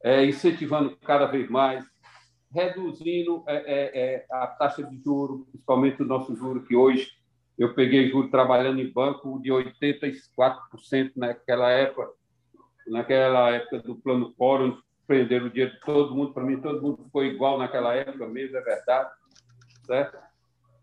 é, 0.06 0.24
incentivando 0.24 0.96
cada 0.98 1.26
vez 1.26 1.50
mais, 1.50 1.84
reduzindo 2.54 3.42
é, 3.48 3.56
é, 3.56 4.14
é 4.14 4.26
a 4.30 4.46
taxa 4.46 4.84
de 4.84 5.02
juro, 5.02 5.48
principalmente 5.50 6.00
o 6.00 6.06
nosso 6.06 6.36
juro 6.36 6.62
que 6.62 6.76
hoje 6.76 7.10
eu 7.58 7.74
peguei 7.74 8.08
juro 8.08 8.30
trabalhando 8.30 8.80
em 8.80 8.92
banco 8.92 9.40
de 9.42 9.50
84% 9.50 11.10
naquela 11.16 11.70
época 11.70 12.08
naquela 12.86 13.50
época 13.50 13.80
do 13.80 13.96
plano 13.96 14.32
Fórum, 14.38 14.78
prenderam 15.08 15.46
o 15.46 15.50
dinheiro 15.50 15.72
de 15.72 15.80
todo 15.80 16.14
mundo, 16.14 16.32
para 16.32 16.44
mim 16.44 16.60
todo 16.60 16.80
mundo 16.80 17.02
ficou 17.02 17.24
igual 17.24 17.58
naquela 17.58 17.92
época 17.92 18.28
mesmo, 18.28 18.56
é 18.56 18.60
verdade, 18.60 19.10
certo? 19.84 20.18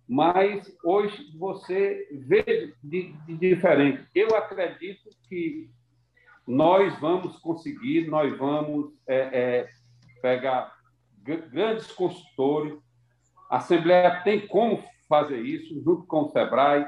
Mas 0.05 0.69
hoje 0.83 1.31
você 1.37 2.09
vê 2.11 2.73
de, 2.83 3.15
de 3.23 3.37
diferente. 3.37 4.05
Eu 4.13 4.35
acredito 4.35 5.09
que 5.29 5.69
nós 6.47 6.97
vamos 6.99 7.37
conseguir, 7.39 8.07
nós 8.07 8.37
vamos 8.37 8.93
é, 9.07 9.15
é, 9.17 9.69
pegar 10.21 10.73
grandes 11.23 11.87
consultores, 11.91 12.77
a 13.49 13.57
Assembleia 13.57 14.21
tem 14.23 14.45
como 14.47 14.83
fazer 15.07 15.39
isso, 15.39 15.81
junto 15.83 16.05
com 16.05 16.23
o 16.23 16.29
SEBRAE, 16.29 16.85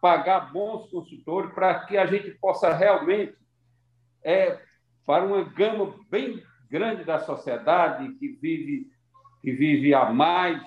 pagar 0.00 0.52
bons 0.52 0.88
consultores 0.90 1.52
para 1.52 1.80
que 1.80 1.96
a 1.96 2.06
gente 2.06 2.30
possa 2.32 2.72
realmente 2.72 3.36
é 4.22 4.60
para 5.04 5.24
uma 5.24 5.42
gama 5.42 5.94
bem 6.08 6.42
grande 6.70 7.04
da 7.04 7.18
sociedade 7.18 8.12
que 8.14 8.28
vive 8.40 8.86
que 9.40 9.52
vive 9.52 9.94
a 9.94 10.12
mais, 10.12 10.60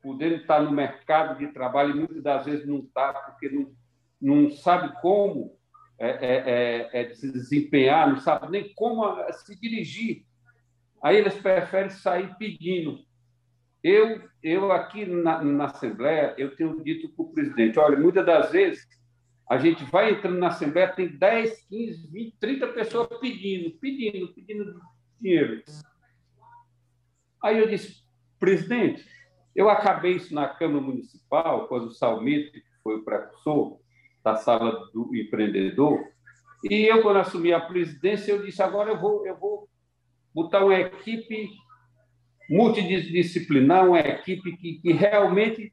podendo 0.00 0.36
estar 0.36 0.60
no 0.60 0.70
mercado 0.70 1.36
de 1.36 1.48
trabalho 1.48 1.90
e 1.90 1.98
muitas 1.98 2.22
das 2.22 2.46
vezes 2.46 2.66
não 2.66 2.78
está 2.78 3.12
porque 3.12 3.48
não, 3.48 3.72
não 4.20 4.50
sabe 4.50 4.94
como 5.00 5.57
é, 5.98 6.08
é, 6.08 6.88
é, 6.92 7.10
é 7.10 7.14
se 7.14 7.32
desempenhar, 7.32 8.08
não 8.08 8.18
sabe 8.18 8.50
nem 8.50 8.72
como 8.74 9.04
se 9.32 9.58
dirigir. 9.58 10.24
Aí 11.02 11.16
eles 11.16 11.34
preferem 11.34 11.90
sair 11.90 12.34
pedindo. 12.38 13.00
Eu, 13.82 14.22
eu 14.42 14.72
aqui 14.72 15.06
na, 15.06 15.42
na 15.42 15.66
Assembleia, 15.66 16.34
eu 16.36 16.54
tenho 16.56 16.82
dito 16.82 17.08
para 17.10 17.24
o 17.24 17.32
presidente, 17.32 17.78
olha, 17.78 17.98
muitas 17.98 18.26
das 18.26 18.50
vezes 18.50 18.86
a 19.48 19.56
gente 19.56 19.84
vai 19.84 20.12
entrando 20.12 20.38
na 20.38 20.48
Assembleia, 20.48 20.92
tem 20.92 21.08
10, 21.08 21.66
15, 21.68 22.10
20, 22.10 22.36
30 22.38 22.68
pessoas 22.68 23.08
pedindo, 23.20 23.70
pedindo, 23.78 24.28
pedindo 24.34 24.80
dinheiro. 25.20 25.62
Aí 27.42 27.58
eu 27.58 27.68
disse, 27.68 28.02
presidente, 28.38 29.04
eu 29.54 29.70
acabei 29.70 30.16
isso 30.16 30.34
na 30.34 30.48
Câmara 30.48 30.84
Municipal, 30.84 31.66
quando 31.66 31.86
o 31.86 31.92
Salmito, 31.92 32.52
que 32.52 32.62
foi 32.82 32.96
o 32.96 33.04
precursor 33.04 33.80
da 34.32 34.36
sala 34.36 34.90
do 34.92 35.14
empreendedor, 35.14 36.04
e 36.64 36.84
eu, 36.84 37.02
quando 37.02 37.18
assumi 37.18 37.52
a 37.52 37.60
presidência, 37.60 38.32
eu 38.32 38.44
disse, 38.44 38.62
agora 38.62 38.90
eu 38.90 39.00
vou, 39.00 39.26
eu 39.26 39.36
vou 39.36 39.68
botar 40.34 40.64
uma 40.64 40.74
equipe 40.74 41.50
multidisciplinar, 42.50 43.86
uma 43.86 44.00
equipe 44.00 44.56
que, 44.56 44.80
que 44.80 44.92
realmente 44.92 45.72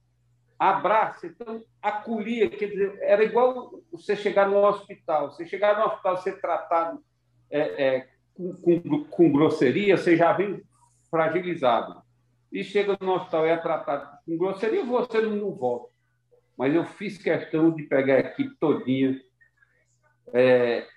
abraça, 0.57 1.27
então 1.27 1.61
acolhia, 1.81 2.49
quer 2.49 2.67
dizer, 2.67 2.97
era 3.01 3.23
igual 3.23 3.71
você 3.91 4.15
chegar 4.15 4.47
no 4.47 4.63
hospital, 4.65 5.31
você 5.31 5.45
chegar 5.45 5.77
no 5.77 5.85
hospital, 5.85 6.17
ser 6.17 6.39
tratado 6.39 7.03
é, 7.49 7.59
é, 7.59 8.07
com, 8.33 8.53
com, 8.55 9.03
com, 9.05 9.31
grosseria, 9.31 9.97
você 9.97 10.15
já 10.15 10.31
vem 10.33 10.61
fragilizado. 11.09 12.01
E 12.51 12.63
chega 12.63 12.97
no 13.01 13.15
hospital 13.15 13.45
e 13.45 13.49
é 13.49 13.57
tratado 13.57 14.17
com 14.25 14.37
grosseria, 14.37 14.85
você 14.85 15.19
não, 15.21 15.51
volta. 15.51 15.94
Mas 16.57 16.73
eu 16.73 16.85
fiz 16.85 17.17
questão 17.17 17.71
de 17.71 17.83
pegar 17.83 18.15
a 18.15 18.19
equipe 18.19 18.55
todinha, 18.59 19.19
é, 20.33 20.87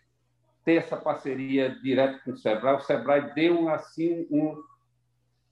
ter 0.65 0.75
essa 0.75 0.97
parceria 0.97 1.71
direto 1.83 2.23
com 2.25 2.33
o 2.33 2.37
Sebrae. 2.37 2.77
O 2.77 2.81
Sebrae 2.81 3.35
deu 3.35 3.69
assim 3.69 4.27
um, 4.31 4.63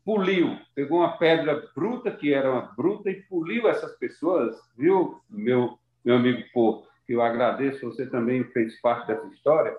puliu, 0.04 0.57
pegou 0.74 0.98
uma 1.00 1.16
pedra 1.16 1.68
bruta, 1.74 2.11
que 2.11 2.32
era 2.32 2.50
uma 2.50 2.72
bruta, 2.76 3.11
e 3.11 3.22
puliu 3.22 3.68
essas 3.68 3.96
pessoas, 3.98 4.57
viu, 4.76 5.20
meu, 5.28 5.78
meu 6.04 6.16
amigo 6.16 6.44
Porto, 6.52 6.88
que 7.07 7.12
eu 7.12 7.22
agradeço, 7.22 7.86
você 7.86 8.07
também 8.07 8.44
fez 8.44 8.80
parte 8.80 9.09
dessa 9.09 9.26
história, 9.28 9.76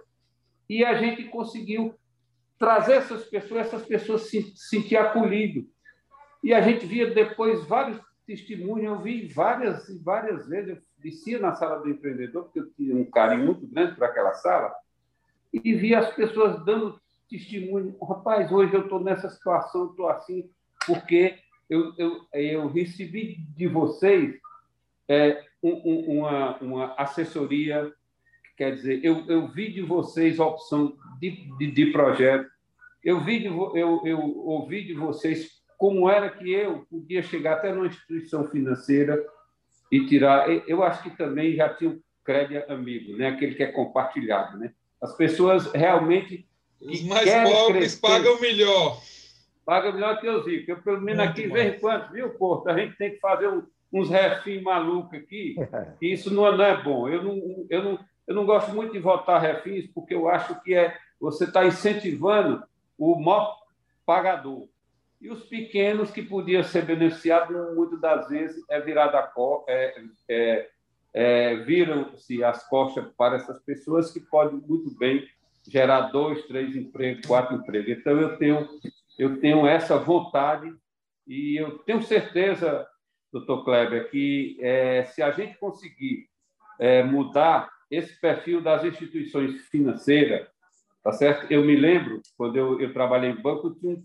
e 0.69 0.83
a 0.83 0.95
gente 0.95 1.23
conseguiu 1.25 1.95
trazer 2.59 2.93
essas 2.95 3.23
pessoas, 3.25 3.67
essas 3.67 3.85
pessoas 3.85 4.23
se 4.23 4.53
sentir 4.55 4.97
acolhido. 4.97 5.65
E 6.43 6.53
a 6.53 6.61
gente 6.61 6.85
via 6.85 7.09
depois 7.09 7.65
vários 7.65 7.99
testemunhos, 8.27 8.83
eu 8.83 9.01
vi 9.01 9.25
várias 9.27 9.87
e 9.87 9.97
várias 9.97 10.47
vezes, 10.47 10.69
eu 10.69 10.77
descia 10.97 11.39
na 11.39 11.55
sala 11.55 11.79
do 11.79 11.89
empreendedor, 11.89 12.43
porque 12.43 12.59
eu 12.59 12.69
tinha 12.73 12.93
um 12.93 13.05
carinho 13.05 13.45
muito 13.45 13.65
grande 13.65 13.95
para 13.95 14.07
aquela 14.07 14.33
sala, 14.33 14.75
e 15.53 15.73
via 15.73 15.99
as 15.99 16.13
pessoas 16.13 16.63
dando 16.65 16.99
testemunho. 17.29 17.97
Rapaz, 18.03 18.51
hoje 18.51 18.73
eu 18.73 18.81
estou 18.81 18.99
nessa 18.99 19.29
situação, 19.29 19.89
estou 19.89 20.09
assim, 20.09 20.49
porque 20.85 21.39
eu, 21.69 21.93
eu, 21.97 22.27
eu 22.33 22.67
recebi 22.67 23.37
de 23.55 23.65
vocês 23.65 24.37
é, 25.07 25.41
um, 25.63 26.19
uma, 26.19 26.57
uma 26.57 26.95
assessoria, 26.95 27.91
quer 28.57 28.75
dizer, 28.75 29.03
eu, 29.03 29.25
eu 29.27 29.47
vi 29.47 29.71
de 29.71 29.81
vocês 29.81 30.39
a 30.39 30.45
opção 30.45 30.97
de, 31.19 31.49
de, 31.57 31.71
de 31.71 31.85
projeto, 31.91 32.49
eu, 33.01 33.23
vi 33.23 33.39
de, 33.39 33.45
eu, 33.45 34.01
eu 34.05 34.19
ouvi 34.19 34.83
de 34.83 34.93
vocês 34.93 35.56
como 35.77 36.09
era 36.09 36.29
que 36.29 36.51
eu 36.51 36.85
podia 36.89 37.21
chegar 37.21 37.53
até 37.53 37.71
numa 37.71 37.87
instituição 37.87 38.47
financeira 38.47 39.23
e 39.91 40.05
tirar. 40.05 40.49
Eu 40.67 40.83
acho 40.83 41.03
que 41.03 41.11
também 41.11 41.55
já 41.55 41.69
tinha 41.69 41.91
o 41.91 42.01
crédito 42.23 42.69
amigo, 42.71 43.15
né? 43.15 43.29
aquele 43.29 43.55
que 43.55 43.63
é 43.63 43.71
compartilhado. 43.71 44.57
Né? 44.57 44.73
As 45.01 45.15
pessoas 45.15 45.71
realmente 45.71 46.47
os 46.81 47.03
mais 47.03 47.31
pobres 47.31 47.95
crescer, 47.95 48.01
pagam 48.01 48.39
melhor. 48.39 49.01
Pagam 49.65 49.93
melhor 49.93 50.19
que 50.19 50.29
os 50.29 50.45
ricos. 50.45 50.69
Eu, 50.69 50.81
pelo 50.81 51.01
menos, 51.01 51.25
Muito 51.25 51.31
aqui, 51.31 51.43
de 51.43 51.53
vez 51.53 51.75
em 51.75 51.79
quando, 51.79 52.11
viu, 52.11 52.29
Porto? 52.31 52.69
A 52.69 52.77
gente 52.77 52.97
tem 52.97 53.11
que 53.11 53.19
fazer 53.19 53.47
um, 53.47 53.63
uns 53.91 54.09
refins 54.09 54.61
malucos 54.61 55.17
aqui, 55.17 55.55
e 56.01 56.13
isso 56.13 56.33
não, 56.33 56.55
não 56.55 56.65
é 56.65 56.81
bom. 56.81 57.09
Eu 57.09 57.23
não, 57.23 57.65
eu, 57.69 57.83
não, 57.83 57.99
eu 58.27 58.35
não 58.35 58.45
gosto 58.45 58.73
muito 58.73 58.93
de 58.93 58.99
votar 58.99 59.41
refins, 59.41 59.87
porque 59.93 60.13
eu 60.13 60.27
acho 60.27 60.61
que 60.61 60.73
é, 60.73 60.95
você 61.19 61.45
está 61.45 61.65
incentivando 61.65 62.63
o 62.97 63.19
maior 63.19 63.57
pagador. 64.05 64.67
E 65.19 65.29
os 65.29 65.43
pequenos 65.45 66.11
que 66.11 66.21
podiam 66.21 66.63
ser 66.63 66.85
beneficiados, 66.85 67.75
muitas 67.75 67.99
das 67.99 68.29
vezes, 68.29 68.63
é 68.69 68.77
é, 69.67 69.95
é, 70.29 70.69
é, 71.13 71.55
viram-se 71.55 72.43
as 72.43 72.67
costas 72.67 73.05
para 73.17 73.37
essas 73.37 73.59
pessoas 73.63 74.11
que 74.11 74.19
podem 74.19 74.59
muito 74.59 74.95
bem 74.97 75.27
gerar 75.67 76.11
dois, 76.11 76.45
três 76.45 76.75
empregos, 76.75 77.25
quatro 77.25 77.55
empregos. 77.55 77.97
Então, 77.97 78.19
eu 78.19 78.37
tenho, 78.37 78.67
eu 79.17 79.39
tenho 79.39 79.65
essa 79.65 79.97
vontade 79.97 80.71
e 81.25 81.57
eu 81.57 81.79
tenho 81.79 82.01
certeza, 82.03 82.87
doutor 83.31 83.65
Kleber, 83.65 84.09
que 84.11 84.57
é, 84.61 85.03
se 85.05 85.21
a 85.21 85.31
gente 85.31 85.57
conseguir 85.57 86.29
é, 86.79 87.03
mudar 87.03 87.69
esse 87.89 88.19
perfil 88.19 88.61
das 88.61 88.83
instituições 88.83 89.61
financeiras, 89.69 90.47
tá 91.03 91.11
certo? 91.11 91.51
Eu 91.51 91.63
me 91.63 91.75
lembro, 91.75 92.21
quando 92.37 92.55
eu, 92.55 92.79
eu 92.79 92.93
trabalhei 92.93 93.31
em 93.31 93.41
banco, 93.41 93.73
tinha 93.75 93.91
um, 93.91 94.01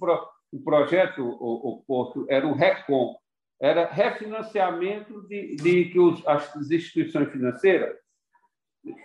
um 0.53 0.63
projeto, 0.63 1.23
o, 1.23 1.71
o 1.71 1.83
Porto, 1.87 2.27
era 2.29 2.47
o 2.47 2.53
RECOM, 2.53 3.17
era 3.61 3.87
refinanciamento 3.87 5.23
de, 5.29 5.57
de 5.57 5.85
que 5.87 5.99
os, 5.99 6.27
as 6.27 6.55
instituições 6.71 7.31
financeiras 7.31 7.97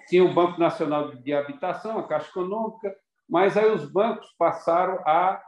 tinha 0.08 0.24
o 0.24 0.34
Banco 0.34 0.60
Nacional 0.60 1.16
de 1.16 1.34
Habitação, 1.34 2.00
a 2.00 2.08
Caixa 2.08 2.30
Econômica, 2.30 2.96
mas 3.30 3.56
aí 3.56 3.70
os 3.72 3.86
bancos 3.92 4.28
passaram 4.38 5.00
a 5.06 5.42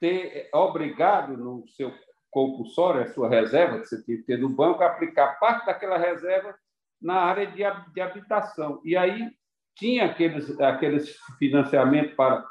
ter 0.00 0.48
obrigado 0.52 1.36
no 1.36 1.66
seu 1.68 1.92
compulsório, 2.30 3.02
a 3.02 3.06
sua 3.08 3.28
reserva 3.28 3.80
que 3.80 3.86
você 3.86 4.02
tinha 4.02 4.16
que 4.18 4.24
ter 4.24 4.38
no 4.38 4.48
banco, 4.48 4.82
a 4.82 4.86
aplicar 4.86 5.38
parte 5.38 5.66
daquela 5.66 5.98
reserva 5.98 6.54
na 7.00 7.14
área 7.14 7.46
de, 7.46 7.62
de 7.92 8.00
habitação. 8.00 8.80
E 8.84 8.96
aí 8.96 9.30
tinha 9.74 10.06
aqueles, 10.06 10.58
aqueles 10.60 11.16
financiamentos 11.38 12.14
para 12.14 12.44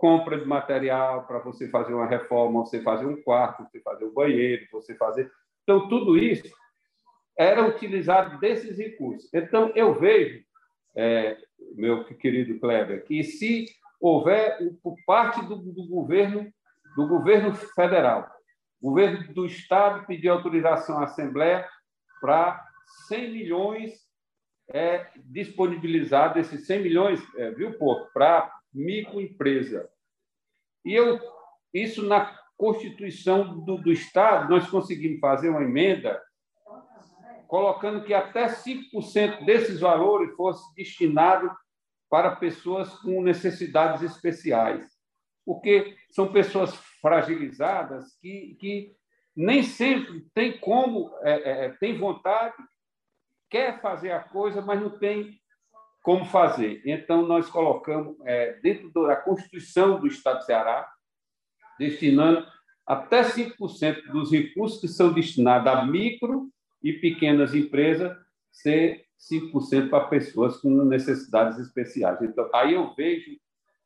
compra 0.00 0.38
de 0.38 0.46
material, 0.46 1.26
para 1.26 1.38
você 1.40 1.68
fazer 1.68 1.92
uma 1.92 2.06
reforma, 2.06 2.64
você 2.64 2.80
fazer 2.80 3.04
um 3.04 3.20
quarto, 3.20 3.64
você 3.64 3.80
fazer 3.80 4.06
um 4.06 4.14
banheiro, 4.14 4.66
você 4.72 4.94
fazer. 4.94 5.30
Então, 5.62 5.90
tudo 5.90 6.16
isso 6.16 6.50
era 7.36 7.66
utilizado 7.68 8.40
desses 8.40 8.78
recursos. 8.78 9.28
Então, 9.34 9.70
eu 9.74 9.92
vejo, 10.00 10.42
é, 10.96 11.36
meu 11.74 12.02
querido 12.16 12.58
Kleber, 12.58 13.04
que 13.04 13.22
se 13.22 13.66
houver, 14.00 14.58
por 14.82 14.96
parte 15.06 15.44
do, 15.44 15.56
do 15.56 15.86
governo, 15.86 16.50
do 16.96 17.06
governo 17.06 17.54
federal, 17.54 18.26
o 18.80 18.88
governo 18.88 19.34
do 19.34 19.44
Estado 19.44 20.06
pedir 20.06 20.30
autorização 20.30 20.98
à 20.98 21.04
Assembleia 21.04 21.68
para 22.22 22.58
100 23.06 23.32
milhões 23.32 24.00
é, 24.72 25.08
disponibilizados, 25.26 26.38
esses 26.38 26.66
100 26.66 26.82
milhões, 26.82 27.20
é, 27.36 27.50
viu, 27.50 27.76
Porto, 27.76 28.10
para 28.14 28.50
microempresa. 28.72 29.88
E 30.84 30.94
eu, 30.94 31.18
isso 31.72 32.06
na 32.06 32.38
Constituição 32.56 33.64
do, 33.64 33.78
do 33.78 33.90
Estado, 33.90 34.50
nós 34.50 34.68
conseguimos 34.68 35.20
fazer 35.20 35.48
uma 35.48 35.62
emenda 35.62 36.20
colocando 37.50 38.04
que 38.04 38.14
até 38.14 38.46
5% 38.46 39.44
desses 39.44 39.80
valores 39.80 40.36
fosse 40.36 40.72
destinado 40.74 41.50
para 42.08 42.36
pessoas 42.36 42.88
com 43.00 43.22
necessidades 43.22 44.02
especiais. 44.02 44.86
Porque 45.44 45.96
são 46.10 46.32
pessoas 46.32 46.74
fragilizadas 47.00 48.16
que, 48.20 48.56
que 48.60 48.94
nem 49.34 49.62
sempre 49.62 50.28
tem 50.34 50.58
como, 50.58 51.12
é, 51.22 51.32
é, 51.32 51.64
é, 51.64 51.68
tem 51.70 51.98
vontade, 51.98 52.54
quer 53.48 53.80
fazer 53.80 54.12
a 54.12 54.20
coisa, 54.20 54.60
mas 54.60 54.80
não 54.80 54.98
tem 54.98 55.39
como 56.02 56.24
fazer. 56.24 56.82
Então, 56.84 57.26
nós 57.26 57.48
colocamos 57.48 58.16
é, 58.24 58.54
dentro 58.62 58.90
da 58.92 59.16
Constituição 59.16 60.00
do 60.00 60.06
Estado 60.06 60.38
do 60.38 60.44
Ceará, 60.44 60.90
destinando 61.78 62.46
até 62.86 63.22
5% 63.22 64.10
dos 64.10 64.32
recursos 64.32 64.80
que 64.80 64.88
são 64.88 65.12
destinados 65.12 65.66
a 65.66 65.84
micro 65.84 66.50
e 66.82 66.92
pequenas 66.94 67.54
empresas 67.54 68.16
ser 68.50 69.04
5% 69.30 69.90
para 69.90 70.08
pessoas 70.08 70.56
com 70.56 70.70
necessidades 70.84 71.58
especiais. 71.58 72.20
Então, 72.22 72.48
aí 72.54 72.74
eu 72.74 72.94
vejo 72.94 73.36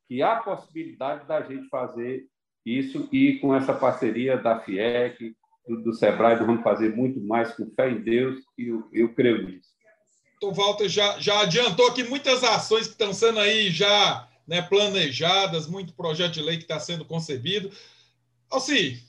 que 0.09 0.23
há 0.23 0.37
possibilidade 0.37 1.27
da 1.27 1.43
gente 1.43 1.69
fazer 1.69 2.27
isso 2.65 3.09
e 3.13 3.39
com 3.41 3.55
essa 3.55 3.75
parceria 3.75 4.37
da 4.37 4.61
FIEC, 4.61 5.37
do, 5.67 5.83
do 5.83 5.93
Sebrae, 5.93 6.37
nós 6.37 6.47
vamos 6.47 6.63
fazer 6.63 6.95
muito 6.95 7.21
mais 7.21 7.55
com 7.55 7.71
fé 7.71 7.91
em 7.91 8.01
Deus 8.01 8.43
e 8.57 8.69
eu, 8.69 8.89
eu 8.93 9.15
creio 9.15 9.47
nisso. 9.47 9.74
Então, 10.45 10.53
Walter 10.53 10.89
já, 10.89 11.19
já 11.19 11.41
adiantou 11.41 11.87
aqui 11.87 12.05
muitas 12.05 12.45
ações 12.45 12.87
que 12.87 12.93
estão 12.93 13.15
sendo 13.15 13.41
aí 13.41 13.71
já 13.71 14.29
né, 14.47 14.61
planejadas, 14.61 15.67
muito 15.67 15.95
projeto 15.95 16.35
de 16.35 16.43
lei 16.43 16.59
que 16.59 16.65
está 16.65 16.79
sendo 16.79 17.05
concebido. 17.05 17.71
Alci, 18.51 19.03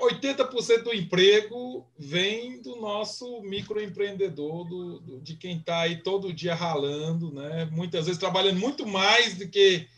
80% 0.00 0.84
do 0.84 0.94
emprego 0.94 1.84
vem 1.98 2.62
do 2.62 2.76
nosso 2.76 3.42
microempreendedor, 3.42 4.64
do, 4.68 5.00
do 5.00 5.20
de 5.20 5.34
quem 5.34 5.58
está 5.58 5.80
aí 5.80 5.96
todo 5.96 6.32
dia 6.32 6.54
ralando, 6.54 7.32
né? 7.32 7.64
muitas 7.72 8.06
vezes 8.06 8.20
trabalhando 8.20 8.60
muito 8.60 8.86
mais 8.86 9.36
do 9.36 9.48
que 9.48 9.88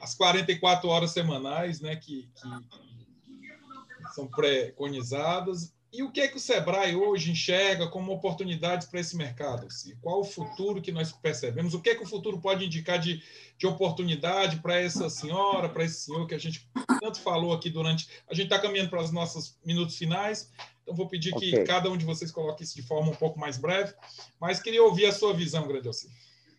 as 0.00 0.14
44 0.14 0.88
horas 0.88 1.10
semanais 1.10 1.80
né, 1.80 1.96
que, 1.96 2.30
que 2.36 4.14
são 4.14 4.28
preconizadas. 4.28 5.74
E 5.92 6.04
o 6.04 6.12
que 6.12 6.20
é 6.20 6.28
que 6.28 6.36
o 6.36 6.40
Sebrae 6.40 6.94
hoje 6.94 7.32
enxerga 7.32 7.88
como 7.88 8.12
oportunidades 8.12 8.86
para 8.86 9.00
esse 9.00 9.16
mercado? 9.16 9.66
Assim? 9.66 9.96
Qual 10.00 10.20
o 10.20 10.24
futuro 10.24 10.80
que 10.80 10.92
nós 10.92 11.10
percebemos? 11.10 11.74
O 11.74 11.80
que 11.80 11.90
é 11.90 11.94
que 11.96 12.02
o 12.02 12.06
futuro 12.06 12.40
pode 12.40 12.64
indicar 12.64 12.98
de, 12.98 13.20
de 13.58 13.66
oportunidade 13.66 14.60
para 14.60 14.80
essa 14.80 15.10
senhora, 15.10 15.68
para 15.68 15.84
esse 15.84 16.02
senhor 16.02 16.26
que 16.28 16.34
a 16.34 16.38
gente 16.38 16.70
tanto 17.00 17.20
falou 17.20 17.52
aqui 17.52 17.68
durante. 17.68 18.08
A 18.28 18.34
gente 18.34 18.44
está 18.44 18.60
caminhando 18.60 18.88
para 18.88 19.02
os 19.02 19.10
nossos 19.10 19.58
minutos 19.64 19.96
finais, 19.96 20.52
então 20.82 20.94
vou 20.94 21.08
pedir 21.08 21.34
okay. 21.34 21.50
que 21.50 21.64
cada 21.64 21.90
um 21.90 21.96
de 21.96 22.04
vocês 22.04 22.30
coloque 22.30 22.62
isso 22.62 22.76
de 22.76 22.82
forma 22.82 23.10
um 23.10 23.16
pouco 23.16 23.40
mais 23.40 23.58
breve, 23.58 23.92
mas 24.40 24.60
queria 24.60 24.84
ouvir 24.84 25.06
a 25.06 25.12
sua 25.12 25.34
visão, 25.34 25.66
grande 25.66 25.88
Alcir. 25.88 26.10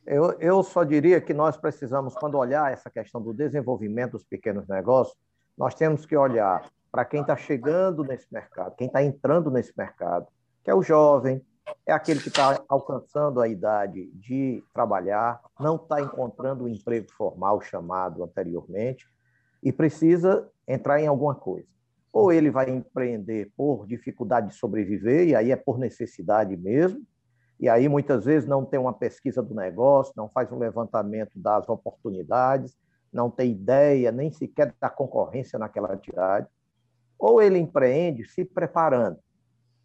Eu, 0.06 0.32
eu 0.40 0.62
só 0.64 0.84
diria 0.84 1.22
que 1.22 1.34
nós 1.34 1.56
precisamos, 1.56 2.16
quando 2.16 2.38
olhar 2.38 2.74
essa 2.74 2.90
questão 2.90 3.22
do 3.22 3.34
desenvolvimento 3.34 4.14
dos 4.14 4.24
pequenos 4.24 4.68
negócios, 4.68 5.16
nós 5.58 5.76
temos 5.76 6.06
que 6.06 6.18
olhar 6.18 6.70
para 6.92 7.06
quem 7.06 7.22
está 7.22 7.38
chegando 7.38 8.04
nesse 8.04 8.28
mercado, 8.32 8.76
quem 8.76 8.88
está 8.88 9.02
entrando 9.02 9.50
nesse 9.50 9.74
mercado, 9.78 10.28
que 10.64 10.70
é 10.70 10.76
o 10.76 10.84
jovem, 10.84 11.42
é 11.86 11.94
aquele 11.94 12.20
que 12.20 12.28
está 12.28 12.62
alcançando 12.68 13.40
a 13.40 13.48
idade 13.48 14.08
de 14.14 14.64
trabalhar, 14.74 15.40
não 15.60 15.76
está 15.76 16.02
encontrando 16.02 16.66
o 16.66 16.70
emprego 16.70 17.10
formal 17.12 17.62
chamado 17.62 18.24
anteriormente 18.24 19.06
e 19.64 19.72
precisa 19.72 20.50
entrar 20.68 21.00
em 21.00 21.08
alguma 21.08 21.36
coisa. 21.36 21.68
Ou 22.12 22.32
ele 22.34 22.52
vai 22.52 22.70
empreender 22.70 23.52
por 23.56 23.88
dificuldade 23.88 24.50
de 24.50 24.56
sobreviver, 24.56 25.30
e 25.30 25.36
aí 25.36 25.52
é 25.52 25.56
por 25.56 25.78
necessidade 25.78 26.58
mesmo, 26.58 27.02
e 27.58 27.70
aí 27.70 27.88
muitas 27.88 28.26
vezes 28.26 28.50
não 28.50 28.66
tem 28.66 28.80
uma 28.80 28.92
pesquisa 28.92 29.42
do 29.42 29.56
negócio, 29.56 30.14
não 30.18 30.28
faz 30.28 30.52
um 30.52 30.58
levantamento 30.58 31.32
das 31.36 31.70
oportunidades, 31.70 32.76
não 33.14 33.30
tem 33.30 33.52
ideia 33.52 34.12
nem 34.12 34.32
sequer 34.32 34.74
da 34.80 34.90
concorrência 34.90 35.60
naquela 35.60 35.94
atividade, 35.94 36.48
ou 37.22 37.40
ele 37.40 37.60
empreende 37.60 38.26
se 38.26 38.44
preparando. 38.44 39.20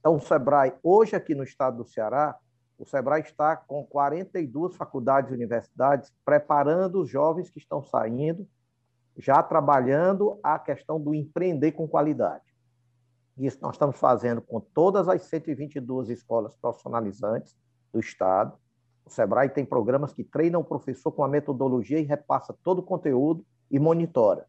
Então, 0.00 0.16
o 0.16 0.20
Sebrae, 0.20 0.72
hoje 0.82 1.14
aqui 1.14 1.34
no 1.34 1.44
estado 1.44 1.78
do 1.78 1.84
Ceará, 1.84 2.34
o 2.78 2.86
Sebrae 2.86 3.20
está 3.20 3.54
com 3.54 3.84
42 3.84 4.74
faculdades 4.74 5.30
e 5.30 5.34
universidades 5.34 6.10
preparando 6.24 7.02
os 7.02 7.10
jovens 7.10 7.50
que 7.50 7.58
estão 7.58 7.82
saindo, 7.82 8.48
já 9.18 9.42
trabalhando 9.42 10.38
a 10.42 10.58
questão 10.58 11.00
do 11.00 11.14
empreender 11.14 11.72
com 11.72 11.86
qualidade. 11.86 12.44
Isso 13.36 13.58
nós 13.60 13.74
estamos 13.74 13.98
fazendo 13.98 14.40
com 14.40 14.58
todas 14.58 15.06
as 15.08 15.22
122 15.24 16.08
escolas 16.08 16.56
profissionalizantes, 16.56 17.54
do 17.92 18.00
Estado. 18.00 18.56
O 19.04 19.10
SEBRAE 19.10 19.50
tem 19.50 19.64
programas 19.64 20.12
que 20.12 20.24
treinam 20.24 20.60
o 20.60 20.64
professor 20.64 21.12
com 21.12 21.22
a 21.22 21.28
metodologia 21.28 21.98
e 21.98 22.02
repassa 22.02 22.54
todo 22.62 22.78
o 22.78 22.82
conteúdo 22.82 23.44
e 23.70 23.78
monitora. 23.78 24.46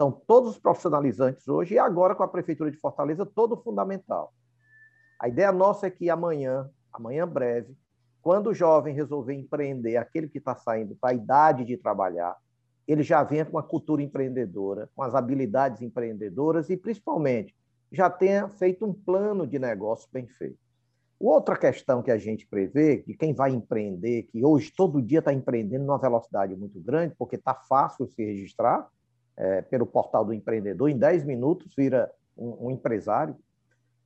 Então, 0.00 0.10
todos 0.10 0.52
os 0.52 0.58
profissionalizantes 0.58 1.46
hoje, 1.46 1.74
e 1.74 1.78
agora 1.78 2.14
com 2.14 2.22
a 2.22 2.28
Prefeitura 2.28 2.70
de 2.70 2.78
Fortaleza, 2.78 3.26
todo 3.26 3.54
fundamental. 3.54 4.32
A 5.20 5.28
ideia 5.28 5.52
nossa 5.52 5.88
é 5.88 5.90
que 5.90 6.08
amanhã, 6.08 6.70
amanhã 6.90 7.28
breve, 7.28 7.76
quando 8.22 8.46
o 8.46 8.54
jovem 8.54 8.94
resolver 8.94 9.34
empreender, 9.34 9.98
aquele 9.98 10.26
que 10.26 10.38
está 10.38 10.56
saindo 10.56 10.96
para 10.96 11.10
a 11.10 11.12
idade 11.12 11.66
de 11.66 11.76
trabalhar, 11.76 12.34
ele 12.88 13.02
já 13.02 13.22
venha 13.22 13.44
com 13.44 13.58
uma 13.58 13.62
cultura 13.62 14.02
empreendedora, 14.02 14.88
com 14.96 15.02
as 15.02 15.14
habilidades 15.14 15.82
empreendedoras 15.82 16.70
e, 16.70 16.78
principalmente, 16.78 17.54
já 17.92 18.08
tenha 18.08 18.48
feito 18.48 18.86
um 18.86 18.94
plano 18.94 19.46
de 19.46 19.58
negócio 19.58 20.08
bem 20.10 20.26
feito. 20.26 20.56
Outra 21.18 21.58
questão 21.58 22.02
que 22.02 22.10
a 22.10 22.16
gente 22.16 22.46
prevê, 22.46 23.02
que 23.02 23.12
quem 23.12 23.34
vai 23.34 23.50
empreender, 23.50 24.22
que 24.22 24.42
hoje 24.42 24.72
todo 24.74 25.02
dia 25.02 25.18
está 25.18 25.30
empreendendo 25.30 25.84
numa 25.84 25.98
velocidade 25.98 26.56
muito 26.56 26.80
grande, 26.80 27.14
porque 27.18 27.36
está 27.36 27.52
fácil 27.52 28.06
se 28.06 28.24
registrar 28.24 28.88
é, 29.36 29.62
pelo 29.62 29.86
portal 29.86 30.24
do 30.24 30.34
empreendedor, 30.34 30.88
em 30.88 30.98
10 30.98 31.24
minutos 31.24 31.74
vira 31.74 32.12
um, 32.36 32.66
um 32.66 32.70
empresário. 32.70 33.36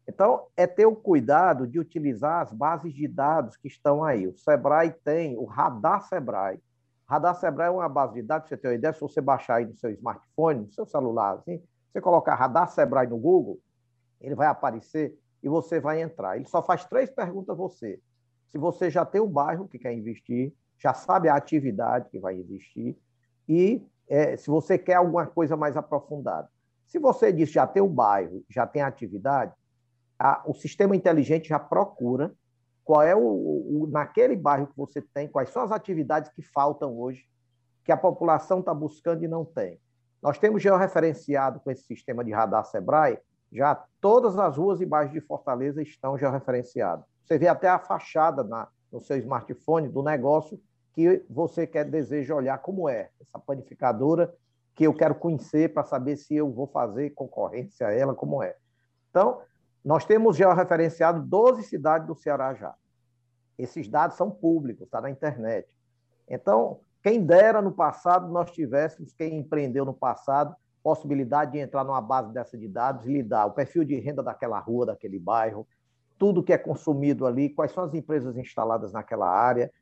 Então, 0.06 0.46
é 0.56 0.66
ter 0.66 0.86
o 0.86 0.94
cuidado 0.94 1.66
de 1.66 1.78
utilizar 1.78 2.42
as 2.42 2.52
bases 2.52 2.92
de 2.92 3.08
dados 3.08 3.56
que 3.56 3.68
estão 3.68 4.04
aí. 4.04 4.26
O 4.26 4.36
Sebrae 4.36 4.92
tem 4.92 5.36
o 5.36 5.44
Radar 5.44 6.02
Sebrae. 6.02 6.60
Radar 7.06 7.34
Sebrae 7.34 7.68
é 7.68 7.70
uma 7.70 7.88
base 7.88 8.14
de 8.14 8.22
dados, 8.22 8.48
você 8.48 8.56
ter 8.56 8.68
uma 8.68 8.74
ideia, 8.74 8.92
se 8.92 9.00
você 9.00 9.20
baixar 9.20 9.56
aí 9.56 9.66
no 9.66 9.74
seu 9.74 9.90
smartphone, 9.90 10.60
no 10.60 10.72
seu 10.72 10.86
celular, 10.86 11.34
assim, 11.34 11.62
Você 11.90 12.00
colocar 12.00 12.34
Radar 12.34 12.68
Sebrae 12.68 13.06
no 13.06 13.16
Google, 13.16 13.58
ele 14.20 14.34
vai 14.34 14.46
aparecer 14.46 15.18
e 15.42 15.48
você 15.48 15.78
vai 15.80 16.00
entrar. 16.00 16.36
Ele 16.36 16.46
só 16.46 16.62
faz 16.62 16.84
três 16.84 17.10
perguntas 17.10 17.50
a 17.50 17.54
você. 17.54 18.00
Se 18.50 18.58
você 18.58 18.90
já 18.90 19.04
tem 19.04 19.20
o 19.20 19.28
bairro 19.28 19.68
que 19.68 19.78
quer 19.78 19.92
investir, 19.92 20.52
já 20.78 20.94
sabe 20.94 21.28
a 21.28 21.34
atividade 21.34 22.08
que 22.10 22.18
vai 22.18 22.36
investir 22.36 22.96
e 23.48 23.82
é, 24.08 24.36
se 24.36 24.48
você 24.48 24.78
quer 24.78 24.94
alguma 24.94 25.26
coisa 25.26 25.56
mais 25.56 25.76
aprofundada. 25.76 26.48
Se 26.86 26.98
você 26.98 27.32
diz 27.32 27.50
já 27.50 27.66
tem 27.66 27.82
o 27.82 27.88
bairro, 27.88 28.44
já 28.48 28.66
tem 28.66 28.82
a 28.82 28.86
atividade, 28.86 29.52
a, 30.18 30.42
o 30.46 30.54
sistema 30.54 30.94
inteligente 30.94 31.48
já 31.48 31.58
procura 31.58 32.32
qual 32.84 33.02
é 33.02 33.16
o, 33.16 33.20
o, 33.20 33.88
naquele 33.90 34.36
bairro 34.36 34.66
que 34.66 34.76
você 34.76 35.00
tem, 35.00 35.26
quais 35.26 35.50
são 35.50 35.62
as 35.62 35.72
atividades 35.72 36.30
que 36.30 36.42
faltam 36.42 36.98
hoje, 36.98 37.26
que 37.82 37.90
a 37.90 37.96
população 37.96 38.60
está 38.60 38.74
buscando 38.74 39.24
e 39.24 39.28
não 39.28 39.44
tem. 39.44 39.80
Nós 40.22 40.38
temos 40.38 40.62
georreferenciado 40.62 41.60
com 41.60 41.70
esse 41.70 41.82
sistema 41.84 42.24
de 42.24 42.32
radar 42.32 42.64
Sebrae, 42.64 43.18
já 43.52 43.84
todas 44.00 44.38
as 44.38 44.56
ruas 44.56 44.80
e 44.80 44.86
bairros 44.86 45.12
de 45.12 45.20
Fortaleza 45.20 45.82
estão 45.82 46.18
georreferenciadas. 46.18 47.04
Você 47.24 47.38
vê 47.38 47.48
até 47.48 47.68
a 47.68 47.78
fachada 47.78 48.42
na, 48.42 48.68
no 48.92 49.00
seu 49.00 49.16
smartphone 49.18 49.88
do 49.88 50.02
negócio 50.02 50.60
que 50.94 51.24
você 51.28 51.66
quer 51.66 51.84
deseja 51.84 52.34
olhar 52.34 52.58
como 52.58 52.88
é 52.88 53.10
essa 53.20 53.38
panificadora 53.38 54.32
que 54.74 54.84
eu 54.84 54.94
quero 54.94 55.14
conhecer 55.14 55.72
para 55.74 55.84
saber 55.84 56.16
se 56.16 56.34
eu 56.34 56.50
vou 56.50 56.66
fazer 56.66 57.10
concorrência 57.10 57.86
a 57.86 57.92
ela, 57.92 58.14
como 58.14 58.42
é. 58.42 58.56
Então, 59.10 59.40
nós 59.84 60.04
temos 60.04 60.36
já 60.36 60.52
referenciado 60.54 61.20
12 61.22 61.64
cidades 61.64 62.06
do 62.06 62.14
Ceará 62.14 62.54
já. 62.54 62.74
Esses 63.58 63.88
dados 63.88 64.16
são 64.16 64.30
públicos, 64.30 64.86
está 64.86 65.00
na 65.00 65.10
internet. 65.10 65.68
Então, 66.28 66.80
quem 67.02 67.24
dera 67.24 67.60
no 67.60 67.72
passado 67.72 68.32
nós 68.32 68.50
tivéssemos, 68.50 69.12
quem 69.12 69.38
empreendeu 69.38 69.84
no 69.84 69.94
passado, 69.94 70.56
possibilidade 70.82 71.52
de 71.52 71.58
entrar 71.58 71.84
numa 71.84 72.00
base 72.00 72.32
dessa 72.32 72.56
de 72.56 72.68
dados 72.68 73.06
e 73.06 73.12
lidar 73.12 73.46
o 73.46 73.52
perfil 73.52 73.84
de 73.84 73.98
renda 73.98 74.22
daquela 74.22 74.58
rua, 74.58 74.86
daquele 74.86 75.18
bairro, 75.18 75.66
tudo 76.18 76.42
que 76.42 76.52
é 76.52 76.58
consumido 76.58 77.26
ali, 77.26 77.50
quais 77.50 77.72
são 77.72 77.84
as 77.84 77.94
empresas 77.94 78.36
instaladas 78.36 78.92
naquela 78.92 79.28
área, 79.28 79.72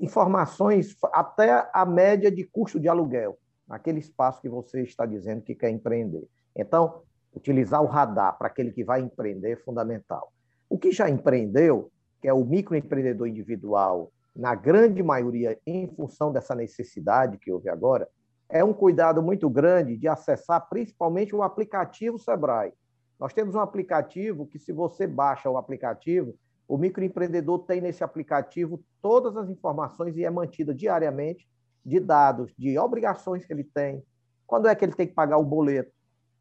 informações 0.00 0.96
até 1.12 1.68
a 1.72 1.86
média 1.86 2.30
de 2.30 2.44
custo 2.44 2.80
de 2.80 2.88
aluguel, 2.88 3.38
naquele 3.68 3.98
espaço 3.98 4.40
que 4.40 4.48
você 4.48 4.82
está 4.82 5.06
dizendo 5.06 5.42
que 5.42 5.54
quer 5.54 5.70
empreender. 5.70 6.26
Então, 6.56 7.02
utilizar 7.34 7.82
o 7.82 7.86
radar 7.86 8.36
para 8.38 8.48
aquele 8.48 8.72
que 8.72 8.84
vai 8.84 9.00
empreender 9.00 9.52
é 9.52 9.56
fundamental. 9.56 10.32
O 10.68 10.78
que 10.78 10.92
já 10.92 11.08
empreendeu, 11.08 11.90
que 12.20 12.28
é 12.28 12.32
o 12.32 12.44
microempreendedor 12.44 13.28
individual, 13.28 14.12
na 14.34 14.54
grande 14.54 15.02
maioria, 15.02 15.58
em 15.66 15.86
função 15.86 16.32
dessa 16.32 16.54
necessidade 16.54 17.38
que 17.38 17.52
houve 17.52 17.68
agora, 17.68 18.08
é 18.48 18.62
um 18.62 18.72
cuidado 18.72 19.22
muito 19.22 19.48
grande 19.48 19.96
de 19.96 20.08
acessar 20.08 20.68
principalmente 20.68 21.34
o 21.34 21.42
aplicativo 21.42 22.18
Sebrae. 22.18 22.72
Nós 23.18 23.32
temos 23.32 23.54
um 23.54 23.60
aplicativo 23.60 24.46
que, 24.46 24.58
se 24.58 24.72
você 24.72 25.06
baixa 25.06 25.48
o 25.48 25.56
aplicativo, 25.56 26.34
o 26.66 26.78
microempreendedor 26.78 27.60
tem 27.60 27.80
nesse 27.80 28.02
aplicativo 28.02 28.82
todas 29.02 29.36
as 29.36 29.48
informações 29.48 30.16
e 30.16 30.24
é 30.24 30.30
mantida 30.30 30.74
diariamente 30.74 31.48
de 31.84 32.00
dados, 32.00 32.52
de 32.56 32.78
obrigações 32.78 33.44
que 33.44 33.52
ele 33.52 33.64
tem, 33.64 34.02
quando 34.46 34.68
é 34.68 34.74
que 34.74 34.84
ele 34.84 34.94
tem 34.94 35.06
que 35.06 35.14
pagar 35.14 35.36
o 35.36 35.44
boleto, 35.44 35.92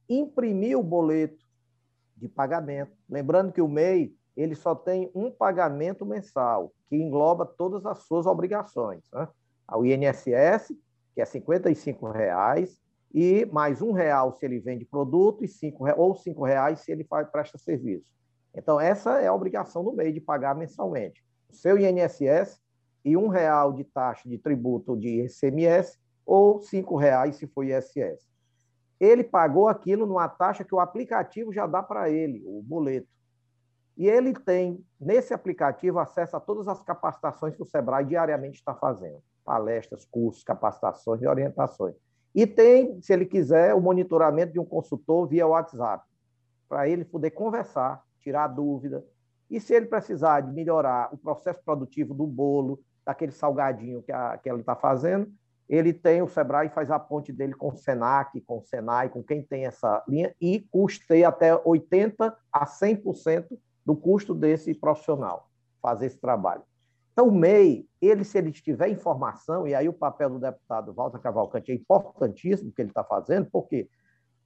imprimir 0.10 0.78
o 0.78 0.84
boleto 0.84 1.44
de 2.16 2.30
pagamento. 2.30 2.92
Lembrando 3.10 3.52
que 3.52 3.62
o 3.62 3.68
MEI 3.68 4.14
ele 4.36 4.56
só 4.56 4.74
tem 4.74 5.12
um 5.14 5.30
pagamento 5.30 6.06
mensal, 6.06 6.74
que 6.90 6.96
engloba 6.96 7.46
todas 7.46 7.86
as 7.86 8.00
suas 8.00 8.26
obrigações. 8.26 9.04
Né? 9.12 9.28
O 9.72 9.86
INSS, 9.86 10.74
que 11.14 11.22
é 11.22 11.26
55 11.26 12.10
reais, 12.10 12.82
e 13.14 13.46
mais 13.46 13.82
um 13.82 13.92
real 13.92 14.34
se 14.34 14.44
ele 14.44 14.60
vende 14.60 14.86
produto, 14.86 15.44
e 15.44 15.48
cinco, 15.48 15.86
ou 15.98 16.16
cinco 16.16 16.44
reais 16.44 16.80
se 16.80 16.92
ele 16.92 17.04
faz, 17.04 17.30
presta 17.30 17.58
serviço. 17.58 18.06
Então, 18.56 18.80
essa 18.80 19.20
é 19.20 19.28
a 19.28 19.34
obrigação 19.34 19.84
do 19.84 19.94
MEI 19.94 20.12
de 20.12 20.22
pagar 20.22 20.56
mensalmente. 20.56 21.24
O 21.50 21.56
seu 21.56 21.78
INSS 21.78 22.62
e 23.04 23.18
um 23.18 23.28
real 23.28 23.74
de 23.74 23.84
taxa 23.84 24.30
de 24.30 24.38
tributo 24.38 24.96
de 24.96 25.26
ICMS 25.26 25.98
ou 26.26 26.62
cinco 26.62 26.96
reais 26.96 27.36
se 27.36 27.48
for 27.48 27.64
ISS. 27.64 28.32
Ele 29.00 29.24
pagou 29.24 29.68
aquilo 29.68 30.06
numa 30.06 30.30
taxa 30.30 30.64
que 30.64 30.74
o 30.74 30.80
aplicativo 30.80 31.52
já 31.52 31.68
dá 31.68 31.84
para 31.84 32.10
ele, 32.10 32.42
o 32.46 32.62
boleto. 32.62 33.08
E 33.98 34.08
ele 34.08 34.34
tem, 34.34 34.84
nesse 35.00 35.34
aplicativo, 35.34 36.00
acesso 36.00 36.36
a 36.38 36.40
todas 36.40 36.68
as 36.68 36.82
capacitações 36.84 37.56
que 37.56 37.62
o 37.62 37.66
Sebrae 37.66 38.06
diariamente 38.06 38.58
está 38.58 38.74
fazendo. 38.74 39.22
Palestras, 39.44 40.06
cursos, 40.06 40.44
capacitações 40.44 41.22
e 41.22 41.28
orientações. 41.28 41.96
E 42.34 42.48
tem, 42.48 43.00
se 43.02 43.14
ele 43.14 43.26
quiser, 43.26 43.76
o 43.76 43.82
monitoramento 43.82 44.54
de 44.54 44.60
um 44.60 44.66
consultor 44.66 45.28
via 45.28 45.46
WhatsApp, 45.46 46.04
para 46.68 46.88
ele 46.88 47.06
poder 47.06 47.32
conversar 47.32 48.04
tirar 48.24 48.48
dúvida. 48.48 49.06
E 49.50 49.60
se 49.60 49.74
ele 49.74 49.86
precisar 49.86 50.42
de 50.42 50.52
melhorar 50.52 51.14
o 51.14 51.18
processo 51.18 51.62
produtivo 51.64 52.14
do 52.14 52.26
bolo, 52.26 52.80
daquele 53.06 53.32
salgadinho 53.32 54.02
que, 54.02 54.12
a, 54.12 54.38
que 54.38 54.50
ele 54.50 54.62
está 54.62 54.76
fazendo, 54.76 55.32
ele 55.68 55.94
tem 55.94 56.22
o 56.22 56.28
Sebrae 56.28 56.70
faz 56.70 56.92
a 56.92 57.00
ponte 57.00 57.32
dele 57.32 57.54
com 57.54 57.70
o 57.70 57.76
Senac, 57.76 58.40
com 58.42 58.60
o 58.60 58.64
Senai, 58.64 59.10
com 59.10 59.24
quem 59.24 59.42
tem 59.42 59.66
essa 59.66 60.04
linha, 60.08 60.34
e 60.40 60.60
custeia 60.72 61.28
até 61.30 61.56
80% 61.56 62.34
a 62.52 62.66
100% 62.66 63.58
do 63.86 63.96
custo 63.96 64.34
desse 64.34 64.74
profissional 64.74 65.50
fazer 65.82 66.06
esse 66.08 66.20
trabalho. 66.20 66.64
Então, 67.12 67.28
o 67.28 67.32
MEI, 67.32 67.88
ele, 68.02 68.24
se 68.24 68.38
ele 68.38 68.52
tiver 68.52 68.90
informação, 68.90 69.68
e 69.68 69.76
aí 69.76 69.88
o 69.88 69.94
papel 69.94 70.32
do 70.32 70.40
deputado 70.40 70.94
Walter 70.94 71.20
Cavalcante 71.20 71.72
é 71.72 71.76
importantíssimo 71.76 72.72
que 72.72 72.82
ele 72.82 72.90
está 72.90 73.04
fazendo, 73.04 73.50
por 73.52 73.68
quê? 73.68 73.88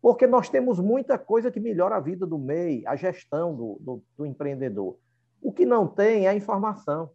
Porque 0.01 0.27
nós 0.27 0.49
temos 0.49 0.79
muita 0.79 1.17
coisa 1.17 1.51
que 1.51 1.59
melhora 1.59 1.95
a 1.95 1.99
vida 1.99 2.25
do 2.25 2.37
MEI, 2.37 2.83
a 2.85 2.95
gestão 2.95 3.55
do, 3.55 3.77
do, 3.79 4.03
do 4.17 4.25
empreendedor. 4.25 4.97
O 5.41 5.51
que 5.51 5.65
não 5.65 5.87
tem 5.87 6.25
é 6.25 6.29
a 6.29 6.35
informação. 6.35 7.09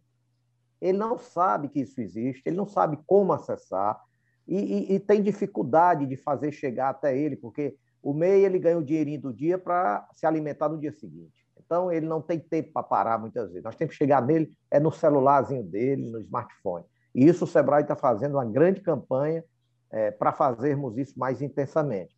Ele 0.81 0.97
não 0.97 1.17
sabe 1.17 1.69
que 1.69 1.79
isso 1.79 2.01
existe, 2.01 2.43
ele 2.45 2.57
não 2.57 2.67
sabe 2.67 2.99
como 3.07 3.31
acessar 3.31 4.01
e, 4.47 4.57
e, 4.57 4.95
e 4.95 4.99
tem 4.99 5.21
dificuldade 5.21 6.05
de 6.05 6.17
fazer 6.17 6.51
chegar 6.51 6.89
até 6.89 7.17
ele, 7.17 7.37
porque 7.37 7.77
o 8.01 8.13
MEI 8.13 8.43
ele 8.43 8.59
ganha 8.59 8.77
o 8.77 8.83
dinheirinho 8.83 9.21
do 9.21 9.33
dia 9.33 9.57
para 9.57 10.07
se 10.11 10.25
alimentar 10.25 10.67
no 10.67 10.77
dia 10.77 10.91
seguinte. 10.91 11.43
Então, 11.57 11.89
ele 11.89 12.05
não 12.05 12.21
tem 12.21 12.37
tempo 12.37 12.73
para 12.73 12.83
parar 12.83 13.17
muitas 13.17 13.47
vezes. 13.47 13.63
Nós 13.63 13.75
temos 13.75 13.93
que 13.93 13.97
chegar 13.97 14.21
nele 14.21 14.51
é 14.69 14.79
no 14.79 14.91
celularzinho 14.91 15.63
dele, 15.63 16.11
no 16.11 16.19
smartphone. 16.19 16.85
E 17.15 17.25
isso 17.25 17.45
o 17.45 17.47
Sebrae 17.47 17.83
está 17.83 17.95
fazendo 17.95 18.33
uma 18.33 18.45
grande 18.45 18.81
campanha 18.81 19.43
é, 19.89 20.11
para 20.11 20.33
fazermos 20.33 20.97
isso 20.97 21.17
mais 21.17 21.41
intensamente. 21.41 22.13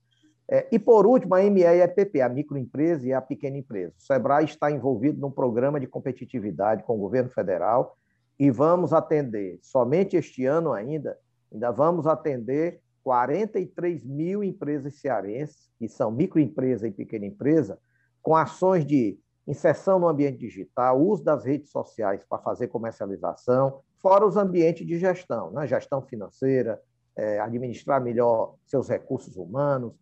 É, 0.48 0.68
e, 0.72 0.78
por 0.78 1.08
último, 1.08 1.34
a 1.34 1.42
ME 1.42 1.62
e 1.62 1.66
a 1.66 1.86
EPP, 1.86 2.22
a 2.22 2.30
microempresa 2.30 3.08
e 3.08 3.14
a 3.14 3.22
pequena 3.22 3.58
empresa. 3.58 3.94
O 3.98 4.02
SEBRAE 4.02 4.46
está 4.46 4.72
envolvido 4.72 5.20
num 5.20 5.32
programa 5.32 5.80
de 5.80 5.88
competitividade 5.88 6.84
com 6.84 6.96
o 6.96 7.00
governo 7.00 7.30
federal 7.30 7.98
e 8.38 8.52
vamos 8.52 8.94
atender, 8.94 9.58
somente 9.62 10.16
este 10.16 10.46
ano 10.46 10.74
ainda, 10.74 11.18
ainda 11.52 11.72
vamos 11.72 12.06
atender 12.06 12.82
43 13.04 14.04
mil 14.04 14.44
empresas 14.44 15.00
cearenses, 15.00 15.70
que 15.80 15.88
são 15.88 16.12
microempresa 16.12 16.88
e 16.88 16.92
pequena 16.92 17.26
empresa, 17.26 17.80
com 18.22 18.36
ações 18.36 18.86
de 18.86 19.18
inserção 19.48 20.00
no 20.00 20.08
ambiente 20.08 20.40
digital, 20.40 21.00
uso 21.00 21.24
das 21.24 21.46
redes 21.46 21.70
sociais 21.70 22.26
para 22.28 22.42
fazer 22.42 22.68
comercialização, 22.68 23.82
fora 24.02 24.26
os 24.26 24.36
ambientes 24.36 24.86
de 24.86 24.98
gestão, 24.98 25.52
né? 25.52 25.68
gestão 25.68 26.02
financeira, 26.02 26.82
é, 27.16 27.40
administrar 27.40 28.02
melhor 28.02 28.56
seus 28.66 28.90
recursos 28.90 29.38
humanos, 29.38 29.94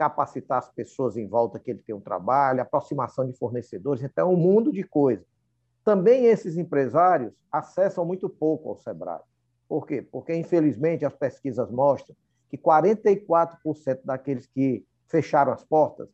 capacitar 0.00 0.56
as 0.56 0.70
pessoas 0.70 1.18
em 1.18 1.28
volta 1.28 1.58
que 1.58 1.70
ele 1.70 1.82
tem 1.86 1.94
um 1.94 2.00
trabalho, 2.00 2.62
aproximação 2.62 3.26
de 3.26 3.36
fornecedores, 3.36 4.02
então 4.02 4.30
é 4.30 4.32
um 4.32 4.36
mundo 4.36 4.72
de 4.72 4.82
coisas. 4.82 5.26
Também 5.84 6.24
esses 6.24 6.56
empresários 6.56 7.34
acessam 7.52 8.02
muito 8.02 8.26
pouco 8.26 8.70
ao 8.70 8.78
Sebrae. 8.78 9.20
Por 9.68 9.86
quê? 9.86 10.00
Porque, 10.00 10.34
infelizmente, 10.34 11.04
as 11.04 11.14
pesquisas 11.14 11.70
mostram 11.70 12.16
que 12.48 12.56
44% 12.56 14.00
daqueles 14.02 14.46
que 14.46 14.86
fecharam 15.06 15.52
as 15.52 15.62
portas 15.62 16.08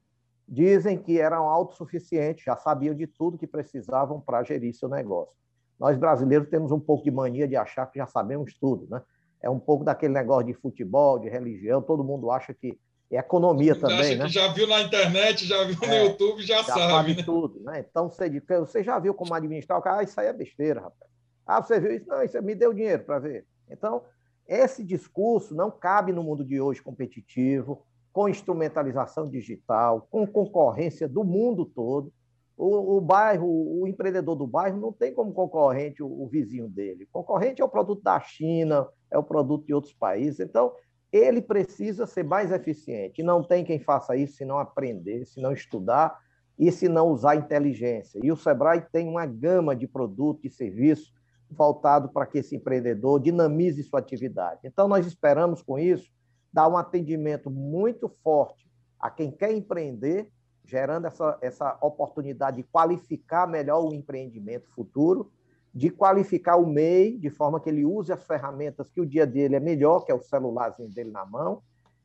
dizem 0.48 0.98
que 0.98 1.20
eram 1.20 1.44
autossuficientes, 1.44 2.42
já 2.44 2.56
sabiam 2.56 2.92
de 2.92 3.06
tudo 3.06 3.38
que 3.38 3.46
precisavam 3.46 4.20
para 4.20 4.42
gerir 4.42 4.74
seu 4.74 4.88
negócio. 4.88 5.32
Nós 5.78 5.96
brasileiros 5.96 6.48
temos 6.48 6.72
um 6.72 6.80
pouco 6.80 7.04
de 7.04 7.12
mania 7.12 7.46
de 7.46 7.54
achar 7.54 7.86
que 7.86 8.00
já 8.00 8.06
sabemos 8.08 8.52
tudo, 8.58 8.88
né? 8.90 9.00
É 9.40 9.48
um 9.48 9.60
pouco 9.60 9.84
daquele 9.84 10.12
negócio 10.12 10.46
de 10.46 10.54
futebol, 10.54 11.20
de 11.20 11.28
religião, 11.28 11.80
todo 11.80 12.02
mundo 12.02 12.32
acha 12.32 12.52
que 12.52 12.76
e 13.10 13.16
economia 13.16 13.74
você 13.74 13.80
também, 13.80 14.16
né? 14.16 14.28
já 14.28 14.52
viu 14.52 14.66
na 14.66 14.82
internet, 14.82 15.46
já 15.46 15.62
viu 15.64 15.76
é, 15.82 15.86
no 15.86 16.10
YouTube, 16.10 16.42
já, 16.42 16.56
já 16.56 16.64
sabe. 16.64 16.80
sabe 16.80 17.14
né? 17.14 17.22
tudo, 17.22 17.60
né? 17.60 17.84
Então, 17.88 18.10
você, 18.10 18.28
você 18.58 18.82
já 18.82 18.98
viu 18.98 19.14
como 19.14 19.32
administrar 19.32 19.78
o 19.78 19.82
cara, 19.82 20.00
ah, 20.00 20.02
isso 20.02 20.20
aí 20.20 20.26
é 20.26 20.32
besteira, 20.32 20.80
rapaz. 20.80 21.10
Ah, 21.46 21.62
você 21.62 21.78
viu 21.78 21.92
isso? 21.92 22.08
Não, 22.08 22.22
isso 22.22 22.42
me 22.42 22.54
deu 22.54 22.72
dinheiro 22.72 23.04
para 23.04 23.20
ver. 23.20 23.46
Então, 23.70 24.02
esse 24.48 24.82
discurso 24.82 25.54
não 25.54 25.70
cabe 25.70 26.12
no 26.12 26.22
mundo 26.22 26.44
de 26.44 26.60
hoje 26.60 26.82
competitivo, 26.82 27.86
com 28.12 28.28
instrumentalização 28.28 29.28
digital, 29.28 30.08
com 30.10 30.26
concorrência 30.26 31.08
do 31.08 31.22
mundo 31.22 31.64
todo. 31.64 32.12
O, 32.56 32.96
o 32.96 33.00
bairro, 33.00 33.46
o 33.46 33.86
empreendedor 33.86 34.34
do 34.34 34.46
bairro 34.46 34.80
não 34.80 34.92
tem 34.92 35.12
como 35.12 35.32
concorrente 35.32 36.02
o, 36.02 36.06
o 36.06 36.26
vizinho 36.26 36.68
dele. 36.68 37.04
O 37.04 37.08
concorrente 37.12 37.60
é 37.60 37.64
o 37.64 37.68
produto 37.68 38.02
da 38.02 38.18
China, 38.18 38.88
é 39.10 39.18
o 39.18 39.22
produto 39.22 39.66
de 39.66 39.74
outros 39.74 39.92
países. 39.92 40.40
Então, 40.40 40.72
ele 41.16 41.40
precisa 41.40 42.06
ser 42.06 42.24
mais 42.24 42.52
eficiente. 42.52 43.22
Não 43.22 43.42
tem 43.42 43.64
quem 43.64 43.78
faça 43.78 44.16
isso 44.16 44.36
se 44.36 44.44
não 44.44 44.58
aprender, 44.58 45.24
se 45.24 45.40
não 45.40 45.52
estudar 45.52 46.18
e 46.58 46.70
se 46.72 46.88
não 46.88 47.08
usar 47.08 47.36
inteligência. 47.36 48.20
E 48.22 48.32
o 48.32 48.36
Sebrae 48.36 48.80
tem 48.92 49.08
uma 49.08 49.26
gama 49.26 49.74
de 49.74 49.86
produtos 49.86 50.44
e 50.44 50.50
serviços 50.50 51.14
voltado 51.50 52.08
para 52.08 52.26
que 52.26 52.38
esse 52.38 52.56
empreendedor 52.56 53.20
dinamize 53.20 53.82
sua 53.84 54.00
atividade. 54.00 54.60
Então, 54.64 54.88
nós 54.88 55.06
esperamos 55.06 55.62
com 55.62 55.78
isso 55.78 56.10
dar 56.52 56.68
um 56.68 56.76
atendimento 56.76 57.50
muito 57.50 58.08
forte 58.22 58.66
a 58.98 59.10
quem 59.10 59.30
quer 59.30 59.52
empreender, 59.52 60.30
gerando 60.64 61.06
essa, 61.06 61.38
essa 61.40 61.78
oportunidade 61.80 62.56
de 62.56 62.62
qualificar 62.64 63.46
melhor 63.46 63.84
o 63.84 63.94
empreendimento 63.94 64.68
futuro, 64.70 65.30
de 65.76 65.90
qualificar 65.90 66.56
o 66.56 66.66
MEI, 66.66 67.18
de 67.18 67.28
forma 67.28 67.60
que 67.60 67.68
ele 67.68 67.84
use 67.84 68.10
as 68.10 68.24
ferramentas 68.24 68.88
que 68.88 68.98
o 68.98 69.04
dia 69.04 69.26
dele 69.26 69.56
é 69.56 69.60
melhor, 69.60 70.06
que 70.06 70.10
é 70.10 70.14
o 70.14 70.22
celularzinho 70.22 70.88
dele 70.88 71.10
na 71.10 71.26
mão, 71.26 71.60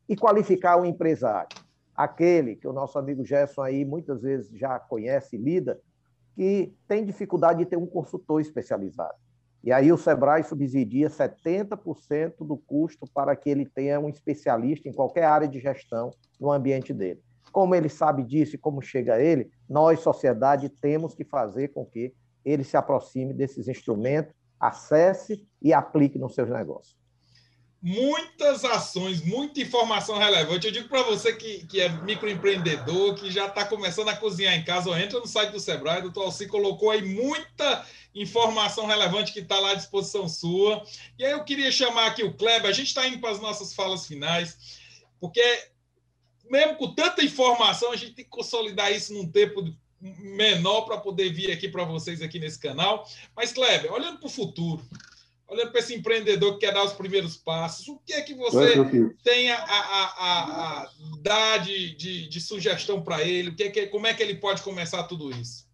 e 0.09 0.15
qualificar 0.17 0.75
o 0.75 0.83
empresário. 0.85 1.47
Aquele 1.95 2.57
que 2.57 2.67
o 2.67 2.73
nosso 2.73 2.99
amigo 2.99 3.23
Gerson 3.23 3.61
aí 3.61 3.85
muitas 3.85 4.23
vezes 4.23 4.51
já 4.51 4.77
conhece 4.77 5.37
lida, 5.37 5.79
que 6.35 6.75
tem 6.85 7.05
dificuldade 7.05 7.59
de 7.59 7.65
ter 7.65 7.77
um 7.77 7.85
consultor 7.85 8.41
especializado. 8.41 9.15
E 9.63 9.71
aí 9.71 9.89
o 9.89 9.97
Sebrae 9.97 10.43
subsidia 10.43 11.09
70% 11.09 12.45
do 12.45 12.57
custo 12.57 13.07
para 13.13 13.33
que 13.37 13.49
ele 13.49 13.65
tenha 13.65 14.01
um 14.01 14.09
especialista 14.09 14.89
em 14.89 14.93
qualquer 14.93 15.23
área 15.23 15.47
de 15.47 15.61
gestão 15.61 16.11
no 16.37 16.51
ambiente 16.51 16.93
dele. 16.93 17.21
Como 17.53 17.73
ele 17.73 17.87
sabe 17.87 18.21
disso 18.21 18.55
e 18.55 18.59
como 18.59 18.81
chega 18.81 19.13
a 19.13 19.21
ele, 19.21 19.49
nós, 19.69 20.01
sociedade, 20.01 20.67
temos 20.67 21.15
que 21.15 21.23
fazer 21.23 21.69
com 21.69 21.85
que 21.85 22.13
ele 22.43 22.63
se 22.63 22.77
aproxime 22.77 23.33
desses 23.33 23.67
instrumentos, 23.67 24.33
acesse 24.59 25.47
e 25.61 25.73
aplique 25.73 26.19
nos 26.19 26.35
seus 26.35 26.49
negócios 26.49 27.01
muitas 27.81 28.63
ações, 28.63 29.21
muita 29.25 29.59
informação 29.59 30.17
relevante. 30.17 30.67
Eu 30.67 30.71
digo 30.71 30.87
para 30.87 31.01
você 31.01 31.33
que, 31.33 31.65
que 31.65 31.81
é 31.81 31.89
microempreendedor, 31.89 33.15
que 33.15 33.31
já 33.31 33.47
está 33.47 33.65
começando 33.65 34.09
a 34.09 34.15
cozinhar 34.15 34.53
em 34.53 34.63
casa, 34.63 34.89
ou 34.89 34.97
entra 34.97 35.19
no 35.19 35.25
site 35.25 35.51
do 35.51 35.59
Sebrae, 35.59 35.99
o 35.99 36.03
doutor 36.03 36.25
Alci 36.25 36.47
colocou 36.47 36.91
aí 36.91 37.01
muita 37.01 37.85
informação 38.13 38.85
relevante 38.85 39.33
que 39.33 39.39
está 39.39 39.59
lá 39.59 39.71
à 39.71 39.75
disposição 39.75 40.29
sua. 40.29 40.83
E 41.17 41.25
aí 41.25 41.31
eu 41.31 41.43
queria 41.43 41.71
chamar 41.71 42.07
aqui 42.07 42.23
o 42.23 42.33
Kleber, 42.33 42.69
a 42.69 42.73
gente 42.73 42.87
está 42.87 43.07
indo 43.07 43.19
para 43.19 43.31
as 43.31 43.41
nossas 43.41 43.73
falas 43.73 44.05
finais, 44.05 44.79
porque 45.19 45.41
mesmo 46.49 46.75
com 46.75 46.93
tanta 46.93 47.23
informação, 47.23 47.91
a 47.91 47.95
gente 47.95 48.13
tem 48.13 48.25
que 48.25 48.31
consolidar 48.31 48.91
isso 48.91 49.13
num 49.13 49.27
tempo 49.27 49.63
menor 50.01 50.81
para 50.81 50.97
poder 50.97 51.31
vir 51.31 51.51
aqui 51.51 51.67
para 51.67 51.83
vocês 51.83 52.21
aqui 52.21 52.39
nesse 52.39 52.59
canal. 52.59 53.07
Mas, 53.35 53.53
Kleber, 53.53 53.91
olhando 53.91 54.17
para 54.17 54.27
o 54.27 54.31
futuro, 54.31 54.83
olhando 55.47 55.71
para 55.71 55.79
esse 55.79 55.93
empreendedor 55.93 56.53
que 56.53 56.65
quer 56.65 56.73
dar 56.73 56.83
os 56.83 56.93
primeiros 56.93 57.37
passos, 57.37 57.87
o 57.87 57.99
que 58.05 58.13
é 58.13 58.21
que 58.21 58.33
você 58.33 58.75
tem 59.23 59.51
a, 59.51 59.57
a, 59.57 59.79
a, 59.79 60.81
a 60.83 60.91
dar 61.21 61.57
de, 61.59 61.95
de, 61.95 62.27
de 62.27 62.41
sugestão 62.41 63.01
para 63.01 63.21
ele? 63.21 63.49
O 63.49 63.55
que 63.55 63.63
é 63.63 63.69
que, 63.69 63.87
como 63.87 64.07
é 64.07 64.13
que 64.13 64.23
ele 64.23 64.35
pode 64.35 64.61
começar 64.61 65.03
tudo 65.03 65.29
isso? 65.31 65.69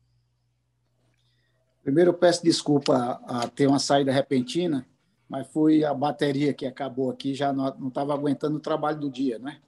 Primeiro, 1.83 2.09
eu 2.09 2.15
peço 2.15 2.43
desculpa 2.43 3.21
a 3.25 3.47
ter 3.47 3.65
uma 3.65 3.79
saída 3.79 4.11
repentina, 4.11 4.85
mas 5.29 5.47
foi 5.47 5.85
a 5.85 5.93
bateria 5.93 6.53
que 6.53 6.65
acabou 6.65 7.09
aqui, 7.09 7.33
já 7.33 7.53
não 7.53 7.87
estava 7.87 8.13
aguentando 8.13 8.57
o 8.57 8.61
trabalho 8.61 8.99
do 8.99 9.09
dia, 9.09 9.39
né? 9.39 9.61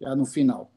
já 0.00 0.14
no 0.14 0.24
final. 0.24 0.70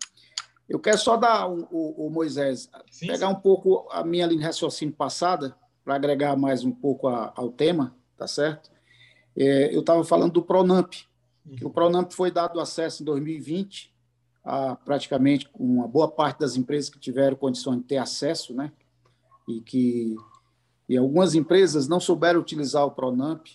Eu 0.72 0.80
quero 0.80 0.98
só 0.98 1.18
dar 1.18 1.50
o, 1.50 1.68
o, 1.70 2.08
o 2.08 2.10
Moisés, 2.10 2.70
sim, 2.90 3.08
pegar 3.08 3.28
sim. 3.28 3.34
um 3.34 3.36
pouco 3.36 3.90
a 3.92 4.06
minha 4.06 4.26
linha 4.26 4.40
de 4.40 4.46
raciocínio 4.46 4.96
passada, 4.96 5.54
para 5.84 5.96
agregar 5.96 6.38
mais 6.38 6.64
um 6.64 6.72
pouco 6.72 7.10
a, 7.10 7.34
ao 7.36 7.52
tema, 7.52 7.94
tá 8.18 8.26
certo? 8.26 8.72
É, 9.36 9.76
eu 9.76 9.82
estava 9.82 10.02
falando 10.06 10.32
do 10.32 10.42
Pronamp, 10.42 10.94
que 11.58 11.66
o 11.66 11.70
Pronamp 11.70 12.14
foi 12.14 12.32
dado 12.32 12.58
acesso 12.58 13.04
em 13.04 13.06
2020 13.06 13.94
a 14.46 14.76
praticamente 14.78 15.50
uma 15.60 15.90
boa 15.90 16.08
parte 16.08 16.40
das 16.40 16.56
empresas 16.56 16.90
que 16.90 17.00
tiveram 17.00 17.36
condições 17.36 17.80
de 17.80 17.84
ter 17.84 17.98
acesso, 17.98 18.54
né? 18.54 18.72
E 19.50 19.60
que 19.60 20.16
e 20.88 20.96
algumas 20.96 21.36
empresas 21.36 21.88
não 21.88 22.00
souberam 22.00 22.40
utilizar 22.40 22.86
o 22.86 22.92
Pronamp, 22.92 23.46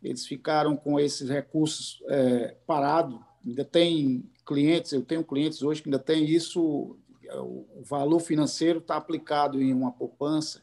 eles 0.00 0.24
ficaram 0.24 0.76
com 0.76 1.00
esses 1.00 1.28
recursos 1.28 2.00
é, 2.08 2.56
parados. 2.64 3.18
Ainda 3.44 3.64
tem 3.64 4.24
clientes, 4.50 4.92
eu 4.92 5.02
tenho 5.02 5.22
clientes 5.22 5.62
hoje 5.62 5.82
que 5.82 5.88
ainda 5.88 5.98
tem 5.98 6.24
isso, 6.24 6.96
o 7.32 7.82
valor 7.82 8.18
financeiro 8.18 8.80
está 8.80 8.96
aplicado 8.96 9.62
em 9.62 9.72
uma 9.72 9.92
poupança 9.92 10.60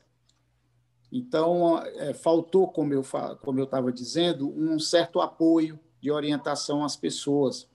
então, 1.11 1.79
é, 1.79 2.13
faltou, 2.13 2.67
como 2.67 2.93
eu 2.93 3.03
como 3.41 3.59
eu 3.59 3.63
estava 3.63 3.91
dizendo, 3.91 4.49
um 4.49 4.79
certo 4.79 5.21
apoio 5.21 5.79
de 6.01 6.11
orientação 6.11 6.83
às 6.83 6.95
pessoas. 6.95 7.67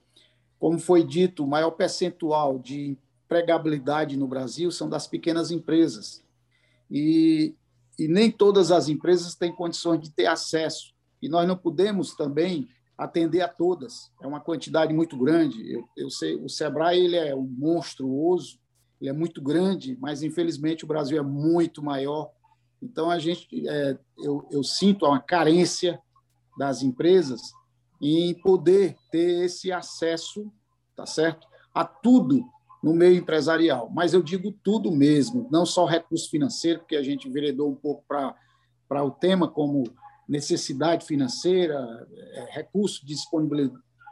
Como 0.59 0.79
foi 0.79 1.03
dito, 1.03 1.43
o 1.43 1.47
maior 1.47 1.71
percentual 1.71 2.59
de 2.59 2.97
empregabilidade 3.25 4.15
no 4.15 4.27
Brasil 4.27 4.71
são 4.71 4.87
das 4.87 5.07
pequenas 5.07 5.49
empresas. 5.49 6.23
E, 6.89 7.55
e 7.97 8.07
nem 8.07 8.29
todas 8.31 8.71
as 8.71 8.87
empresas 8.87 9.35
têm 9.35 9.51
condições 9.51 9.99
de 9.99 10.11
ter 10.11 10.27
acesso. 10.27 10.93
E 11.21 11.27
nós 11.27 11.47
não 11.47 11.57
podemos 11.57 12.15
também 12.15 12.69
atender 12.97 13.41
a 13.41 13.47
todas. 13.47 14.11
É 14.21 14.27
uma 14.27 14.39
quantidade 14.39 14.93
muito 14.93 15.17
grande. 15.17 15.71
Eu, 15.71 15.87
eu 15.97 16.09
sei, 16.09 16.35
o 16.35 16.47
Sebrae 16.47 16.99
ele 16.99 17.17
é 17.17 17.35
um 17.35 17.47
monstruoso, 17.47 18.59
ele 19.01 19.09
é 19.09 19.13
muito 19.13 19.41
grande, 19.41 19.97
mas 19.99 20.23
infelizmente 20.23 20.83
o 20.83 20.87
Brasil 20.87 21.17
é 21.17 21.23
muito 21.23 21.83
maior 21.83 22.31
então, 22.83 23.09
a 23.09 23.17
gente, 23.17 23.47
é, 23.67 23.97
eu, 24.17 24.45
eu 24.51 24.61
sinto 24.61 25.05
uma 25.05 25.19
carência 25.19 25.97
das 26.57 26.83
empresas 26.83 27.41
em 28.01 28.33
poder 28.33 28.97
ter 29.09 29.45
esse 29.45 29.71
acesso, 29.71 30.51
tá 30.93 31.05
certo? 31.05 31.47
A 31.73 31.85
tudo 31.85 32.45
no 32.83 32.93
meio 32.93 33.15
empresarial. 33.15 33.89
Mas 33.89 34.13
eu 34.13 34.21
digo 34.21 34.51
tudo 34.61 34.91
mesmo, 34.91 35.47
não 35.49 35.65
só 35.65 35.85
recurso 35.85 36.29
financeiro, 36.29 36.79
porque 36.79 36.97
a 36.97 37.03
gente 37.03 37.29
veredou 37.29 37.69
um 37.69 37.75
pouco 37.75 38.03
para 38.05 39.03
o 39.03 39.11
tema 39.11 39.47
como 39.47 39.85
necessidade 40.27 41.05
financeira, 41.05 42.07
é, 42.11 42.47
recurso 42.51 43.05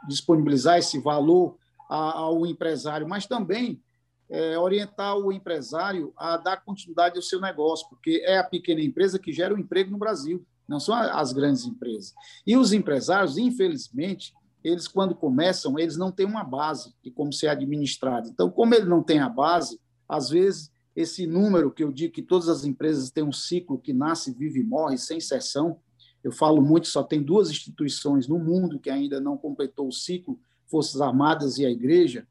disponibilizar 0.06 0.78
esse 0.78 0.98
valor 0.98 1.56
ao 1.88 2.46
empresário, 2.46 3.06
mas 3.06 3.26
também 3.26 3.82
é, 4.30 4.58
orientar 4.58 5.16
o 5.18 5.30
empresário 5.30 6.12
a 6.16 6.38
dar 6.38 6.64
continuidade 6.64 7.16
ao 7.16 7.22
seu 7.22 7.40
negócio, 7.40 7.86
porque 7.90 8.22
é 8.24 8.38
a 8.38 8.44
pequena 8.44 8.80
empresa 8.80 9.18
que 9.18 9.32
gera 9.32 9.54
o 9.54 9.58
emprego 9.58 9.90
no 9.90 9.98
Brasil, 9.98 10.44
não 10.66 10.80
são 10.80 10.94
as 10.94 11.32
grandes 11.32 11.66
empresas. 11.66 12.14
E 12.46 12.56
os 12.56 12.72
empresários, 12.72 13.36
infelizmente, 13.36 14.32
eles, 14.64 14.88
quando 14.88 15.14
começam, 15.14 15.78
eles 15.78 15.96
não 15.96 16.10
têm 16.10 16.24
uma 16.24 16.44
base 16.44 16.94
de 17.02 17.10
como 17.10 17.32
ser 17.32 17.48
administrado. 17.48 18.28
Então, 18.28 18.50
como 18.50 18.74
ele 18.74 18.86
não 18.86 19.02
tem 19.02 19.18
a 19.18 19.28
base, 19.28 19.78
às 20.08 20.30
vezes, 20.30 20.70
esse 20.94 21.26
número 21.26 21.70
que 21.70 21.82
eu 21.82 21.92
digo 21.92 22.14
que 22.14 22.22
todas 22.22 22.48
as 22.48 22.64
empresas 22.64 23.10
têm 23.10 23.24
um 23.24 23.32
ciclo 23.32 23.78
que 23.78 23.92
nasce, 23.92 24.32
vive 24.32 24.60
e 24.60 24.64
morre, 24.64 24.96
sem 24.96 25.18
exceção, 25.18 25.78
eu 26.22 26.32
falo 26.32 26.62
muito, 26.62 26.88
só 26.88 27.02
tem 27.02 27.22
duas 27.22 27.50
instituições 27.50 28.28
no 28.28 28.38
mundo 28.38 28.78
que 28.78 28.90
ainda 28.90 29.20
não 29.20 29.36
completou 29.36 29.88
o 29.88 29.92
ciclo, 29.92 30.38
Forças 30.66 31.00
Armadas 31.00 31.58
e 31.58 31.66
a 31.66 31.70
Igreja, 31.70 32.26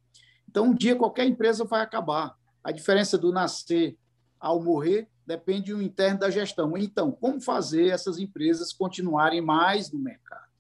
então, 0.52 0.66
um 0.66 0.74
dia 0.74 0.98
qualquer 0.98 1.26
empresa 1.26 1.64
vai 1.64 1.80
acabar. 1.80 2.38
A 2.62 2.74
diferença 2.74 3.18
do 3.18 3.32
nascer 3.32 3.98
ao 4.38 4.62
morrer 4.62 5.08
depende 5.26 5.74
do 5.74 5.82
interno 5.82 6.20
da 6.20 6.30
gestão. 6.30 6.78
Então, 6.78 7.10
como 7.10 7.40
fazer 7.40 7.88
essas 7.88 8.20
empresas 8.20 8.74
continuarem 8.74 9.40
mais 9.40 9.90
no 9.90 9.98
mercado? 9.98 10.52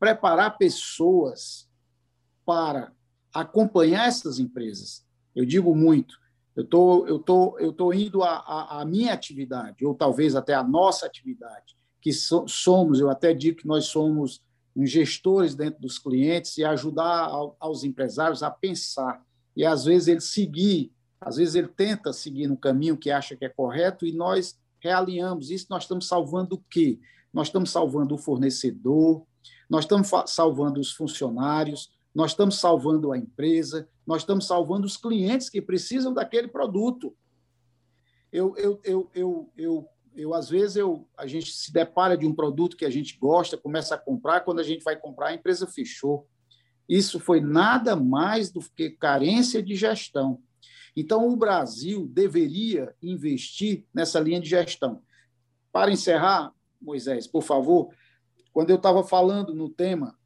Preparar 0.00 0.56
pessoas 0.56 1.68
para 2.46 2.92
acompanhar 3.30 4.08
essas 4.08 4.38
empresas. 4.38 5.06
Eu 5.34 5.44
digo 5.44 5.76
muito, 5.76 6.18
eu 6.56 6.64
tô, 6.64 7.06
eu 7.06 7.18
tô, 7.18 7.58
eu 7.58 7.74
tô 7.74 7.92
indo 7.92 8.22
à 8.22 8.82
minha 8.88 9.12
atividade, 9.12 9.84
ou 9.84 9.94
talvez 9.94 10.34
até 10.34 10.54
a 10.54 10.64
nossa 10.64 11.04
atividade, 11.04 11.76
que 12.06 12.12
so, 12.12 12.46
somos, 12.46 13.00
eu 13.00 13.10
até 13.10 13.34
digo 13.34 13.56
que 13.58 13.66
nós 13.66 13.86
somos 13.86 14.40
gestores 14.76 15.56
dentro 15.56 15.80
dos 15.80 15.98
clientes 15.98 16.56
e 16.56 16.64
ajudar 16.64 17.28
aos 17.58 17.82
empresários 17.82 18.44
a 18.44 18.50
pensar. 18.50 19.26
E 19.56 19.64
às 19.64 19.86
vezes 19.86 20.06
ele 20.06 20.20
seguir, 20.20 20.92
às 21.20 21.34
vezes 21.34 21.56
ele 21.56 21.66
tenta 21.66 22.12
seguir 22.12 22.46
no 22.46 22.56
caminho 22.56 22.96
que 22.96 23.10
acha 23.10 23.34
que 23.34 23.44
é 23.44 23.48
correto 23.48 24.06
e 24.06 24.12
nós 24.12 24.56
realinhamos. 24.78 25.50
Isso 25.50 25.66
nós 25.68 25.82
estamos 25.82 26.06
salvando 26.06 26.54
o 26.54 26.64
quê? 26.70 27.00
Nós 27.32 27.48
estamos 27.48 27.70
salvando 27.70 28.14
o 28.14 28.18
fornecedor, 28.18 29.26
nós 29.68 29.82
estamos 29.82 30.08
salvando 30.26 30.78
os 30.78 30.92
funcionários, 30.92 31.90
nós 32.14 32.30
estamos 32.30 32.60
salvando 32.60 33.10
a 33.10 33.18
empresa, 33.18 33.88
nós 34.06 34.22
estamos 34.22 34.46
salvando 34.46 34.86
os 34.86 34.96
clientes 34.96 35.50
que 35.50 35.60
precisam 35.60 36.14
daquele 36.14 36.46
produto. 36.46 37.12
Eu, 38.30 38.56
eu, 38.56 38.80
eu, 38.84 39.10
eu, 39.12 39.52
eu 39.56 39.88
eu 40.16 40.34
às 40.34 40.48
vezes 40.48 40.76
eu, 40.76 41.06
a 41.16 41.26
gente 41.26 41.52
se 41.52 41.72
depara 41.72 42.16
de 42.16 42.26
um 42.26 42.34
produto 42.34 42.76
que 42.76 42.84
a 42.84 42.90
gente 42.90 43.18
gosta, 43.18 43.56
começa 43.56 43.94
a 43.94 43.98
comprar, 43.98 44.40
quando 44.40 44.60
a 44.60 44.62
gente 44.64 44.82
vai 44.82 44.96
comprar, 44.96 45.28
a 45.28 45.34
empresa 45.34 45.66
fechou. 45.66 46.26
Isso 46.88 47.20
foi 47.20 47.40
nada 47.40 47.94
mais 47.94 48.50
do 48.50 48.60
que 48.60 48.90
carência 48.90 49.62
de 49.62 49.74
gestão. 49.74 50.40
Então, 50.96 51.28
o 51.28 51.36
Brasil 51.36 52.08
deveria 52.10 52.94
investir 53.02 53.84
nessa 53.92 54.18
linha 54.18 54.40
de 54.40 54.48
gestão. 54.48 55.02
Para 55.70 55.90
encerrar, 55.90 56.52
Moisés, 56.80 57.26
por 57.26 57.42
favor, 57.42 57.90
quando 58.52 58.70
eu 58.70 58.76
estava 58.76 59.04
falando 59.04 59.54
no 59.54 59.68
tema 59.68 60.16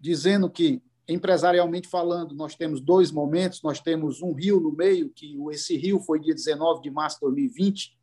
dizendo 0.00 0.50
que, 0.50 0.82
empresarialmente 1.08 1.88
falando, 1.88 2.34
nós 2.34 2.54
temos 2.54 2.80
dois 2.80 3.10
momentos, 3.10 3.62
nós 3.62 3.80
temos 3.80 4.22
um 4.22 4.32
rio 4.32 4.60
no 4.60 4.72
meio, 4.72 5.10
que 5.10 5.36
esse 5.50 5.76
rio 5.76 6.00
foi 6.00 6.20
dia 6.20 6.34
19 6.34 6.82
de 6.82 6.90
março 6.90 7.16
de 7.16 7.20
2020, 7.22 7.97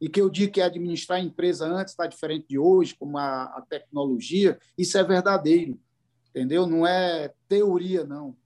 e 0.00 0.08
que 0.08 0.20
eu 0.20 0.28
digo 0.28 0.52
que 0.52 0.60
administrar 0.60 1.18
a 1.18 1.22
empresa 1.22 1.66
antes 1.66 1.92
está 1.92 2.06
diferente 2.06 2.46
de 2.48 2.58
hoje, 2.58 2.94
como 2.94 3.16
a, 3.18 3.44
a 3.44 3.64
tecnologia, 3.68 4.58
isso 4.76 4.98
é 4.98 5.04
verdadeiro, 5.04 5.78
entendeu? 6.30 6.66
Não 6.66 6.86
é 6.86 7.32
teoria, 7.48 8.04
não. 8.04 8.36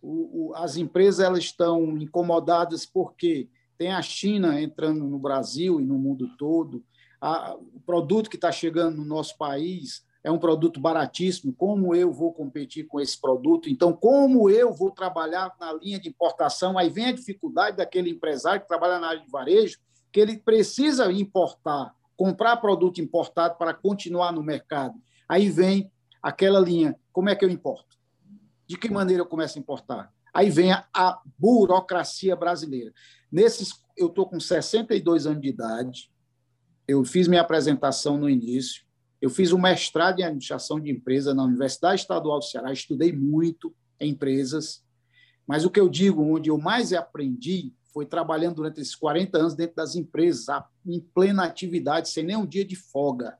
O, 0.00 0.50
o, 0.50 0.54
as 0.54 0.76
empresas 0.76 1.24
elas 1.24 1.40
estão 1.40 1.96
incomodadas 1.98 2.86
porque 2.86 3.48
tem 3.76 3.92
a 3.92 4.02
China 4.02 4.60
entrando 4.60 5.04
no 5.04 5.18
Brasil 5.18 5.80
e 5.80 5.84
no 5.84 5.98
mundo 5.98 6.28
todo, 6.36 6.84
a, 7.20 7.54
o 7.54 7.80
produto 7.80 8.28
que 8.28 8.36
está 8.36 8.52
chegando 8.52 8.96
no 8.96 9.04
nosso 9.04 9.36
país 9.38 10.06
é 10.22 10.30
um 10.30 10.38
produto 10.38 10.80
baratíssimo. 10.80 11.54
Como 11.54 11.94
eu 11.94 12.12
vou 12.12 12.32
competir 12.32 12.86
com 12.86 13.00
esse 13.00 13.18
produto? 13.20 13.68
Então, 13.70 13.92
como 13.92 14.50
eu 14.50 14.72
vou 14.72 14.90
trabalhar 14.90 15.54
na 15.58 15.72
linha 15.72 15.98
de 15.98 16.08
importação? 16.08 16.76
Aí 16.76 16.90
vem 16.90 17.06
a 17.06 17.12
dificuldade 17.12 17.76
daquele 17.76 18.10
empresário 18.10 18.60
que 18.60 18.68
trabalha 18.68 18.98
na 18.98 19.08
área 19.08 19.22
de 19.22 19.30
varejo, 19.30 19.78
que 20.12 20.20
ele 20.20 20.38
precisa 20.38 21.10
importar, 21.12 21.94
comprar 22.16 22.56
produto 22.56 23.00
importado 23.00 23.56
para 23.56 23.74
continuar 23.74 24.32
no 24.32 24.42
mercado. 24.42 24.94
Aí 25.28 25.50
vem 25.50 25.90
aquela 26.22 26.60
linha: 26.60 26.98
como 27.12 27.28
é 27.28 27.36
que 27.36 27.44
eu 27.44 27.50
importo? 27.50 27.96
De 28.66 28.76
que 28.76 28.90
maneira 28.90 29.22
eu 29.22 29.26
começo 29.26 29.58
a 29.58 29.60
importar? 29.60 30.12
Aí 30.32 30.50
vem 30.50 30.72
a, 30.72 30.86
a 30.94 31.20
burocracia 31.38 32.36
brasileira. 32.36 32.92
Nesses, 33.30 33.72
eu 33.96 34.06
estou 34.06 34.28
com 34.28 34.38
62 34.38 35.26
anos 35.26 35.42
de 35.42 35.48
idade, 35.48 36.10
eu 36.86 37.04
fiz 37.04 37.28
minha 37.28 37.40
apresentação 37.40 38.16
no 38.16 38.30
início, 38.30 38.84
eu 39.20 39.28
fiz 39.28 39.52
um 39.52 39.58
mestrado 39.58 40.20
em 40.20 40.22
administração 40.22 40.80
de 40.80 40.90
empresa 40.90 41.34
na 41.34 41.44
Universidade 41.44 42.00
Estadual 42.00 42.38
do 42.38 42.44
Ceará, 42.44 42.72
estudei 42.72 43.12
muito 43.12 43.74
em 44.00 44.10
empresas, 44.10 44.84
mas 45.46 45.64
o 45.64 45.70
que 45.70 45.80
eu 45.80 45.88
digo, 45.88 46.22
onde 46.22 46.50
eu 46.50 46.58
mais 46.58 46.92
aprendi, 46.92 47.74
foi 47.92 48.06
trabalhando 48.06 48.56
durante 48.56 48.80
esses 48.80 48.94
40 48.94 49.38
anos 49.38 49.54
dentro 49.54 49.76
das 49.76 49.94
empresas, 49.96 50.46
em 50.86 51.00
plena 51.00 51.44
atividade, 51.44 52.08
sem 52.08 52.24
nenhum 52.24 52.46
dia 52.46 52.64
de 52.64 52.76
folga. 52.76 53.38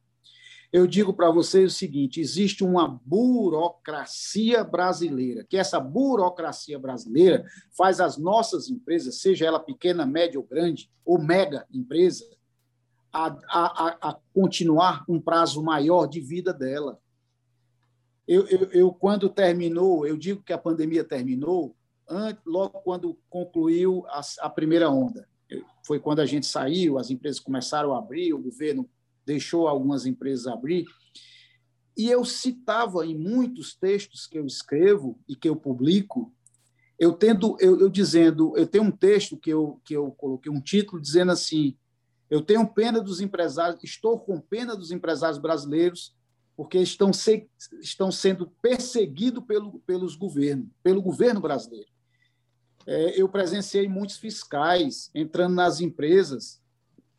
Eu 0.70 0.86
digo 0.86 1.14
para 1.14 1.30
vocês 1.30 1.72
o 1.72 1.76
seguinte: 1.76 2.20
existe 2.20 2.62
uma 2.62 3.01
burocracia 3.05 4.62
brasileira, 4.62 5.44
que 5.49 5.57
essa 5.57 5.80
burocracia 5.80 6.78
brasileira 6.78 7.44
faz 7.76 8.01
as 8.01 8.18
nossas 8.18 8.68
empresas, 8.68 9.20
seja 9.20 9.46
ela 9.46 9.61
pequena, 9.61 10.05
média 10.05 10.38
ou 10.38 10.46
grande, 10.46 10.90
ou 11.05 11.18
mega 11.18 11.66
empresa, 11.72 12.24
a, 13.11 13.26
a, 13.49 14.11
a 14.11 14.18
continuar 14.34 15.05
um 15.09 15.18
prazo 15.18 15.62
maior 15.62 16.07
de 16.07 16.20
vida 16.20 16.53
dela. 16.53 17.01
Eu, 18.26 18.46
eu, 18.49 18.70
eu, 18.72 18.92
quando 18.92 19.30
terminou, 19.30 20.07
eu 20.07 20.18
digo 20.18 20.42
que 20.42 20.53
a 20.53 20.59
pandemia 20.59 21.03
terminou, 21.03 21.74
logo 22.44 22.80
quando 22.80 23.18
concluiu 23.28 24.04
a, 24.09 24.20
a 24.40 24.50
primeira 24.50 24.90
onda. 24.90 25.28
Foi 25.86 25.98
quando 25.98 26.20
a 26.20 26.26
gente 26.26 26.46
saiu, 26.46 26.98
as 26.98 27.11
empresas 27.11 27.40
começaram 27.40 27.94
a 27.94 27.98
abrir, 27.98 28.32
o 28.32 28.42
governo 28.42 28.88
deixou 29.24 29.68
algumas 29.68 30.06
empresas 30.06 30.46
abrir. 30.46 30.84
E 31.96 32.09
eu 32.11 32.24
citava 32.24 33.04
em 33.04 33.16
muitos 33.16 33.74
textos 33.74 34.26
que 34.26 34.38
eu 34.38 34.46
escrevo 34.46 35.18
e 35.28 35.34
que 35.34 35.48
eu 35.48 35.56
publico, 35.56 36.32
eu 36.98 37.12
tendo 37.12 37.56
eu, 37.61 37.80
eu 37.80 37.88
dizendo, 37.88 38.56
eu 38.56 38.66
tenho 38.66 38.84
um 38.84 38.90
texto 38.90 39.36
que 39.36 39.50
eu 39.50 39.80
que 39.84 39.94
eu 39.94 40.11
coloquei 40.12 40.50
um 40.50 40.61
título 40.61 41.00
dizendo 41.00 41.32
assim: 41.32 41.76
eu 42.30 42.42
tenho 42.42 42.66
pena 42.66 43.00
dos 43.00 43.20
empresários, 43.20 43.82
estou 43.82 44.18
com 44.18 44.40
pena 44.40 44.76
dos 44.76 44.90
empresários 44.90 45.38
brasileiros, 45.38 46.14
porque 46.56 46.78
estão, 46.78 47.12
se, 47.12 47.48
estão 47.80 48.11
sendo 48.11 48.50
perseguidos 48.61 49.44
pelo, 49.44 49.80
pelos 49.80 50.14
governos, 50.14 50.68
pelo 50.82 51.00
governo 51.00 51.40
brasileiro. 51.40 51.88
É, 52.91 53.20
eu 53.20 53.28
presenciei 53.28 53.86
muitos 53.86 54.16
fiscais 54.16 55.11
entrando 55.14 55.55
nas 55.55 55.78
empresas, 55.78 56.59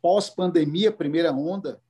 pós-pandemia, 0.02 0.90
primeira 0.90 1.32
onda, 1.32 1.80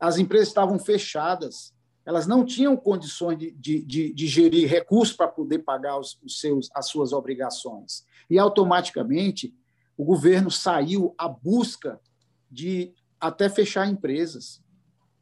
as 0.00 0.16
empresas 0.16 0.48
estavam 0.48 0.78
fechadas, 0.78 1.74
elas 2.02 2.26
não 2.26 2.46
tinham 2.46 2.74
condições 2.74 3.38
de, 3.38 3.50
de, 3.50 3.82
de, 3.82 4.14
de 4.14 4.26
gerir 4.26 4.70
recursos 4.70 5.14
para 5.14 5.28
poder 5.28 5.58
pagar 5.58 5.98
os, 5.98 6.18
os 6.22 6.40
seus, 6.40 6.70
as 6.74 6.88
suas 6.88 7.12
obrigações. 7.12 8.06
E, 8.30 8.38
automaticamente, 8.38 9.54
o 9.94 10.02
governo 10.02 10.50
saiu 10.50 11.14
à 11.18 11.28
busca 11.28 12.00
de 12.50 12.94
até 13.20 13.50
fechar 13.50 13.86
empresas 13.86 14.62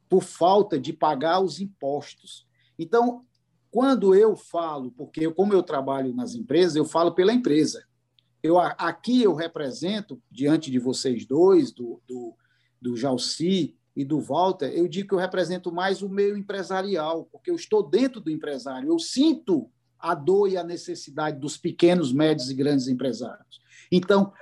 por 0.08 0.22
falta 0.22 0.78
de 0.78 0.92
pagar 0.92 1.40
os 1.40 1.60
impostos. 1.60 2.46
Então, 2.78 3.26
quando 3.70 4.14
eu 4.14 4.36
falo, 4.36 4.90
porque 4.90 5.30
como 5.30 5.52
eu 5.52 5.62
trabalho 5.62 6.14
nas 6.14 6.34
empresas, 6.34 6.76
eu 6.76 6.84
falo 6.84 7.12
pela 7.12 7.32
empresa. 7.32 7.84
Eu, 8.42 8.58
aqui 8.58 9.22
eu 9.22 9.34
represento, 9.34 10.20
diante 10.30 10.70
de 10.70 10.78
vocês 10.78 11.24
dois, 11.26 11.70
do, 11.70 12.00
do, 12.08 12.34
do 12.80 12.96
Jalci 12.96 13.76
e 13.94 14.04
do 14.04 14.18
Walter, 14.18 14.70
eu 14.74 14.88
digo 14.88 15.08
que 15.08 15.14
eu 15.14 15.18
represento 15.18 15.70
mais 15.70 16.02
o 16.02 16.08
meio 16.08 16.36
empresarial, 16.36 17.28
porque 17.30 17.50
eu 17.50 17.54
estou 17.54 17.88
dentro 17.88 18.20
do 18.20 18.30
empresário, 18.30 18.88
eu 18.88 18.98
sinto 18.98 19.70
a 19.98 20.14
dor 20.14 20.48
e 20.48 20.56
a 20.56 20.64
necessidade 20.64 21.38
dos 21.38 21.58
pequenos, 21.58 22.12
médios 22.12 22.50
e 22.50 22.54
grandes 22.54 22.88
empresários. 22.88 23.60
Então, 23.92 24.32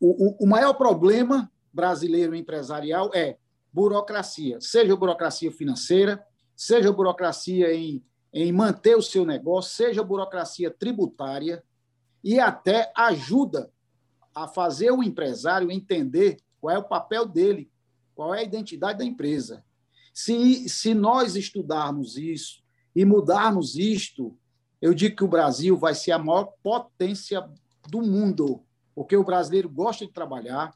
o, 0.00 0.44
o, 0.44 0.46
maior 0.46 0.74
problema 0.74 1.50
brasileiro 1.72 2.34
empresarial 2.34 3.10
é 3.14 3.38
burocracia, 3.72 4.60
seja 4.60 4.96
burocracia 4.96 5.52
financeira, 5.52 6.22
seja 6.56 6.92
burocracia 6.92 7.72
em, 7.72 8.02
em 8.32 8.52
manter 8.52 8.96
o 8.96 9.02
seu 9.02 9.24
negócio, 9.24 9.74
seja 9.74 10.02
burocracia 10.02 10.70
tributária, 10.70 11.62
e 12.22 12.38
até 12.38 12.92
ajuda 12.96 13.70
a 14.34 14.46
fazer 14.46 14.90
o 14.90 15.02
empresário 15.02 15.70
entender 15.70 16.38
qual 16.60 16.74
é 16.74 16.78
o 16.78 16.88
papel 16.88 17.26
dele, 17.26 17.70
qual 18.14 18.34
é 18.34 18.40
a 18.40 18.42
identidade 18.42 18.98
da 18.98 19.04
empresa. 19.04 19.64
Se, 20.12 20.68
se 20.68 20.94
nós 20.94 21.36
estudarmos 21.36 22.16
isso 22.16 22.62
e 22.94 23.04
mudarmos 23.04 23.76
isto, 23.76 24.36
eu 24.80 24.92
digo 24.92 25.16
que 25.16 25.24
o 25.24 25.28
Brasil 25.28 25.76
vai 25.76 25.94
ser 25.94 26.12
a 26.12 26.18
maior 26.18 26.52
potência 26.62 27.48
do 27.88 28.02
mundo 28.02 28.64
porque 28.98 29.16
o 29.16 29.22
brasileiro 29.22 29.68
gosta 29.68 30.04
de 30.04 30.12
trabalhar, 30.12 30.74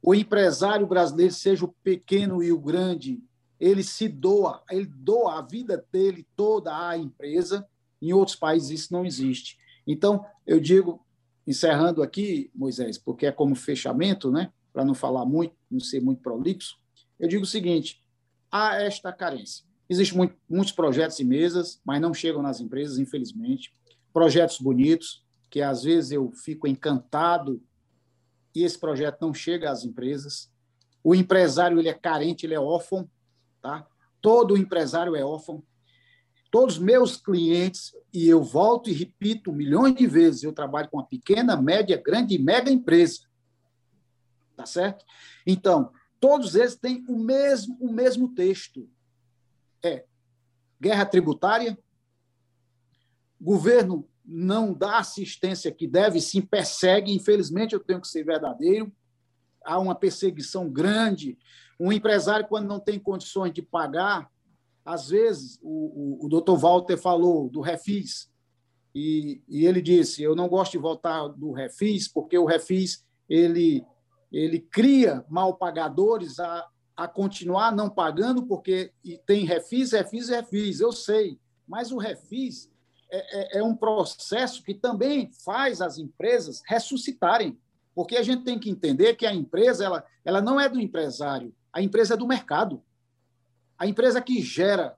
o 0.00 0.14
empresário 0.14 0.86
brasileiro, 0.86 1.34
seja 1.34 1.66
o 1.66 1.74
pequeno 1.82 2.42
e 2.42 2.50
o 2.50 2.58
grande, 2.58 3.22
ele 3.64 3.82
se 3.82 4.08
doa, 4.08 4.62
ele 4.70 4.84
doa 4.84 5.38
a 5.38 5.42
vida 5.42 5.82
dele 5.90 6.26
toda 6.36 6.88
à 6.88 6.98
empresa. 6.98 7.66
Em 8.02 8.12
outros 8.12 8.36
países 8.36 8.68
isso 8.82 8.92
não 8.92 9.06
existe. 9.06 9.56
Então, 9.86 10.26
eu 10.46 10.60
digo, 10.60 11.02
encerrando 11.46 12.02
aqui, 12.02 12.50
Moisés, 12.54 12.98
porque 12.98 13.24
é 13.24 13.32
como 13.32 13.54
fechamento, 13.54 14.30
né? 14.30 14.52
para 14.70 14.84
não 14.84 14.94
falar 14.94 15.24
muito, 15.24 15.54
não 15.70 15.80
ser 15.80 16.02
muito 16.02 16.20
prolixo, 16.20 16.76
eu 17.18 17.26
digo 17.26 17.44
o 17.44 17.46
seguinte: 17.46 18.04
há 18.52 18.82
esta 18.82 19.10
carência. 19.10 19.64
Existem 19.88 20.18
muito, 20.18 20.36
muitos 20.46 20.72
projetos 20.72 21.18
e 21.18 21.24
mesas, 21.24 21.80
mas 21.84 22.02
não 22.02 22.12
chegam 22.12 22.42
nas 22.42 22.60
empresas, 22.60 22.98
infelizmente. 22.98 23.72
Projetos 24.12 24.58
bonitos, 24.58 25.24
que 25.48 25.62
às 25.62 25.84
vezes 25.84 26.10
eu 26.10 26.32
fico 26.32 26.66
encantado 26.66 27.62
e 28.54 28.62
esse 28.62 28.78
projeto 28.78 29.20
não 29.22 29.32
chega 29.32 29.70
às 29.70 29.84
empresas. 29.84 30.50
O 31.02 31.14
empresário 31.14 31.78
ele 31.78 31.88
é 31.88 31.94
carente, 31.94 32.44
ele 32.44 32.54
é 32.54 32.60
órfão, 32.60 33.08
tá? 33.64 33.88
Todo 34.20 34.58
empresário 34.58 35.16
é 35.16 35.24
órfão. 35.24 35.64
Todos 36.50 36.78
meus 36.78 37.16
clientes, 37.16 37.94
e 38.12 38.28
eu 38.28 38.42
volto 38.42 38.90
e 38.90 38.92
repito 38.92 39.50
milhões 39.50 39.94
de 39.94 40.06
vezes, 40.06 40.42
eu 40.42 40.52
trabalho 40.52 40.90
com 40.90 40.98
uma 40.98 41.06
pequena, 41.06 41.56
média, 41.56 41.96
grande 41.96 42.34
e 42.34 42.38
mega 42.38 42.70
empresa. 42.70 43.20
Tá 44.54 44.66
certo? 44.66 45.02
Então, 45.46 45.90
todos 46.20 46.54
eles 46.54 46.76
têm 46.76 47.02
o 47.08 47.18
mesmo, 47.18 47.78
o 47.80 47.90
mesmo 47.90 48.34
texto. 48.34 48.86
É 49.82 50.04
guerra 50.78 51.06
tributária, 51.06 51.78
governo 53.40 54.06
não 54.22 54.74
dá 54.74 54.98
assistência 54.98 55.72
que 55.72 55.88
deve, 55.88 56.20
sim 56.20 56.42
persegue. 56.42 57.14
Infelizmente, 57.14 57.72
eu 57.72 57.80
tenho 57.80 58.00
que 58.00 58.08
ser 58.08 58.24
verdadeiro. 58.24 58.92
Há 59.64 59.78
uma 59.78 59.94
perseguição 59.94 60.68
grande. 60.68 61.38
Um 61.78 61.92
empresário, 61.92 62.46
quando 62.46 62.66
não 62.66 62.80
tem 62.80 62.98
condições 62.98 63.52
de 63.52 63.62
pagar, 63.62 64.30
às 64.84 65.08
vezes, 65.08 65.58
o, 65.62 66.18
o, 66.22 66.26
o 66.26 66.28
doutor 66.28 66.56
Walter 66.56 66.96
falou 66.96 67.48
do 67.48 67.60
refis, 67.60 68.30
e, 68.94 69.42
e, 69.48 69.66
ele 69.66 69.82
disse: 69.82 70.22
Eu 70.22 70.36
não 70.36 70.48
gosto 70.48 70.72
de 70.72 70.78
voltar 70.78 71.26
do 71.28 71.50
refis, 71.50 72.06
porque 72.06 72.38
o 72.38 72.44
refis 72.44 73.04
ele, 73.28 73.84
ele 74.30 74.60
cria 74.60 75.24
mal 75.28 75.56
pagadores 75.56 76.38
a, 76.38 76.68
a 76.96 77.08
continuar 77.08 77.74
não 77.74 77.90
pagando, 77.90 78.46
porque 78.46 78.92
tem 79.26 79.44
refis, 79.44 79.92
refis, 79.92 80.28
refis. 80.28 80.78
Eu 80.78 80.92
sei, 80.92 81.40
mas 81.66 81.90
o 81.90 81.98
refis 81.98 82.70
é, 83.10 83.56
é, 83.56 83.58
é 83.58 83.62
um 83.62 83.74
processo 83.74 84.62
que 84.62 84.74
também 84.74 85.30
faz 85.44 85.80
as 85.80 85.98
empresas 85.98 86.62
ressuscitarem, 86.66 87.58
porque 87.94 88.16
a 88.16 88.22
gente 88.22 88.44
tem 88.44 88.58
que 88.58 88.70
entender 88.70 89.14
que 89.14 89.26
a 89.26 89.34
empresa 89.34 89.84
ela, 89.84 90.04
ela 90.24 90.40
não 90.40 90.60
é 90.60 90.68
do 90.68 90.80
empresário, 90.80 91.54
a 91.74 91.82
empresa 91.82 92.14
é 92.14 92.16
do 92.16 92.26
mercado. 92.26 92.80
A 93.76 93.84
empresa 93.84 94.22
que 94.22 94.40
gera 94.40 94.96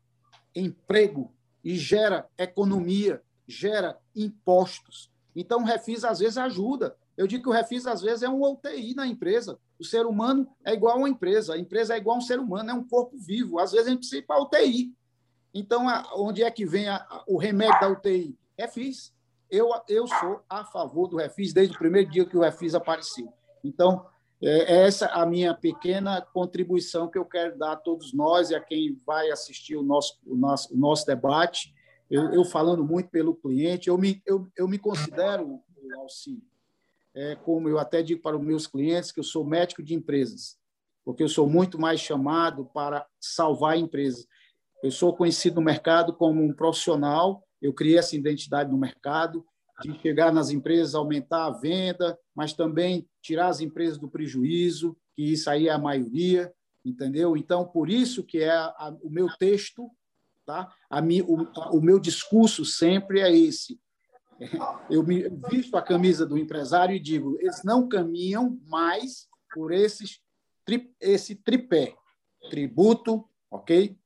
emprego 0.54 1.34
e 1.64 1.74
gera 1.74 2.28
economia, 2.36 3.22
gera 3.48 3.98
impostos. 4.14 5.10
Então, 5.34 5.62
o 5.62 5.64
refis 5.64 6.04
às 6.04 6.18
vezes 6.18 6.36
ajuda. 6.36 6.94
Eu 7.16 7.26
digo 7.26 7.44
que 7.44 7.48
o 7.48 7.52
refis 7.52 7.86
às 7.86 8.02
vezes 8.02 8.22
é 8.22 8.28
um 8.28 8.42
UTI 8.42 8.94
na 8.94 9.06
empresa. 9.06 9.58
O 9.78 9.84
ser 9.84 10.04
humano 10.04 10.46
é 10.62 10.74
igual 10.74 10.96
a 10.96 10.98
uma 10.98 11.08
empresa, 11.08 11.54
a 11.54 11.58
empresa 11.58 11.94
é 11.94 11.96
igual 11.96 12.16
a 12.16 12.18
um 12.18 12.22
ser 12.22 12.38
humano, 12.38 12.70
é 12.70 12.74
um 12.74 12.86
corpo 12.86 13.16
vivo. 13.16 13.58
Às 13.58 13.72
vezes 13.72 13.86
a 13.86 13.90
gente 13.90 14.00
precisa 14.00 14.18
ir 14.18 14.26
para 14.26 14.36
a 14.36 14.42
UTI. 14.42 14.94
Então, 15.54 15.86
onde 16.14 16.42
é 16.42 16.50
que 16.50 16.66
vem 16.66 16.88
a, 16.88 17.24
o 17.26 17.38
remédio 17.38 17.80
da 17.80 17.88
UTI? 17.88 18.38
Refis. 18.58 19.14
Eu, 19.50 19.70
eu 19.88 20.06
sou 20.06 20.42
a 20.48 20.64
favor 20.64 21.08
do 21.08 21.16
refis 21.16 21.54
desde 21.54 21.74
o 21.74 21.78
primeiro 21.78 22.10
dia 22.10 22.26
que 22.26 22.36
o 22.36 22.40
refis 22.40 22.74
apareceu. 22.74 23.32
Então, 23.64 24.04
é, 24.42 24.74
é 24.74 24.86
essa 24.86 25.06
a 25.06 25.24
minha 25.24 25.54
pequena 25.54 26.20
contribuição 26.20 27.08
que 27.08 27.18
eu 27.18 27.24
quero 27.24 27.56
dar 27.56 27.72
a 27.72 27.76
todos 27.76 28.12
nós 28.12 28.50
e 28.50 28.54
a 28.54 28.60
quem 28.60 29.00
vai 29.06 29.30
assistir 29.30 29.76
o 29.76 29.82
nosso, 29.82 30.18
o 30.26 30.36
nosso, 30.36 30.74
o 30.74 30.76
nosso 30.76 31.06
debate. 31.06 31.74
Eu, 32.10 32.32
eu 32.32 32.44
falando 32.44 32.84
muito 32.84 33.10
pelo 33.10 33.34
cliente, 33.34 33.88
eu 33.88 33.98
me, 33.98 34.22
eu, 34.26 34.46
eu 34.56 34.68
me 34.68 34.78
considero, 34.78 35.60
Alci, 35.98 36.42
é, 37.14 37.34
como 37.34 37.68
eu 37.68 37.78
até 37.78 38.02
digo 38.02 38.22
para 38.22 38.36
os 38.36 38.44
meus 38.44 38.66
clientes, 38.66 39.10
que 39.10 39.18
eu 39.18 39.24
sou 39.24 39.44
médico 39.44 39.82
de 39.82 39.94
empresas, 39.94 40.58
porque 41.04 41.22
eu 41.22 41.28
sou 41.28 41.48
muito 41.48 41.80
mais 41.80 41.98
chamado 41.98 42.66
para 42.66 43.06
salvar 43.18 43.78
empresas. 43.78 44.26
Eu 44.82 44.90
sou 44.90 45.16
conhecido 45.16 45.56
no 45.56 45.62
mercado 45.62 46.12
como 46.12 46.44
um 46.44 46.52
profissional, 46.52 47.42
eu 47.60 47.72
criei 47.72 47.98
essa 47.98 48.14
identidade 48.14 48.70
no 48.70 48.78
mercado, 48.78 49.44
de 49.82 49.98
chegar 50.00 50.32
nas 50.32 50.50
empresas, 50.50 50.94
aumentar 50.94 51.46
a 51.46 51.50
venda, 51.50 52.18
mas 52.34 52.52
também 52.52 53.06
tirar 53.20 53.48
as 53.48 53.60
empresas 53.60 53.98
do 53.98 54.08
prejuízo, 54.08 54.96
que 55.14 55.32
isso 55.32 55.50
aí 55.50 55.68
é 55.68 55.72
a 55.72 55.78
maioria, 55.78 56.52
entendeu? 56.84 57.36
Então, 57.36 57.66
por 57.66 57.90
isso 57.90 58.24
que 58.24 58.38
é 58.38 58.50
a, 58.50 58.66
a, 58.78 58.96
o 59.02 59.10
meu 59.10 59.28
texto, 59.38 59.90
tá? 60.44 60.72
A 60.88 61.02
mi, 61.02 61.20
o, 61.22 61.34
o 61.72 61.80
meu 61.80 61.98
discurso 61.98 62.64
sempre 62.64 63.20
é 63.20 63.36
esse. 63.36 63.78
Eu 64.90 65.02
me 65.02 65.28
visto 65.50 65.76
a 65.76 65.82
camisa 65.82 66.24
do 66.24 66.38
empresário 66.38 66.94
e 66.94 67.00
digo, 67.00 67.36
eles 67.40 67.62
não 67.64 67.88
caminham 67.88 68.58
mais 68.66 69.28
por 69.52 69.72
esses, 69.72 70.20
tri, 70.64 70.94
esse 71.00 71.34
tripé. 71.34 71.94
Tributo, 72.50 73.28
ok? 73.50 73.98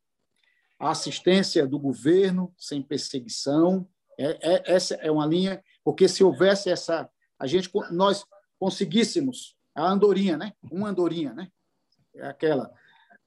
A 0.78 0.90
assistência 0.90 1.66
do 1.66 1.78
governo 1.78 2.54
sem 2.56 2.80
perseguição, 2.82 3.86
é, 4.20 4.38
é, 4.42 4.74
essa 4.74 4.94
é 4.96 5.10
uma 5.10 5.24
linha, 5.24 5.64
porque 5.82 6.06
se 6.06 6.22
houvesse 6.22 6.68
essa, 6.68 7.08
a 7.38 7.46
gente, 7.46 7.70
nós 7.90 8.24
conseguíssemos 8.58 9.56
a 9.74 9.90
andorinha, 9.90 10.36
né? 10.36 10.52
Uma 10.70 10.90
andorinha, 10.90 11.32
né? 11.32 11.48
É 12.14 12.26
aquela. 12.26 12.70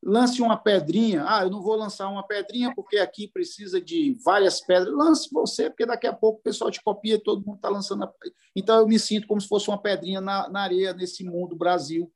Lance 0.04 0.42
uma 0.42 0.58
pedrinha. 0.58 1.24
Ah, 1.26 1.44
eu 1.44 1.50
não 1.50 1.64
vou 1.64 1.76
lançar 1.76 2.10
uma 2.10 2.28
pedrinha 2.28 2.74
porque 2.76 2.98
aqui 2.98 3.28
precisa 3.28 3.82
de 3.82 4.16
várias 4.24 4.62
pedras. 4.62 4.94
Lance 4.94 5.30
você, 5.32 5.70
porque 5.70 5.86
daqui 5.86 6.06
a 6.06 6.14
pouco 6.14 6.40
o 6.40 6.44
pessoal 6.44 6.70
te 6.70 6.84
copia 6.84 7.20
todo 7.20 7.44
mundo 7.44 7.56
está 7.56 7.70
lançando. 7.70 8.04
A... 8.04 8.14
Então 8.56 8.78
eu 8.78 8.88
me 8.88 9.00
sinto 9.00 9.26
como 9.26 9.42
se 9.42 9.48
fosse 9.48 9.70
uma 9.70 9.82
pedrinha 9.82 10.20
na, 10.22 10.48
na 10.50 10.62
areia 10.62 10.94
nesse 10.94 11.24
mundo 11.24 11.56
Brasil. 11.56 12.12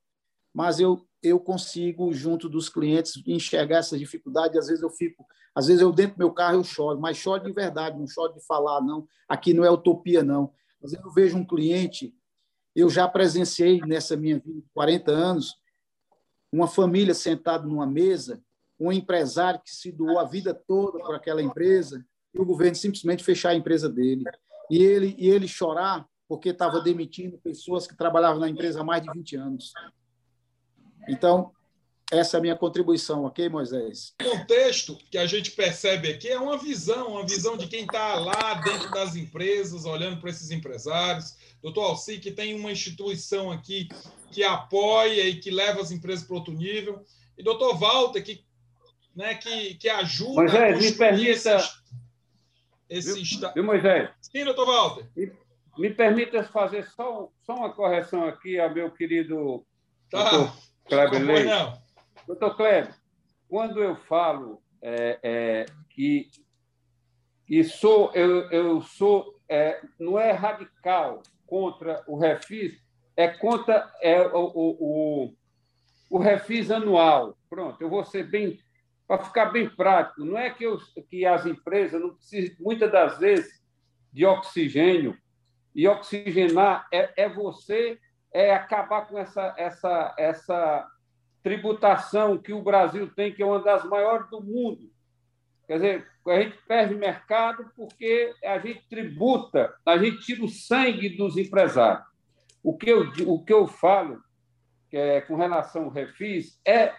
Mas 0.57 0.79
eu 0.79 1.07
eu 1.21 1.39
consigo, 1.39 2.13
junto 2.13 2.47
dos 2.47 2.69
clientes, 2.69 3.21
enxergar 3.25 3.77
essa 3.77 3.97
dificuldade. 3.97 4.57
Às 4.57 4.67
vezes 4.67 4.81
eu 4.81 4.89
fico, 4.89 5.25
às 5.53 5.67
vezes 5.67 5.81
eu 5.81 5.91
dentro 5.91 6.15
do 6.15 6.19
meu 6.19 6.31
carro 6.31 6.57
eu 6.57 6.63
choro, 6.63 6.99
mas 6.99 7.17
choro 7.17 7.43
de 7.43 7.51
verdade, 7.51 7.97
não 7.97 8.07
choro 8.07 8.33
de 8.33 8.45
falar, 8.45 8.81
não. 8.81 9.07
Aqui 9.27 9.53
não 9.53 9.63
é 9.65 9.69
utopia, 9.69 10.23
não. 10.23 10.51
Vezes 10.81 10.97
eu 11.03 11.11
vejo 11.11 11.37
um 11.37 11.45
cliente, 11.45 12.13
eu 12.75 12.89
já 12.89 13.07
presenciei 13.07 13.81
nessa 13.81 14.15
minha 14.15 14.39
vida, 14.39 14.63
40 14.73 15.11
anos, 15.11 15.55
uma 16.51 16.67
família 16.67 17.13
sentada 17.13 17.67
numa 17.67 17.85
mesa, 17.85 18.41
um 18.79 18.91
empresário 18.91 19.59
que 19.59 19.71
se 19.71 19.91
doou 19.91 20.19
a 20.19 20.23
vida 20.23 20.53
toda 20.53 20.99
para 20.99 21.17
aquela 21.17 21.41
empresa, 21.41 22.05
e 22.33 22.39
o 22.39 22.45
governo 22.45 22.75
simplesmente 22.75 23.23
fechar 23.23 23.49
a 23.49 23.55
empresa 23.55 23.89
dele. 23.89 24.23
E 24.69 24.83
ele, 24.83 25.15
e 25.17 25.29
ele 25.29 25.47
chorar 25.47 26.07
porque 26.27 26.49
estava 26.49 26.79
demitindo 26.81 27.37
pessoas 27.37 27.87
que 27.87 27.95
trabalhavam 27.95 28.39
na 28.39 28.49
empresa 28.49 28.81
há 28.81 28.83
mais 28.83 29.01
de 29.01 29.11
20 29.11 29.35
anos. 29.37 29.73
Então, 31.07 31.51
essa 32.11 32.37
é 32.37 32.39
a 32.39 32.41
minha 32.41 32.55
contribuição, 32.55 33.25
ok, 33.25 33.49
Moisés? 33.49 34.13
O 34.21 34.23
contexto 34.23 34.97
que 35.11 35.17
a 35.17 35.25
gente 35.25 35.51
percebe 35.51 36.09
aqui 36.09 36.29
é 36.29 36.39
uma 36.39 36.57
visão, 36.57 37.09
uma 37.09 37.25
visão 37.25 37.57
de 37.57 37.67
quem 37.67 37.81
está 37.81 38.15
lá 38.15 38.53
dentro 38.55 38.89
das 38.91 39.15
empresas, 39.17 39.83
olhando 39.83 40.19
para 40.21 40.29
esses 40.29 40.49
empresários. 40.49 41.35
Doutor 41.61 41.83
Alci, 41.83 42.17
que 42.19 42.31
tem 42.31 42.55
uma 42.55 42.71
instituição 42.71 43.51
aqui 43.51 43.89
que 44.31 44.41
apoia 44.41 45.27
e 45.27 45.35
que 45.39 45.51
leva 45.51 45.81
as 45.81 45.91
empresas 45.91 46.25
para 46.25 46.37
outro 46.37 46.53
nível. 46.53 47.03
E 47.37 47.43
doutor 47.43 47.77
Walter, 47.77 48.23
que, 48.23 48.41
né, 49.13 49.35
que, 49.35 49.75
que 49.75 49.89
ajuda 49.89 50.43
Moisés, 50.43 50.77
a 50.77 50.79
me 50.79 50.91
permita... 50.93 51.29
esse, 51.29 53.11
esse 53.11 53.21
viu, 53.21 53.51
viu, 53.53 53.63
Moisés? 53.65 54.09
Sim, 54.21 54.45
doutor 54.45 54.65
Walter. 54.65 55.09
Me, 55.13 55.33
me 55.77 55.89
permita 55.89 56.41
fazer 56.45 56.87
só, 56.95 57.29
só 57.45 57.53
uma 57.53 57.73
correção 57.73 58.25
aqui 58.25 58.57
ao 58.57 58.73
meu 58.73 58.89
querido 58.89 59.65
tá. 60.09 60.29
doutor 60.29 60.66
Kleber 60.87 61.19
não, 61.19 61.27
Leite. 61.27 61.49
não. 61.49 61.73
Doutor 62.25 62.55
Kleber, 62.55 62.93
quando 63.47 63.81
eu 63.81 63.95
falo 63.95 64.61
é, 64.81 65.19
é, 65.23 65.65
que, 65.89 66.29
que 67.45 67.63
sou, 67.63 68.11
eu, 68.13 68.49
eu 68.51 68.81
sou, 68.81 69.39
é, 69.49 69.81
não 69.99 70.19
é 70.19 70.31
radical 70.31 71.23
contra 71.45 72.03
o 72.07 72.17
refis, 72.17 72.77
é 73.15 73.27
contra 73.27 73.91
é, 74.01 74.21
o, 74.21 74.51
o, 74.53 75.33
o, 76.09 76.19
refis 76.19 76.69
anual. 76.69 77.37
Pronto, 77.49 77.81
eu 77.81 77.89
vou 77.89 78.03
ser 78.03 78.29
bem, 78.29 78.59
para 79.07 79.23
ficar 79.23 79.47
bem 79.47 79.69
prático, 79.69 80.23
não 80.23 80.37
é 80.37 80.49
que, 80.49 80.65
eu, 80.65 80.77
que 81.09 81.25
as 81.25 81.45
empresas 81.45 82.01
não 82.01 82.13
precisam, 82.13 82.55
muitas 82.59 82.91
das 82.91 83.17
vezes, 83.17 83.61
de 84.11 84.25
oxigênio, 84.25 85.17
e 85.73 85.87
oxigenar 85.87 86.87
é, 86.91 87.23
é 87.23 87.29
você 87.29 87.99
é 88.37 88.53
acabar 88.53 89.07
com 89.07 89.17
essa, 89.17 89.55
essa, 89.57 90.13
essa 90.15 90.87
tributação 91.41 92.37
que 92.37 92.53
o 92.53 92.61
Brasil 92.61 93.09
tem, 93.15 93.33
que 93.33 93.41
é 93.41 93.45
uma 93.45 93.59
das 93.59 93.83
maiores 93.83 94.29
do 94.29 94.39
mundo. 94.39 94.91
Quer 95.65 95.73
dizer, 95.73 96.07
a 96.27 96.41
gente 96.41 96.57
perde 96.67 96.93
mercado 96.93 97.71
porque 97.75 98.35
a 98.43 98.59
gente 98.59 98.87
tributa, 98.87 99.73
a 99.83 99.97
gente 99.97 100.19
tira 100.19 100.45
o 100.45 100.49
sangue 100.49 101.17
dos 101.17 101.35
empresários. 101.35 102.05
O 102.63 102.77
que 102.77 102.91
eu, 102.91 103.11
o 103.25 103.43
que 103.43 103.51
eu 103.51 103.65
falo 103.65 104.21
é, 104.93 105.19
com 105.21 105.35
relação 105.35 105.85
ao 105.85 105.89
refis 105.89 106.61
é 106.63 106.93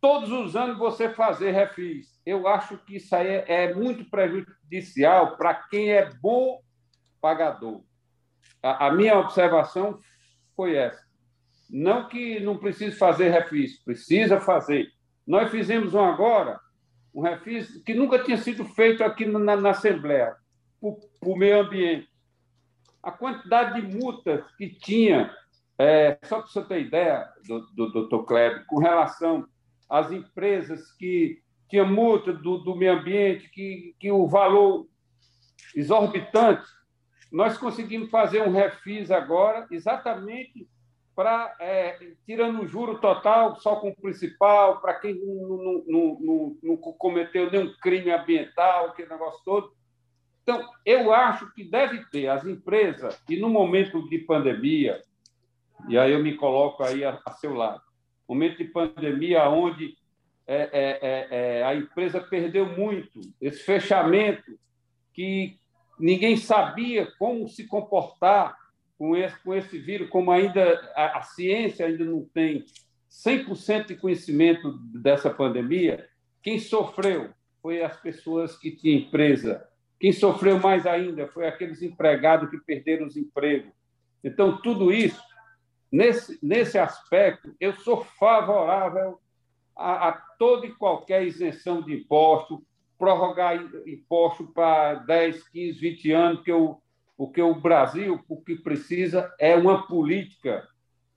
todos 0.00 0.32
os 0.32 0.56
anos 0.56 0.78
você 0.78 1.10
fazer 1.10 1.50
refis. 1.50 2.18
Eu 2.24 2.48
acho 2.48 2.78
que 2.78 2.96
isso 2.96 3.14
aí 3.14 3.28
é, 3.28 3.44
é 3.48 3.74
muito 3.74 4.08
prejudicial 4.08 5.36
para 5.36 5.54
quem 5.54 5.90
é 5.90 6.10
bom 6.22 6.58
pagador. 7.20 7.82
A, 8.62 8.86
a 8.86 8.92
minha 8.92 9.18
observação 9.18 10.00
foi 10.56 10.76
essa. 10.76 11.02
Não 11.70 12.08
que 12.08 12.40
não 12.40 12.58
precise 12.58 12.96
fazer 12.96 13.30
refis, 13.30 13.82
precisa 13.82 14.40
fazer. 14.40 14.88
Nós 15.26 15.50
fizemos 15.50 15.94
um 15.94 16.00
agora, 16.00 16.60
um 17.14 17.22
refis 17.22 17.82
que 17.84 17.94
nunca 17.94 18.22
tinha 18.22 18.36
sido 18.36 18.64
feito 18.64 19.02
aqui 19.02 19.24
na, 19.24 19.56
na 19.56 19.70
Assembleia, 19.70 20.36
para 20.80 21.28
o 21.28 21.36
meio 21.36 21.60
ambiente. 21.60 22.08
A 23.02 23.10
quantidade 23.10 23.80
de 23.80 23.96
multas 23.96 24.44
que 24.56 24.68
tinha, 24.68 25.34
é, 25.78 26.18
só 26.24 26.40
para 26.40 26.46
você 26.46 26.62
ter 26.62 26.80
ideia, 26.82 27.28
do, 27.46 27.60
do 27.74 27.92
doutor 27.92 28.24
Kleber, 28.24 28.64
com 28.66 28.78
relação 28.78 29.46
às 29.88 30.10
empresas 30.12 30.92
que 30.92 31.42
tinham 31.68 31.88
multa 31.88 32.32
do, 32.32 32.58
do 32.58 32.76
meio 32.76 32.98
ambiente, 32.98 33.50
que, 33.50 33.94
que 33.98 34.10
o 34.10 34.26
valor 34.26 34.86
exorbitante 35.74 36.64
nós 37.34 37.58
conseguimos 37.58 38.10
fazer 38.10 38.42
um 38.42 38.52
refis 38.52 39.10
agora, 39.10 39.66
exatamente 39.68 40.68
para 41.16 41.52
é, 41.58 41.98
tirando 42.24 42.62
o 42.62 42.66
juro 42.66 43.00
total 43.00 43.56
só 43.56 43.74
com 43.76 43.88
o 43.88 43.96
principal, 43.96 44.80
para 44.80 44.94
quem 44.94 45.14
não, 45.14 45.84
não, 45.84 46.18
não, 46.20 46.56
não, 46.62 46.76
cometeu 46.76 47.50
nenhum 47.50 47.72
crime 47.82 48.12
ambiental, 48.12 48.86
aquele 48.86 49.08
negócio 49.08 49.40
todo. 49.44 49.72
Então, 50.44 50.64
eu 50.86 51.12
acho 51.12 51.52
que 51.54 51.64
deve 51.64 52.04
ter 52.06 52.28
as 52.28 52.46
empresas, 52.46 53.20
e 53.28 53.36
no 53.36 53.48
momento 53.48 54.08
de 54.08 54.18
pandemia, 54.18 55.02
e 55.88 55.98
aí 55.98 56.12
eu 56.12 56.22
me 56.22 56.36
coloco 56.36 56.84
aí 56.84 57.04
a, 57.04 57.20
a 57.26 57.32
seu 57.32 57.52
lado, 57.52 57.82
momento 58.28 58.58
de 58.58 58.64
pandemia 58.66 59.48
onde 59.48 59.96
é, 60.46 60.68
é, 60.72 60.98
é, 61.02 61.58
é 61.58 61.64
a 61.64 61.74
empresa 61.74 62.20
perdeu 62.20 62.64
muito, 62.64 63.20
esse 63.40 63.64
fechamento 63.64 64.56
que 65.12 65.58
ninguém 65.98 66.36
sabia 66.36 67.06
como 67.18 67.48
se 67.48 67.66
comportar 67.66 68.56
com 68.98 69.16
esse, 69.16 69.38
com 69.42 69.54
esse 69.54 69.78
vírus, 69.78 70.08
como 70.08 70.30
ainda 70.30 70.92
a, 70.94 71.18
a 71.18 71.22
ciência 71.22 71.86
ainda 71.86 72.04
não 72.04 72.24
tem 72.24 72.64
100% 73.10 73.86
de 73.86 73.96
conhecimento 73.96 74.72
dessa 74.92 75.30
pandemia, 75.30 76.08
quem 76.42 76.58
sofreu 76.58 77.30
foi 77.62 77.82
as 77.82 77.96
pessoas 78.00 78.56
que 78.56 78.70
tinham 78.72 79.00
empresa. 79.00 79.66
Quem 79.98 80.12
sofreu 80.12 80.58
mais 80.58 80.86
ainda 80.86 81.26
foi 81.28 81.46
aqueles 81.46 81.80
empregados 81.80 82.50
que 82.50 82.58
perderam 82.58 83.06
os 83.06 83.16
empregos. 83.16 83.72
Então, 84.22 84.60
tudo 84.60 84.92
isso, 84.92 85.22
nesse, 85.90 86.38
nesse 86.42 86.78
aspecto, 86.78 87.54
eu 87.60 87.72
sou 87.74 88.04
favorável 88.18 89.18
a, 89.76 90.08
a 90.08 90.12
toda 90.12 90.66
e 90.66 90.74
qualquer 90.74 91.24
isenção 91.24 91.82
de 91.82 91.94
imposto, 91.94 92.62
prorrogar 92.98 93.56
imposto 93.86 94.46
para 94.46 94.94
10, 94.94 95.48
15, 95.48 95.78
20 95.78 96.12
anos, 96.12 96.36
porque 96.38 96.52
o, 96.52 96.80
porque 97.16 97.42
o 97.42 97.54
Brasil 97.54 98.22
o 98.28 98.40
que 98.40 98.56
precisa 98.56 99.32
é 99.38 99.54
uma 99.56 99.86
política 99.86 100.66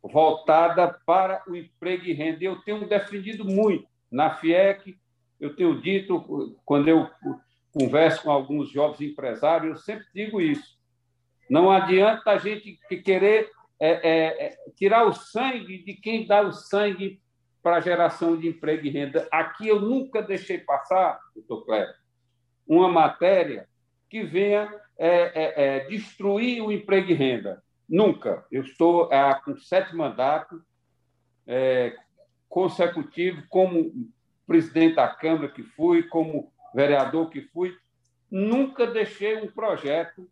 voltada 0.02 0.88
para 1.06 1.44
o 1.48 1.56
emprego 1.56 2.06
e 2.06 2.14
renda. 2.14 2.44
Eu 2.44 2.62
tenho 2.62 2.88
defendido 2.88 3.46
muito 3.46 3.88
na 4.12 4.36
FIEC, 4.36 4.98
eu 5.40 5.56
tenho 5.56 5.80
dito, 5.82 6.56
quando 6.66 6.88
eu 6.88 7.10
converso 7.74 8.24
com 8.24 8.32
alguns 8.32 8.70
jovens 8.70 9.02
empresários, 9.02 9.70
eu 9.70 9.78
sempre 9.78 10.06
digo 10.14 10.42
isso. 10.42 10.78
Não 11.50 11.72
adianta 11.72 12.32
a 12.32 12.38
gente 12.38 12.80
querer 13.04 13.52
é, 13.80 13.90
é, 13.90 14.46
é, 14.46 14.58
tirar 14.76 15.06
o 15.06 15.14
sangue 15.14 15.84
de 15.84 15.94
quem 15.94 16.26
dá 16.26 16.42
o 16.42 16.52
sangue 16.52 17.22
para 17.68 17.82
geração 17.82 18.38
de 18.38 18.48
emprego 18.48 18.86
e 18.86 18.90
renda. 18.90 19.28
Aqui 19.30 19.68
eu 19.68 19.82
nunca 19.82 20.22
deixei 20.22 20.58
passar, 20.58 21.20
doutor 21.36 21.66
Cleber, 21.66 21.96
uma 22.66 22.88
matéria 22.88 23.68
que 24.10 24.24
venha 24.24 24.74
é, 24.98 25.10
é, 25.10 25.54
é, 25.66 25.80
destruir 25.90 26.64
o 26.64 26.72
emprego 26.72 27.12
e 27.12 27.14
renda. 27.14 27.62
Nunca. 27.88 28.46
Eu 28.50 28.62
estou 28.62 29.10
com 29.44 29.58
sete 29.58 29.94
mandatos 29.94 30.62
consecutivos, 32.48 33.44
como 33.50 34.10
presidente 34.48 34.96
da 34.96 35.10
Câmara 35.10 35.52
que 35.52 35.62
fui, 35.62 36.04
como 36.04 36.54
vereador 36.74 37.30
que 37.30 37.42
fui, 37.42 37.76
nunca 38.32 38.88
deixei 38.88 39.44
um 39.44 39.52
projeto, 39.52 40.26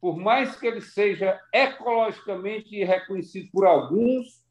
por 0.00 0.16
mais 0.16 0.56
que 0.56 0.66
ele 0.66 0.80
seja 0.80 1.40
ecologicamente 1.54 2.82
reconhecido 2.82 3.48
por 3.52 3.64
alguns, 3.64 4.44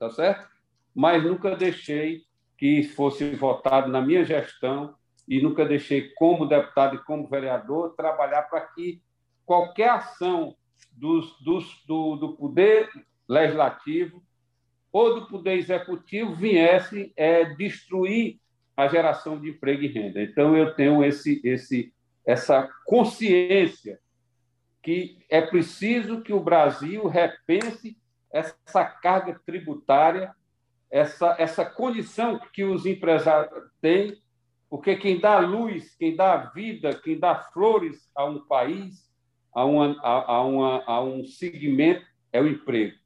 tá 0.00 0.10
certo? 0.10 0.57
Mas 0.98 1.22
nunca 1.22 1.54
deixei 1.54 2.24
que 2.56 2.82
fosse 2.82 3.30
votado 3.36 3.88
na 3.88 4.02
minha 4.02 4.24
gestão 4.24 4.96
e 5.28 5.40
nunca 5.40 5.64
deixei, 5.64 6.08
como 6.14 6.44
deputado 6.44 6.96
e 6.96 7.04
como 7.04 7.28
vereador, 7.28 7.94
trabalhar 7.94 8.42
para 8.42 8.62
que 8.62 9.00
qualquer 9.46 9.90
ação 9.90 10.56
dos, 10.90 11.40
dos, 11.40 11.84
do, 11.86 12.16
do 12.16 12.32
Poder 12.32 12.90
Legislativo 13.28 14.20
ou 14.90 15.20
do 15.20 15.28
Poder 15.28 15.58
Executivo 15.58 16.34
viesse 16.34 17.12
é, 17.14 17.44
destruir 17.44 18.40
a 18.76 18.88
geração 18.88 19.40
de 19.40 19.50
emprego 19.50 19.84
e 19.84 19.86
renda. 19.86 20.20
Então, 20.20 20.56
eu 20.56 20.74
tenho 20.74 21.04
esse, 21.04 21.40
esse, 21.44 21.94
essa 22.26 22.68
consciência 22.84 24.00
que 24.82 25.24
é 25.30 25.40
preciso 25.40 26.22
que 26.22 26.32
o 26.32 26.40
Brasil 26.40 27.06
repense 27.06 27.96
essa 28.32 28.84
carga 28.84 29.40
tributária 29.46 30.34
essa, 30.90 31.36
essa 31.38 31.64
condição 31.64 32.40
que 32.52 32.64
os 32.64 32.86
empresários 32.86 33.70
têm, 33.80 34.16
porque 34.68 34.96
quem 34.96 35.18
dá 35.18 35.38
luz, 35.38 35.94
quem 35.96 36.14
dá 36.14 36.36
vida, 36.36 36.94
quem 36.94 37.18
dá 37.18 37.34
flores 37.34 38.10
a 38.14 38.24
um 38.24 38.40
país, 38.46 39.08
a, 39.54 39.64
uma, 39.64 39.98
a, 40.02 40.32
a, 40.32 40.42
uma, 40.42 40.84
a 40.86 41.02
um 41.02 41.24
segmento, 41.24 42.04
é 42.32 42.40
o 42.40 42.46
emprego. 42.46 42.96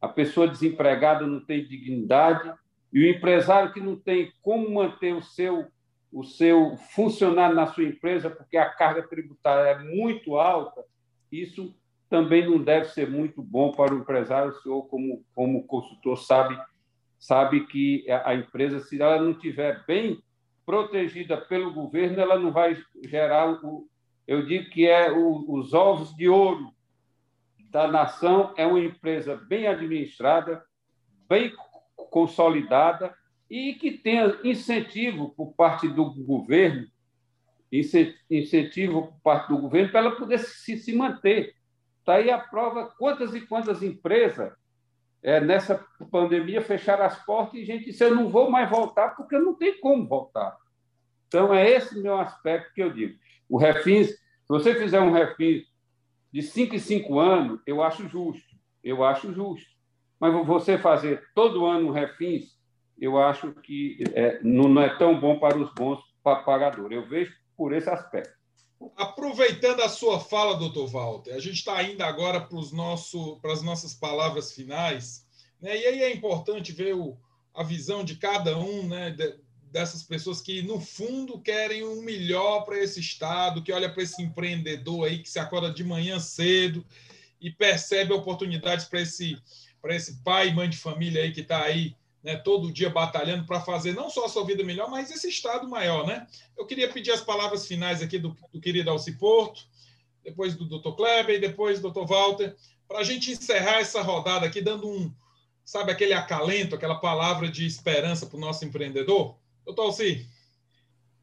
A 0.00 0.08
pessoa 0.08 0.48
desempregada 0.48 1.26
não 1.26 1.44
tem 1.44 1.66
dignidade 1.66 2.52
e 2.92 3.00
o 3.00 3.10
empresário 3.10 3.72
que 3.72 3.80
não 3.80 3.96
tem 3.96 4.32
como 4.40 4.70
manter 4.70 5.14
o 5.14 5.22
seu, 5.22 5.66
o 6.12 6.24
seu 6.24 6.76
funcionário 6.94 7.54
na 7.54 7.66
sua 7.66 7.84
empresa, 7.84 8.30
porque 8.30 8.56
a 8.56 8.70
carga 8.70 9.02
tributária 9.06 9.70
é 9.70 9.78
muito 9.78 10.36
alta, 10.36 10.84
isso 11.30 11.74
também 12.08 12.44
não 12.44 12.58
deve 12.58 12.86
ser 12.86 13.08
muito 13.08 13.40
bom 13.40 13.70
para 13.70 13.94
o 13.94 13.98
empresário. 13.98 14.50
O 14.50 14.60
senhor, 14.60 14.82
como, 14.88 15.24
como 15.32 15.66
consultor, 15.66 16.18
sabe 16.18 16.58
sabe 17.20 17.66
que 17.66 18.04
a 18.10 18.34
empresa, 18.34 18.80
se 18.80 19.00
ela 19.00 19.22
não 19.22 19.34
tiver 19.34 19.84
bem 19.86 20.20
protegida 20.66 21.36
pelo 21.36 21.72
governo, 21.72 22.18
ela 22.18 22.38
não 22.38 22.50
vai 22.50 22.76
gerar 23.04 23.62
o, 23.64 23.86
eu 24.30 24.46
digo 24.46 24.70
que 24.70 24.86
é 24.86 25.10
o, 25.10 25.44
os 25.52 25.74
ovos 25.74 26.14
de 26.14 26.28
ouro 26.28 26.72
da 27.68 27.88
nação. 27.88 28.54
É 28.56 28.64
uma 28.64 28.78
empresa 28.78 29.34
bem 29.34 29.66
administrada, 29.66 30.64
bem 31.28 31.52
consolidada 32.10 33.12
e 33.50 33.74
que 33.74 33.90
tenha 33.90 34.38
incentivo 34.44 35.30
por 35.30 35.52
parte 35.54 35.88
do 35.88 36.14
governo, 36.24 36.86
incentivo 38.30 39.08
por 39.08 39.20
parte 39.20 39.48
do 39.48 39.58
governo 39.58 39.90
para 39.90 40.00
ela 40.00 40.16
poder 40.16 40.38
se, 40.38 40.76
se 40.76 40.94
manter. 40.94 41.56
Está 41.98 42.14
aí 42.14 42.30
a 42.30 42.38
prova 42.38 42.86
quantas 42.98 43.34
e 43.34 43.40
quantas 43.40 43.82
empresas 43.82 44.52
é, 45.22 45.40
nessa 45.40 45.84
pandemia, 46.10 46.62
fecharam 46.62 47.04
as 47.04 47.22
portas 47.24 47.60
e 47.60 47.64
gente 47.64 47.86
disse: 47.86 48.02
eu 48.02 48.14
não 48.14 48.28
vou 48.28 48.50
mais 48.50 48.68
voltar 48.68 49.10
porque 49.10 49.38
não 49.38 49.54
tem 49.54 49.78
como 49.80 50.06
voltar. 50.06 50.56
Então, 51.28 51.54
é 51.54 51.68
esse 51.68 52.00
meu 52.00 52.18
aspecto 52.18 52.72
que 52.74 52.82
eu 52.82 52.92
digo. 52.92 53.18
O 53.48 53.56
refins, 53.56 54.08
se 54.08 54.48
você 54.48 54.74
fizer 54.74 55.00
um 55.00 55.12
refins 55.12 55.64
de 56.32 56.42
5 56.42 56.74
em 56.74 56.78
5 56.78 57.18
anos, 57.18 57.60
eu 57.66 57.82
acho 57.82 58.08
justo. 58.08 58.48
Eu 58.82 59.04
acho 59.04 59.32
justo. 59.32 59.70
Mas 60.18 60.34
você 60.46 60.76
fazer 60.76 61.22
todo 61.34 61.66
ano 61.66 61.88
um 61.88 61.92
refins, 61.92 62.58
eu 62.98 63.18
acho 63.18 63.52
que 63.52 64.02
é, 64.14 64.40
não 64.42 64.80
é 64.80 64.88
tão 64.96 65.18
bom 65.18 65.38
para 65.38 65.56
os 65.56 65.72
bons 65.72 66.00
pagadores. 66.22 66.96
Eu 66.96 67.06
vejo 67.06 67.32
por 67.56 67.72
esse 67.72 67.88
aspecto. 67.88 68.39
Aproveitando 68.96 69.80
a 69.80 69.88
sua 69.88 70.20
fala, 70.20 70.56
doutor 70.56 70.86
Walter, 70.88 71.34
a 71.34 71.38
gente 71.38 71.56
está 71.56 71.82
indo 71.82 72.02
agora 72.02 72.40
para, 72.40 72.58
para 73.42 73.52
as 73.52 73.62
nossas 73.62 73.94
palavras 73.94 74.52
finais, 74.52 75.26
né? 75.60 75.76
e 75.76 75.86
aí 75.86 76.02
é 76.02 76.14
importante 76.14 76.72
ver 76.72 76.94
o, 76.94 77.16
a 77.54 77.62
visão 77.62 78.02
de 78.02 78.16
cada 78.16 78.58
um 78.58 78.88
né, 78.88 79.10
de, 79.10 79.38
dessas 79.70 80.02
pessoas 80.02 80.40
que, 80.40 80.62
no 80.62 80.80
fundo, 80.80 81.40
querem 81.40 81.82
o 81.82 81.98
um 81.98 82.02
melhor 82.02 82.62
para 82.62 82.78
esse 82.78 83.00
Estado, 83.00 83.62
que 83.62 83.72
olha 83.72 83.92
para 83.92 84.02
esse 84.02 84.22
empreendedor 84.22 85.06
aí 85.06 85.18
que 85.18 85.28
se 85.28 85.38
acorda 85.38 85.70
de 85.72 85.84
manhã 85.84 86.18
cedo 86.18 86.84
e 87.40 87.50
percebe 87.50 88.12
oportunidades 88.12 88.86
para 88.86 89.00
esse, 89.02 89.36
para 89.80 89.94
esse 89.94 90.22
pai 90.22 90.48
e 90.48 90.54
mãe 90.54 90.68
de 90.68 90.76
família 90.76 91.22
aí 91.22 91.32
que 91.32 91.40
está 91.40 91.62
aí 91.62 91.94
né, 92.22 92.36
todo 92.36 92.72
dia 92.72 92.90
batalhando 92.90 93.46
para 93.46 93.60
fazer 93.60 93.94
não 93.94 94.10
só 94.10 94.26
a 94.26 94.28
sua 94.28 94.44
vida 94.44 94.62
melhor, 94.62 94.90
mas 94.90 95.10
esse 95.10 95.28
Estado 95.28 95.68
maior. 95.68 96.06
Né? 96.06 96.26
Eu 96.56 96.66
queria 96.66 96.92
pedir 96.92 97.12
as 97.12 97.22
palavras 97.22 97.66
finais 97.66 98.02
aqui 98.02 98.18
do, 98.18 98.36
do 98.52 98.60
querido 98.60 98.90
Alci 98.90 99.12
Porto, 99.12 99.62
depois 100.22 100.54
do 100.54 100.66
Dr. 100.66 100.94
Kleber 100.94 101.36
e 101.36 101.40
depois 101.40 101.80
do 101.80 101.90
Dr. 101.90 102.06
Walter, 102.06 102.54
para 102.86 102.98
a 102.98 103.04
gente 103.04 103.30
encerrar 103.30 103.80
essa 103.80 104.02
rodada 104.02 104.46
aqui, 104.46 104.60
dando 104.60 104.88
um, 104.88 105.12
sabe, 105.64 105.92
aquele 105.92 106.12
acalento, 106.12 106.74
aquela 106.74 106.96
palavra 106.96 107.48
de 107.48 107.66
esperança 107.66 108.26
para 108.26 108.36
o 108.36 108.40
nosso 108.40 108.64
empreendedor. 108.64 109.38
Doutor 109.64 109.82
Alci. 109.84 110.26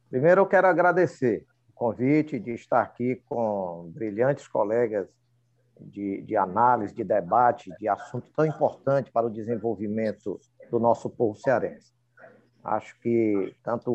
Primeiro, 0.09 0.41
eu 0.41 0.45
quero 0.45 0.67
agradecer 0.67 1.45
o 1.69 1.73
convite 1.73 2.39
de 2.39 2.51
estar 2.51 2.81
aqui 2.81 3.21
com 3.27 3.91
brilhantes 3.93 4.47
colegas 4.47 5.07
de, 5.79 6.21
de 6.21 6.35
análise, 6.35 6.93
de 6.93 7.03
debate, 7.03 7.71
de 7.79 7.87
assunto 7.87 8.29
tão 8.35 8.45
importante 8.45 9.11
para 9.11 9.27
o 9.27 9.29
desenvolvimento 9.29 10.39
do 10.69 10.79
nosso 10.79 11.09
povo 11.09 11.35
cearense. 11.35 11.93
Acho 12.63 12.99
que 12.99 13.55
tanto 13.63 13.91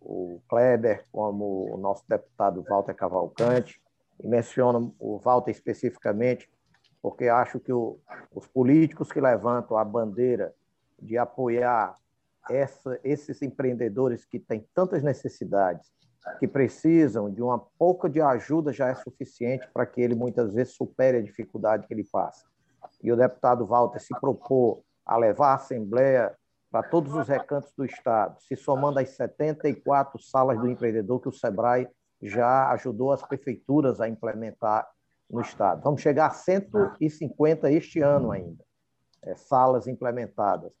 o 0.00 0.40
Kleber 0.48 1.04
como 1.10 1.74
o 1.74 1.76
nosso 1.76 2.04
deputado 2.08 2.62
Walter 2.68 2.94
Cavalcante, 2.94 3.80
e 4.22 4.28
menciono 4.28 4.94
o 4.98 5.18
Walter 5.18 5.50
especificamente, 5.50 6.50
porque 7.00 7.28
acho 7.28 7.58
que 7.58 7.72
o, 7.72 7.98
os 8.34 8.46
políticos 8.46 9.10
que 9.10 9.20
levantam 9.20 9.76
a 9.78 9.84
bandeira 9.84 10.54
de 11.00 11.16
apoiar 11.16 11.96
essa, 12.50 13.00
esses 13.02 13.40
empreendedores 13.40 14.24
que 14.24 14.38
têm 14.38 14.66
tantas 14.74 15.02
necessidades, 15.02 15.90
que 16.38 16.46
precisam 16.46 17.30
de 17.30 17.42
uma 17.42 17.58
pouca 17.58 18.08
de 18.08 18.20
ajuda 18.20 18.72
já 18.72 18.88
é 18.88 18.94
suficiente 18.94 19.68
para 19.72 19.86
que 19.86 20.00
ele 20.00 20.14
muitas 20.14 20.54
vezes 20.54 20.74
supere 20.74 21.18
a 21.18 21.22
dificuldade 21.22 21.86
que 21.86 21.94
ele 21.94 22.04
passa. 22.04 22.44
E 23.02 23.10
o 23.10 23.16
deputado 23.16 23.66
Walter 23.66 24.00
se 24.00 24.18
propôs 24.20 24.78
a 25.04 25.16
levar 25.16 25.52
a 25.52 25.54
Assembleia 25.54 26.34
para 26.70 26.88
todos 26.88 27.12
os 27.14 27.26
recantos 27.26 27.72
do 27.76 27.84
Estado, 27.84 28.40
se 28.40 28.54
somando 28.54 29.00
as 29.00 29.10
74 29.10 30.22
salas 30.22 30.58
do 30.58 30.68
empreendedor 30.68 31.20
que 31.20 31.28
o 31.28 31.32
SEBRAE 31.32 31.88
já 32.22 32.70
ajudou 32.70 33.12
as 33.12 33.22
prefeituras 33.22 34.00
a 34.00 34.08
implementar 34.08 34.88
no 35.28 35.40
Estado. 35.40 35.82
Vamos 35.82 36.00
chegar 36.00 36.26
a 36.26 36.30
150 36.30 37.72
este 37.72 38.00
ano 38.00 38.30
ainda, 38.30 38.64
é, 39.22 39.34
salas 39.34 39.88
implementadas. 39.88 40.72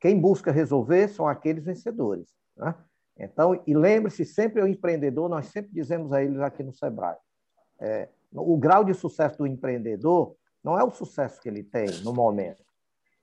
Quem 0.00 0.20
busca 0.20 0.52
resolver 0.52 1.08
são 1.08 1.26
aqueles 1.26 1.64
vencedores. 1.64 2.28
Né? 2.56 2.74
Então, 3.16 3.60
e 3.66 3.74
lembre-se, 3.74 4.24
sempre 4.24 4.60
o 4.60 4.66
empreendedor, 4.66 5.28
nós 5.28 5.46
sempre 5.46 5.72
dizemos 5.72 6.12
a 6.12 6.22
eles 6.22 6.40
aqui 6.40 6.62
no 6.62 6.72
Sebrae, 6.72 7.16
é, 7.80 8.08
o 8.32 8.56
grau 8.56 8.84
de 8.84 8.94
sucesso 8.94 9.38
do 9.38 9.46
empreendedor 9.46 10.36
não 10.62 10.78
é 10.78 10.84
o 10.84 10.90
sucesso 10.90 11.40
que 11.40 11.48
ele 11.48 11.62
tem 11.62 11.86
no 12.02 12.12
momento, 12.12 12.62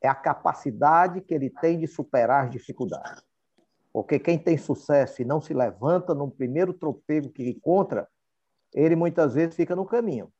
é 0.02 0.08
a 0.08 0.16
capacidade 0.16 1.22
que 1.22 1.34
ele 1.34 1.50
tem 1.50 1.80
de 1.80 1.88
superar 1.88 2.46
as 2.46 2.52
dificuldades. 2.52 3.24
Porque 3.94 4.20
quem 4.20 4.38
tem 4.38 4.58
sucesso 4.58 5.22
e 5.22 5.26
não 5.26 5.42
se 5.42 5.54
levanta 5.54 6.14
no 6.14 6.32
primeiro 6.32 6.74
tropego 6.74 7.30
que 7.30 7.50
encontra, 7.50 8.08
ele 8.74 8.96
muitas 8.96 9.34
vezes 9.34 9.56
fica 9.56 9.76
no 9.76 9.86
caminho. 9.86 10.32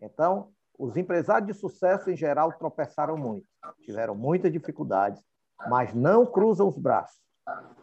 Então, 0.00 0.50
os 0.78 0.96
empresários 0.96 1.46
de 1.46 1.54
sucesso, 1.54 2.10
em 2.10 2.16
geral, 2.16 2.52
tropeçaram 2.58 3.16
muito, 3.16 3.46
tiveram 3.80 4.14
muitas 4.14 4.52
dificuldades, 4.52 5.22
mas 5.68 5.94
não 5.94 6.26
cruzam 6.26 6.68
os 6.68 6.76
braços 6.76 7.24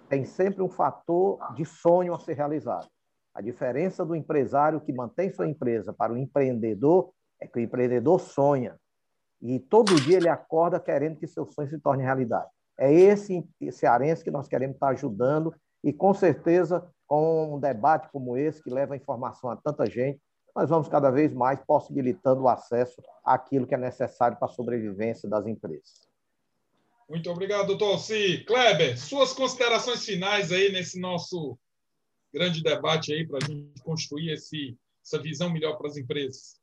tem 0.10 0.26
sempre 0.26 0.62
um 0.62 0.70
fator 0.70 1.40
de 1.54 1.64
sonho 1.66 2.14
a 2.14 2.20
ser 2.20 2.34
realizado. 2.34 2.88
A 3.34 3.42
diferença 3.42 4.06
do 4.06 4.16
empresário 4.16 4.82
que 4.82 4.92
mantém 4.92 5.32
sua 5.32 5.48
empresa 5.48 5.94
para 5.94 6.12
o 6.12 6.18
empreendedor 6.18 7.14
é 7.40 7.48
que 7.48 7.60
o 7.60 7.62
empreendedor 7.62 8.20
sonha. 8.20 8.78
E 9.42 9.58
todo 9.58 10.02
dia 10.02 10.18
ele 10.18 10.28
acorda 10.28 10.80
querendo 10.80 11.18
que 11.18 11.28
seu 11.28 11.46
sonho 11.46 11.70
se 11.70 11.80
torne 11.80 12.04
realidade. 12.04 12.50
É 12.78 12.92
esse 12.92 13.44
cearense 13.72 14.24
que 14.24 14.32
nós 14.32 14.48
queremos 14.48 14.76
estar 14.76 14.90
ajudando 14.90 15.54
e, 15.84 15.92
com 15.94 16.14
certeza, 16.14 16.88
com 17.06 17.56
um 17.56 17.60
debate 17.60 18.10
como 18.12 18.38
esse, 18.38 18.64
que 18.64 18.70
leva 18.70 18.96
informação 18.96 19.50
a 19.50 19.56
tanta 19.56 19.86
gente, 19.86 20.20
nós 20.56 20.70
vamos 20.70 20.88
cada 20.88 21.10
vez 21.10 21.34
mais 21.34 21.60
possibilitando 21.66 22.42
o 22.42 22.50
acesso 22.50 23.02
àquilo 23.24 23.66
que 23.66 23.76
é 23.76 23.78
necessário 23.78 24.38
para 24.38 24.48
a 24.48 24.52
sobrevivência 24.52 25.30
das 25.30 25.48
empresas. 25.48 26.10
Muito 27.10 27.30
obrigado, 27.30 27.68
doutor 27.68 27.94
Alci. 27.94 28.44
Kleber, 28.46 28.98
suas 28.98 29.34
considerações 29.34 30.06
finais 30.06 30.52
aí 30.52 30.72
nesse 30.72 31.00
nosso 31.00 31.58
grande 32.34 32.64
debate 32.64 33.14
aí 33.14 33.28
para 33.28 33.40
a 33.44 33.46
gente 33.46 33.82
construir 33.84 34.32
esse, 34.32 34.78
essa 35.06 35.22
visão 35.22 35.50
melhor 35.50 35.78
para 35.78 35.88
as 35.88 35.98
empresas. 35.98 36.60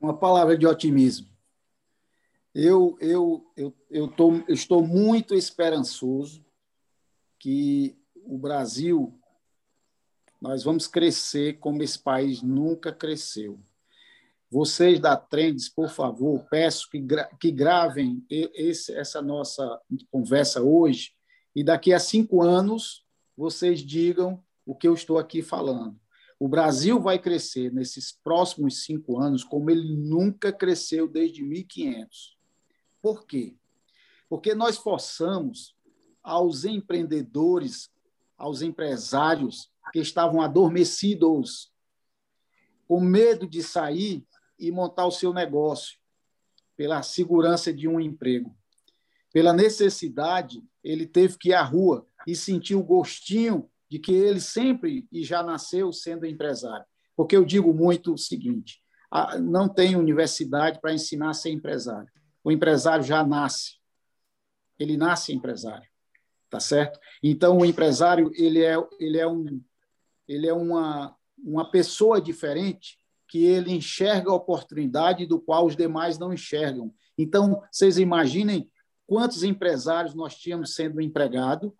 Uma 0.00 0.16
palavra 0.16 0.58
de 0.58 0.66
otimismo. 0.66 1.28
Eu, 2.58 2.96
eu, 3.02 3.52
eu, 3.54 3.76
eu, 3.90 4.08
tô, 4.08 4.32
eu 4.48 4.54
estou 4.54 4.82
muito 4.82 5.34
esperançoso 5.34 6.42
que 7.38 7.94
o 8.14 8.38
Brasil, 8.38 9.12
nós 10.40 10.64
vamos 10.64 10.86
crescer 10.86 11.58
como 11.58 11.82
esse 11.82 11.98
país 11.98 12.40
nunca 12.40 12.94
cresceu. 12.94 13.60
Vocês 14.50 14.98
da 14.98 15.18
Trends, 15.18 15.68
por 15.68 15.90
favor, 15.90 16.46
peço 16.48 16.88
que, 16.90 16.98
gra 16.98 17.28
que 17.38 17.50
gravem 17.50 18.24
esse, 18.30 18.90
essa 18.96 19.20
nossa 19.20 19.78
conversa 20.10 20.62
hoje 20.62 21.12
e 21.54 21.62
daqui 21.62 21.92
a 21.92 21.98
cinco 21.98 22.40
anos 22.40 23.04
vocês 23.36 23.80
digam 23.80 24.42
o 24.64 24.74
que 24.74 24.88
eu 24.88 24.94
estou 24.94 25.18
aqui 25.18 25.42
falando. 25.42 26.00
O 26.40 26.48
Brasil 26.48 26.98
vai 27.02 27.18
crescer 27.18 27.70
nesses 27.70 28.12
próximos 28.12 28.82
cinco 28.82 29.20
anos 29.20 29.44
como 29.44 29.70
ele 29.70 29.94
nunca 29.94 30.50
cresceu 30.50 31.06
desde 31.06 31.42
1500. 31.42 32.35
Por 33.06 33.24
quê? 33.24 33.54
Porque 34.28 34.52
nós 34.52 34.76
forçamos 34.76 35.76
aos 36.24 36.64
empreendedores, 36.64 37.88
aos 38.36 38.62
empresários 38.62 39.70
que 39.92 40.00
estavam 40.00 40.42
adormecidos, 40.42 41.72
com 42.88 43.00
medo 43.00 43.46
de 43.46 43.62
sair, 43.62 44.26
e 44.58 44.72
montar 44.72 45.06
o 45.06 45.12
seu 45.12 45.32
negócio, 45.32 45.96
pela 46.76 47.00
segurança 47.00 47.72
de 47.72 47.86
um 47.86 48.00
emprego. 48.00 48.58
Pela 49.32 49.52
necessidade, 49.52 50.60
ele 50.82 51.06
teve 51.06 51.38
que 51.38 51.50
ir 51.50 51.54
à 51.54 51.62
rua 51.62 52.08
e 52.26 52.34
sentir 52.34 52.74
o 52.74 52.82
gostinho 52.82 53.70
de 53.88 54.00
que 54.00 54.10
ele 54.10 54.40
sempre 54.40 55.06
e 55.12 55.22
já 55.22 55.44
nasceu 55.44 55.92
sendo 55.92 56.26
empresário. 56.26 56.84
Porque 57.14 57.36
eu 57.36 57.44
digo 57.44 57.72
muito 57.72 58.14
o 58.14 58.18
seguinte: 58.18 58.82
não 59.40 59.68
tem 59.68 59.94
universidade 59.94 60.80
para 60.80 60.92
ensinar 60.92 61.30
a 61.30 61.34
ser 61.34 61.50
empresário. 61.50 62.10
O 62.46 62.52
empresário 62.52 63.02
já 63.02 63.26
nasce. 63.26 63.72
Ele 64.78 64.96
nasce 64.96 65.34
empresário. 65.34 65.88
Tá 66.48 66.60
certo? 66.60 67.00
Então, 67.20 67.58
o 67.58 67.64
empresário 67.64 68.30
ele 68.34 68.62
é, 68.62 68.76
ele 69.00 69.18
é, 69.18 69.26
um, 69.26 69.60
ele 70.28 70.46
é 70.46 70.54
uma, 70.54 71.16
uma 71.36 71.68
pessoa 71.68 72.20
diferente 72.20 73.00
que 73.26 73.44
ele 73.44 73.72
enxerga 73.72 74.30
a 74.30 74.34
oportunidade 74.34 75.26
do 75.26 75.40
qual 75.40 75.66
os 75.66 75.74
demais 75.74 76.20
não 76.20 76.32
enxergam. 76.32 76.94
Então, 77.18 77.64
vocês 77.68 77.98
imaginem 77.98 78.70
quantos 79.08 79.42
empresários 79.42 80.14
nós 80.14 80.36
tínhamos 80.36 80.76
sendo 80.76 81.00
empregados 81.00 81.72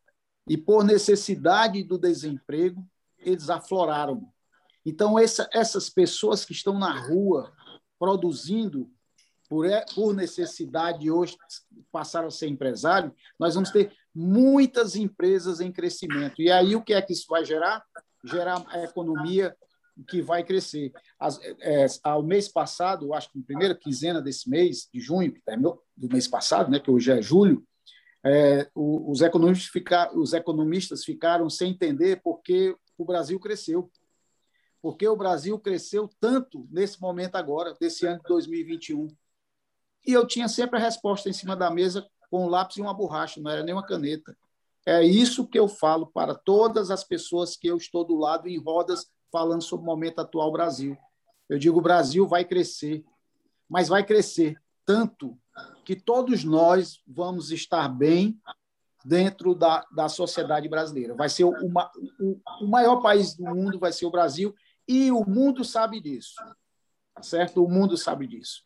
e, 0.49 0.57
por 0.57 0.83
necessidade 0.83 1.85
do 1.85 1.97
desemprego, 1.97 2.85
eles 3.21 3.49
afloraram. 3.49 4.33
Então, 4.85 5.17
essa, 5.17 5.49
essas 5.53 5.89
pessoas 5.89 6.45
que 6.45 6.53
estão 6.53 6.77
na 6.77 7.07
rua 7.07 7.53
produzindo 8.01 8.91
por, 9.49 9.67
por 9.95 10.15
necessidade 10.15 11.11
hoje 11.11 11.37
passaram 11.93 12.29
a 12.29 12.31
ser 12.31 12.49
empresário, 12.49 13.15
nós 13.39 13.55
vamos 13.55 13.71
ter 13.71 13.93
muitas 14.15 14.97
empresas 14.97 15.61
em 15.61 15.71
crescimento. 15.71 16.41
E 16.41 16.51
aí 16.51 16.75
o 16.75 16.83
que 16.83 16.95
é 16.95 17.03
que 17.03 17.13
isso 17.13 17.27
vai 17.29 17.45
gerar? 17.45 17.85
Gerar 18.25 18.65
a 18.69 18.83
economia 18.83 19.57
que 20.09 20.21
vai 20.21 20.45
crescer. 20.45 20.93
As, 21.19 21.41
é, 21.61 21.87
ao 22.03 22.23
mês 22.23 22.49
passado, 22.49 23.15
acho 23.15 23.31
que 23.31 23.39
na 23.39 23.45
primeira 23.45 23.75
quinzena 23.75 24.21
desse 24.21 24.49
mês, 24.49 24.89
de 24.93 25.01
junho, 25.01 25.33
que 25.33 25.41
terminou, 25.41 25.83
do 25.97 26.09
mês 26.09 26.29
passado, 26.29 26.71
né, 26.71 26.79
que 26.79 26.91
hoje 26.91 27.11
é 27.11 27.23
julho, 27.23 27.67
é, 28.25 28.69
os, 28.75 29.21
economistas 29.21 29.71
os 30.15 30.33
economistas 30.33 31.05
ficaram 31.05 31.49
sem 31.49 31.71
entender 31.71 32.21
por 32.23 32.43
que 32.43 32.77
o 32.99 33.05
Brasil 33.05 33.39
cresceu. 33.39 33.91
Porque 34.83 35.07
o 35.07 35.17
Brasil 35.17 35.59
cresceu 35.59 36.09
tanto 36.21 36.67
nesse 36.71 37.01
momento 37.01 37.37
agora, 37.37 37.75
desse 37.81 38.07
ano 38.07 38.19
de 38.19 38.29
2021. 38.29 39.09
E 40.07 40.13
eu 40.13 40.27
tinha 40.27 40.49
sempre 40.49 40.79
a 40.79 40.83
resposta 40.83 41.29
em 41.29 41.33
cima 41.33 41.57
da 41.57 41.71
mesa 41.71 42.07
com 42.31 42.45
um 42.45 42.49
lápis 42.49 42.77
e 42.77 42.81
uma 42.81 42.95
borracha, 42.95 43.41
não 43.41 43.51
era 43.51 43.63
nem 43.63 43.75
uma 43.75 43.87
caneta. 43.87 44.37
É 44.85 45.03
isso 45.03 45.47
que 45.47 45.59
eu 45.59 45.67
falo 45.67 46.07
para 46.07 46.35
todas 46.35 46.91
as 46.91 47.03
pessoas 47.03 47.57
que 47.57 47.67
eu 47.67 47.77
estou 47.77 48.05
do 48.05 48.17
lado 48.17 48.49
em 48.49 48.59
rodas 48.59 49.11
falando 49.33 49.63
sobre 49.63 49.83
o 49.83 49.87
momento 49.87 50.21
atual 50.21 50.53
Brasil. 50.53 50.97
Eu 51.49 51.59
digo, 51.59 51.79
o 51.79 51.83
Brasil 51.83 52.27
vai 52.27 52.45
crescer, 52.45 53.05
mas 53.69 53.89
vai 53.89 54.05
crescer 54.05 54.57
tanto 54.85 55.37
que 55.85 55.97
todos 55.97 56.45
nós 56.45 57.01
vamos 57.07 57.51
estar 57.51 57.89
bem 57.89 58.41
dentro 59.05 59.55
da, 59.55 59.85
da 59.93 60.09
sociedade 60.09 60.69
brasileira. 60.69 61.15
Vai 61.15 61.29
ser 61.29 61.45
uma, 61.45 61.91
o, 62.21 62.41
o 62.61 62.67
maior 62.67 63.01
país 63.01 63.35
do 63.35 63.45
mundo, 63.45 63.79
vai 63.79 63.93
ser 63.93 64.07
o 64.07 64.11
Brasil, 64.11 64.55
e 64.87 65.11
o 65.11 65.25
mundo 65.25 65.65
sabe 65.65 66.01
disso. 66.01 66.35
Tá 67.15 67.23
certo? 67.23 67.65
O 67.65 67.69
mundo 67.69 67.97
sabe 67.97 68.27
disso. 68.27 68.66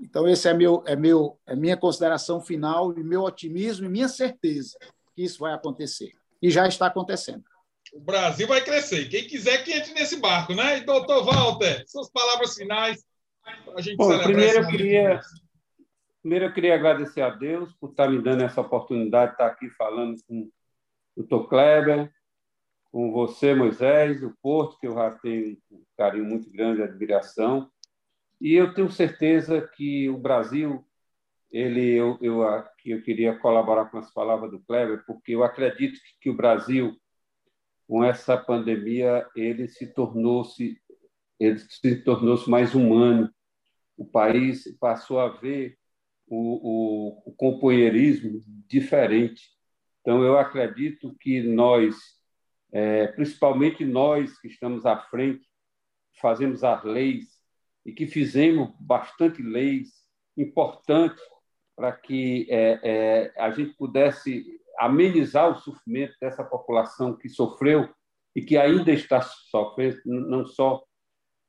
Então, 0.00 0.26
esse 0.26 0.48
é, 0.48 0.54
meu, 0.54 0.82
é, 0.86 0.96
meu, 0.96 1.38
é 1.46 1.54
minha 1.54 1.76
consideração 1.76 2.40
final, 2.40 2.98
e 2.98 3.04
meu 3.04 3.22
otimismo 3.22 3.86
e 3.86 3.88
minha 3.88 4.08
certeza 4.08 4.78
que 5.14 5.22
isso 5.22 5.40
vai 5.40 5.52
acontecer. 5.52 6.12
E 6.40 6.50
já 6.50 6.66
está 6.66 6.86
acontecendo. 6.86 7.44
o 7.92 8.00
Brasil 8.00 8.46
vai 8.46 8.62
crescer. 8.62 9.08
Quem 9.08 9.26
quiser 9.26 9.62
que 9.62 9.72
entre 9.72 9.92
nesse 9.92 10.16
barco, 10.16 10.54
né? 10.54 10.78
E, 10.78 10.84
doutor 10.84 11.24
Walter, 11.24 11.84
suas 11.86 12.10
palavras 12.10 12.54
finais 12.54 13.04
a 13.76 13.80
gente 13.80 13.96
Bom, 13.96 14.22
primeiro 14.22 14.60
eu 14.60 14.66
queria 14.68 15.20
primeiro 16.20 16.44
eu 16.44 16.52
queria 16.52 16.74
agradecer 16.74 17.22
a 17.22 17.30
Deus 17.30 17.72
por 17.80 17.90
estar 17.90 18.08
me 18.08 18.20
dando 18.20 18.42
essa 18.42 18.60
oportunidade 18.60 19.30
de 19.30 19.34
estar 19.34 19.46
aqui 19.46 19.70
falando 19.70 20.16
com 20.26 20.50
o 21.16 21.22
Dr. 21.22 21.48
Kleber, 21.48 22.12
com 22.92 23.10
você, 23.10 23.54
Moisés, 23.54 24.20
do 24.20 24.34
Porto, 24.42 24.78
que 24.78 24.86
eu 24.86 24.94
já 24.94 25.10
tenho 25.12 25.56
um 25.70 25.82
carinho 25.96 26.24
muito 26.24 26.50
grande, 26.50 26.82
admiração. 26.82 27.70
E 28.40 28.54
eu 28.54 28.72
tenho 28.72 28.90
certeza 28.90 29.60
que 29.76 30.08
o 30.08 30.16
Brasil, 30.16 30.84
ele, 31.50 31.92
eu, 31.92 32.18
eu, 32.22 32.42
eu 32.84 33.02
queria 33.02 33.38
colaborar 33.38 33.86
com 33.86 33.98
as 33.98 34.12
palavras 34.12 34.50
do 34.50 34.60
Kleber, 34.60 35.04
porque 35.06 35.32
eu 35.32 35.44
acredito 35.44 35.94
que, 36.00 36.20
que 36.22 36.30
o 36.30 36.36
Brasil, 36.36 36.96
com 37.86 38.02
essa 38.02 38.36
pandemia, 38.36 39.26
ele 39.36 39.68
se 39.68 39.92
tornou-se 39.92 40.80
ele 41.40 41.58
se 41.58 41.96
tornou-se 42.04 42.48
mais 42.48 42.74
humano. 42.74 43.32
O 43.96 44.04
país 44.04 44.64
passou 44.78 45.18
a 45.18 45.28
ver 45.28 45.78
o, 46.26 47.16
o, 47.24 47.30
o 47.30 47.32
companheirismo 47.34 48.42
diferente. 48.68 49.48
Então, 50.00 50.22
eu 50.22 50.38
acredito 50.38 51.16
que 51.18 51.42
nós, 51.42 51.96
é, 52.72 53.06
principalmente 53.08 53.84
nós 53.86 54.38
que 54.38 54.48
estamos 54.48 54.84
à 54.84 54.98
frente, 54.98 55.48
fazemos 56.20 56.62
as 56.62 56.84
leis 56.84 57.39
e 57.84 57.92
que 57.92 58.06
fizemos 58.06 58.70
bastante 58.78 59.42
leis 59.42 59.88
importantes 60.36 61.22
para 61.76 61.92
que 61.92 62.46
é, 62.50 62.80
é, 62.82 63.32
a 63.40 63.50
gente 63.50 63.74
pudesse 63.74 64.44
amenizar 64.78 65.50
o 65.50 65.58
sofrimento 65.58 66.14
dessa 66.20 66.44
população 66.44 67.16
que 67.16 67.28
sofreu 67.28 67.88
e 68.34 68.42
que 68.42 68.56
ainda 68.56 68.92
está 68.92 69.20
sofrendo, 69.20 70.00
não 70.04 70.46
só 70.46 70.82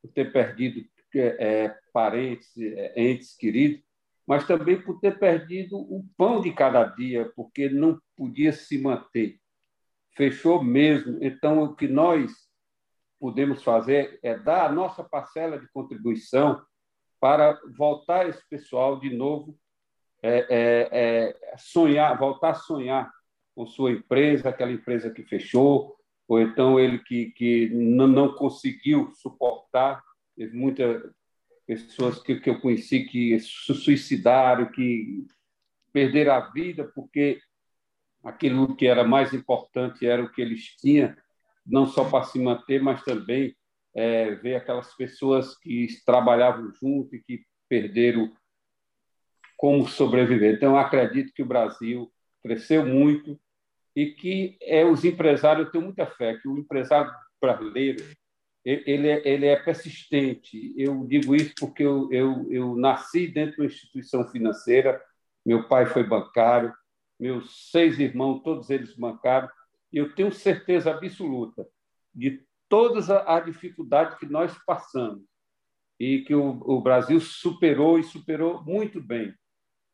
por 0.02 0.12
ter 0.14 0.32
perdido 0.32 0.82
é, 1.16 1.76
parentes, 1.94 2.50
é, 2.58 2.94
entes 2.96 3.36
queridos, 3.36 3.84
mas 4.26 4.48
também 4.48 4.82
por 4.82 5.00
ter 5.00 5.20
perdido 5.20 5.78
o 5.78 6.06
pão 6.18 6.42
de 6.42 6.54
cada 6.54 6.86
dia, 6.86 7.32
porque 7.36 7.70
não 7.70 8.00
podia 8.16 8.54
se 8.54 8.78
manter. 8.78 9.38
Fechou 10.16 10.64
mesmo. 10.64 11.18
Então, 11.22 11.64
o 11.64 11.76
que 11.76 11.88
nós 11.88 12.32
podemos 13.22 13.62
fazer 13.62 14.20
é 14.24 14.36
dar 14.36 14.66
a 14.66 14.72
nossa 14.72 15.04
parcela 15.04 15.60
de 15.60 15.70
contribuição 15.72 16.60
para 17.20 17.62
voltar 17.78 18.28
esse 18.28 18.42
pessoal 18.50 19.00
de 19.00 19.16
novo, 19.16 19.56
é, 20.24 20.40
é, 20.50 20.90
é, 20.92 21.56
sonhar, 21.56 22.18
voltar 22.18 22.50
a 22.50 22.56
sonhar 22.56 23.12
com 23.54 23.68
sua 23.68 23.92
empresa, 23.92 24.50
aquela 24.50 24.72
empresa 24.72 25.12
que 25.12 25.22
fechou, 25.22 25.96
ou 26.28 26.42
então 26.42 26.80
ele 26.80 26.98
que, 26.98 27.28
que 27.34 27.70
não 27.70 28.34
conseguiu 28.34 29.12
suportar. 29.14 30.02
Teve 30.36 30.58
muitas 30.58 31.04
pessoas 31.68 32.20
que, 32.24 32.40
que 32.40 32.50
eu 32.50 32.60
conheci 32.60 33.06
que 33.06 33.40
se 33.40 33.74
suicidaram, 33.76 34.72
que 34.72 35.28
perderam 35.94 36.34
a 36.34 36.50
vida 36.52 36.92
porque 36.96 37.40
aquilo 38.24 38.76
que 38.76 38.88
era 38.88 39.04
mais 39.04 39.32
importante 39.32 40.08
era 40.08 40.24
o 40.24 40.32
que 40.32 40.42
eles 40.42 40.76
tinham, 40.78 41.16
não 41.66 41.86
só 41.86 42.10
para 42.10 42.24
se 42.24 42.40
manter, 42.40 42.82
mas 42.82 43.04
também 43.04 43.56
é, 43.96 44.36
ver 44.36 44.56
aquelas 44.56 44.96
pessoas 44.96 45.58
que 45.58 45.88
trabalhavam 46.06 46.72
junto 46.74 47.16
e 47.16 47.24
que 47.24 47.44
perderam 47.70 48.32
como 49.58 49.88
sobreviver. 49.88 50.56
Então, 50.56 50.78
acredito 50.78 51.34
que 51.34 51.44
o 51.44 51.48
Brasil 51.48 52.12
cresceu 52.42 52.86
muito, 52.86 53.40
e 53.96 54.08
que 54.08 54.58
é, 54.62 54.86
os 54.86 55.04
empresários, 55.04 55.66
eu 55.66 55.72
tenho 55.72 55.84
muita 55.84 56.06
fé 56.06 56.38
que 56.38 56.48
o 56.48 56.58
empresário 56.58 57.12
brasileiro 57.40 58.04
ele 58.64 59.10
é, 59.10 59.28
ele 59.28 59.46
é 59.48 59.56
persistente. 59.56 60.74
Eu 60.78 61.06
digo 61.08 61.36
isso 61.36 61.54
porque 61.60 61.84
eu, 61.84 62.08
eu, 62.12 62.48
eu 62.52 62.76
nasci 62.76 63.28
dentro 63.28 63.56
de 63.56 63.62
uma 63.62 63.68
instituição 63.68 64.28
financeira, 64.30 65.02
meu 65.44 65.68
pai 65.68 65.88
foi 65.88 66.04
bancário, 66.04 66.72
meus 67.20 67.72
seis 67.72 68.00
irmãos, 68.00 68.44
todos 68.44 68.70
eles 68.70 68.96
bancários, 68.96 69.52
eu 69.92 70.14
tenho 70.14 70.32
certeza 70.32 70.92
absoluta 70.92 71.68
de 72.14 72.44
todas 72.70 73.10
as 73.10 73.46
dificuldades 73.46 74.18
que 74.18 74.26
nós 74.26 74.58
passamos 74.66 75.24
e 76.00 76.22
que 76.22 76.34
o, 76.34 76.62
o 76.66 76.82
Brasil 76.82 77.20
superou 77.20 78.00
e 78.00 78.04
superou 78.04 78.64
muito 78.64 79.02
bem, 79.02 79.34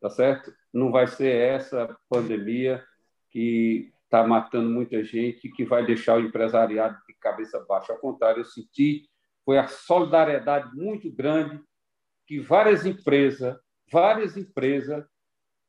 tá 0.00 0.08
certo? 0.08 0.52
Não 0.72 0.90
vai 0.90 1.06
ser 1.06 1.34
essa 1.34 1.96
pandemia 2.08 2.84
que 3.30 3.92
está 4.04 4.26
matando 4.26 4.70
muita 4.70 5.04
gente, 5.04 5.50
que 5.50 5.64
vai 5.64 5.84
deixar 5.84 6.16
o 6.16 6.20
empresariado 6.20 6.98
de 7.06 7.14
cabeça 7.14 7.62
baixa. 7.68 7.92
Ao 7.92 7.98
contrário, 7.98 8.40
eu 8.40 8.44
senti 8.44 9.08
foi 9.48 9.56
a 9.56 9.66
solidariedade 9.66 10.76
muito 10.76 11.10
grande 11.10 11.58
que 12.26 12.38
várias 12.38 12.84
empresas, 12.84 13.58
várias 13.90 14.36
empresas 14.36 15.06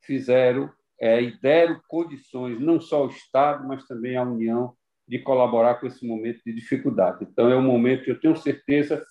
fizeram 0.02 0.70
é, 1.00 1.22
e 1.22 1.40
deram 1.40 1.80
condições, 1.88 2.60
não 2.60 2.80
só 2.80 3.06
o 3.06 3.10
Estado, 3.10 3.68
mas 3.68 3.86
também 3.86 4.18
a 4.18 4.24
União, 4.24 4.74
de 5.08 5.20
colaborar 5.20 5.76
com 5.76 5.88
esse 5.88 6.06
momento 6.06 6.42
de 6.46 6.54
dificuldade. 6.54 7.26
Então, 7.30 7.50
é 7.50 7.56
um 7.56 7.64
momento 7.64 8.04
que 8.04 8.12
eu 8.12 8.20
tenho 8.20 8.36
certeza, 8.36 9.04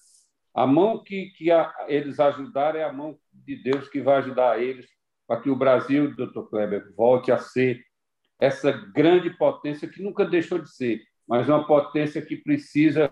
a 0.55 0.67
mão 0.67 1.03
que, 1.03 1.31
que 1.37 1.51
a, 1.51 1.73
eles 1.89 2.21
ajudaram 2.21 2.79
é 2.79 2.85
a 2.85 2.93
mão 2.93 3.19
de 3.33 3.57
Deus 3.57 3.89
que 3.89 4.01
vai 4.01 4.19
ajudar 4.19 4.61
eles 4.63 4.87
para 5.27 5.41
que 5.41 5.51
o 5.51 5.57
Brasil, 5.57 6.15
doutor 6.15 6.49
Kleber, 6.49 6.95
volte 6.97 7.33
a 7.33 7.39
ser 7.39 7.83
essa 8.41 8.71
grande 8.71 9.31
potência 9.31 9.89
que 9.89 10.03
nunca 10.03 10.25
deixou 10.25 10.59
de 10.59 10.71
ser, 10.71 11.03
mas 11.27 11.49
uma 11.49 11.67
potência 11.67 12.23
que 12.23 12.37
precisa 12.37 13.11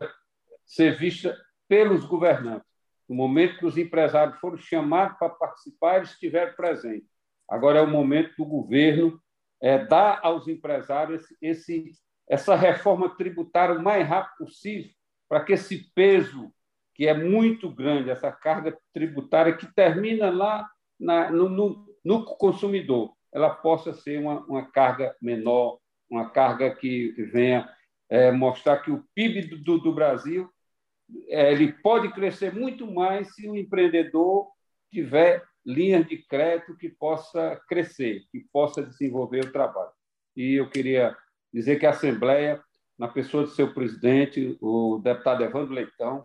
ser 0.64 0.96
vista 0.96 1.36
pelos 1.68 2.04
governantes. 2.04 2.66
No 3.08 3.14
momento 3.14 3.58
que 3.58 3.66
os 3.66 3.76
empresários 3.76 4.38
foram 4.38 4.56
chamados 4.56 5.18
para 5.18 5.28
participar, 5.28 5.96
eles 5.96 6.10
estiveram 6.10 6.54
presentes. 6.54 7.15
Agora 7.48 7.78
é 7.78 7.82
o 7.82 7.90
momento 7.90 8.34
do 8.36 8.44
governo 8.44 9.20
é, 9.62 9.84
dar 9.84 10.20
aos 10.22 10.48
empresários 10.48 11.24
esse, 11.40 11.92
essa 12.28 12.54
reforma 12.54 13.08
tributária 13.16 13.76
o 13.76 13.82
mais 13.82 14.06
rápido 14.06 14.46
possível, 14.46 14.90
para 15.28 15.44
que 15.44 15.52
esse 15.52 15.92
peso, 15.94 16.52
que 16.94 17.06
é 17.06 17.14
muito 17.14 17.70
grande, 17.70 18.10
essa 18.10 18.30
carga 18.32 18.76
tributária 18.92 19.56
que 19.56 19.72
termina 19.74 20.30
lá 20.30 20.68
na, 20.98 21.30
no, 21.30 21.48
no, 21.48 21.86
no 22.04 22.24
consumidor, 22.24 23.14
ela 23.32 23.50
possa 23.50 23.92
ser 23.92 24.18
uma, 24.18 24.40
uma 24.46 24.70
carga 24.70 25.14
menor, 25.20 25.78
uma 26.10 26.30
carga 26.30 26.74
que 26.74 27.12
venha 27.32 27.68
é, 28.08 28.30
mostrar 28.30 28.78
que 28.78 28.90
o 28.90 29.04
PIB 29.14 29.56
do, 29.56 29.78
do 29.78 29.94
Brasil 29.94 30.48
é, 31.28 31.52
ele 31.52 31.72
pode 31.72 32.12
crescer 32.12 32.54
muito 32.54 32.90
mais 32.90 33.34
se 33.34 33.48
o 33.48 33.56
empreendedor 33.56 34.48
tiver 34.90 35.42
linhas 35.66 36.06
de 36.06 36.18
crédito 36.18 36.76
que 36.76 36.88
possa 36.88 37.60
crescer, 37.68 38.24
que 38.30 38.46
possa 38.52 38.82
desenvolver 38.82 39.44
o 39.44 39.52
trabalho. 39.52 39.90
E 40.36 40.54
eu 40.54 40.70
queria 40.70 41.16
dizer 41.52 41.80
que 41.80 41.86
a 41.86 41.90
Assembleia, 41.90 42.62
na 42.96 43.08
pessoa 43.08 43.42
do 43.42 43.50
seu 43.50 43.74
presidente, 43.74 44.56
o 44.60 45.00
deputado 45.02 45.42
Evandro 45.42 45.74
Leitão, 45.74 46.24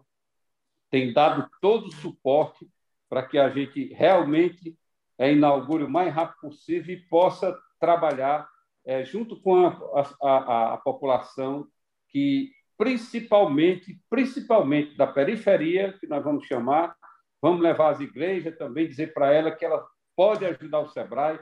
tem 0.92 1.12
dado 1.12 1.50
todo 1.60 1.88
o 1.88 1.94
suporte 1.94 2.70
para 3.10 3.24
que 3.24 3.38
a 3.40 3.50
gente 3.50 3.94
realmente 3.94 4.78
é, 5.18 5.32
inaugure 5.32 5.84
o 5.84 5.90
mais 5.90 6.14
rápido 6.14 6.40
possível 6.42 6.94
e 6.94 7.00
possa 7.08 7.58
trabalhar 7.80 8.48
é, 8.86 9.04
junto 9.04 9.40
com 9.42 9.66
a, 9.66 10.16
a, 10.22 10.74
a, 10.74 10.78
população 10.78 11.68
que 12.10 12.52
principalmente 12.78 14.00
principalmente 14.10 14.98
da 14.98 15.06
periferia 15.06 15.94
que 16.00 16.08
nós 16.08 16.24
vamos 16.24 16.46
chamar 16.46 16.96
vamos 17.42 17.62
levar 17.62 17.90
as 17.90 18.00
igrejas 18.00 18.58
também 18.58 18.88
dizer 18.88 19.14
para 19.14 19.34
ela 19.34 19.52
que 19.52 19.66
ela 19.66 19.86
pode 20.16 20.46
ajudar 20.46 20.80
o 20.80 20.90
Sebrae 20.90 21.40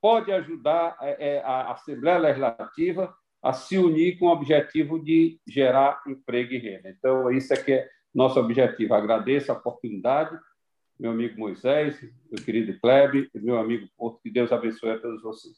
pode 0.00 0.32
ajudar 0.32 0.96
é, 1.00 1.36
é 1.36 1.42
a 1.44 1.72
Assembleia 1.72 2.18
Legislativa 2.18 3.14
a 3.42 3.52
se 3.52 3.76
unir 3.76 4.18
com 4.18 4.26
o 4.26 4.32
objetivo 4.32 5.02
de 5.02 5.40
gerar 5.46 6.02
emprego 6.06 6.52
e 6.52 6.58
renda 6.58 6.88
então 6.88 7.30
isso 7.30 7.52
é 7.52 7.56
que 7.56 7.72
é 7.72 7.88
nosso 8.14 8.38
objetivo 8.38 8.94
agradeço 8.94 9.50
a 9.50 9.54
oportunidade 9.54 10.38
meu 11.02 11.10
amigo 11.10 11.36
Moisés, 11.36 12.00
meu 12.30 12.44
querido 12.44 12.78
Klebe 12.78 13.28
meu 13.34 13.58
amigo 13.58 13.88
Porto. 13.96 14.20
Que 14.22 14.30
Deus 14.30 14.52
abençoe 14.52 14.90
a 14.90 15.00
todos 15.00 15.20
vocês. 15.20 15.56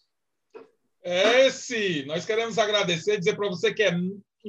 É 1.03 1.47
esse. 1.47 2.03
Nós 2.07 2.25
queremos 2.25 2.57
agradecer, 2.57 3.19
dizer 3.19 3.37
para 3.37 3.49
você 3.49 3.75
que 3.75 3.83
é 3.83 3.93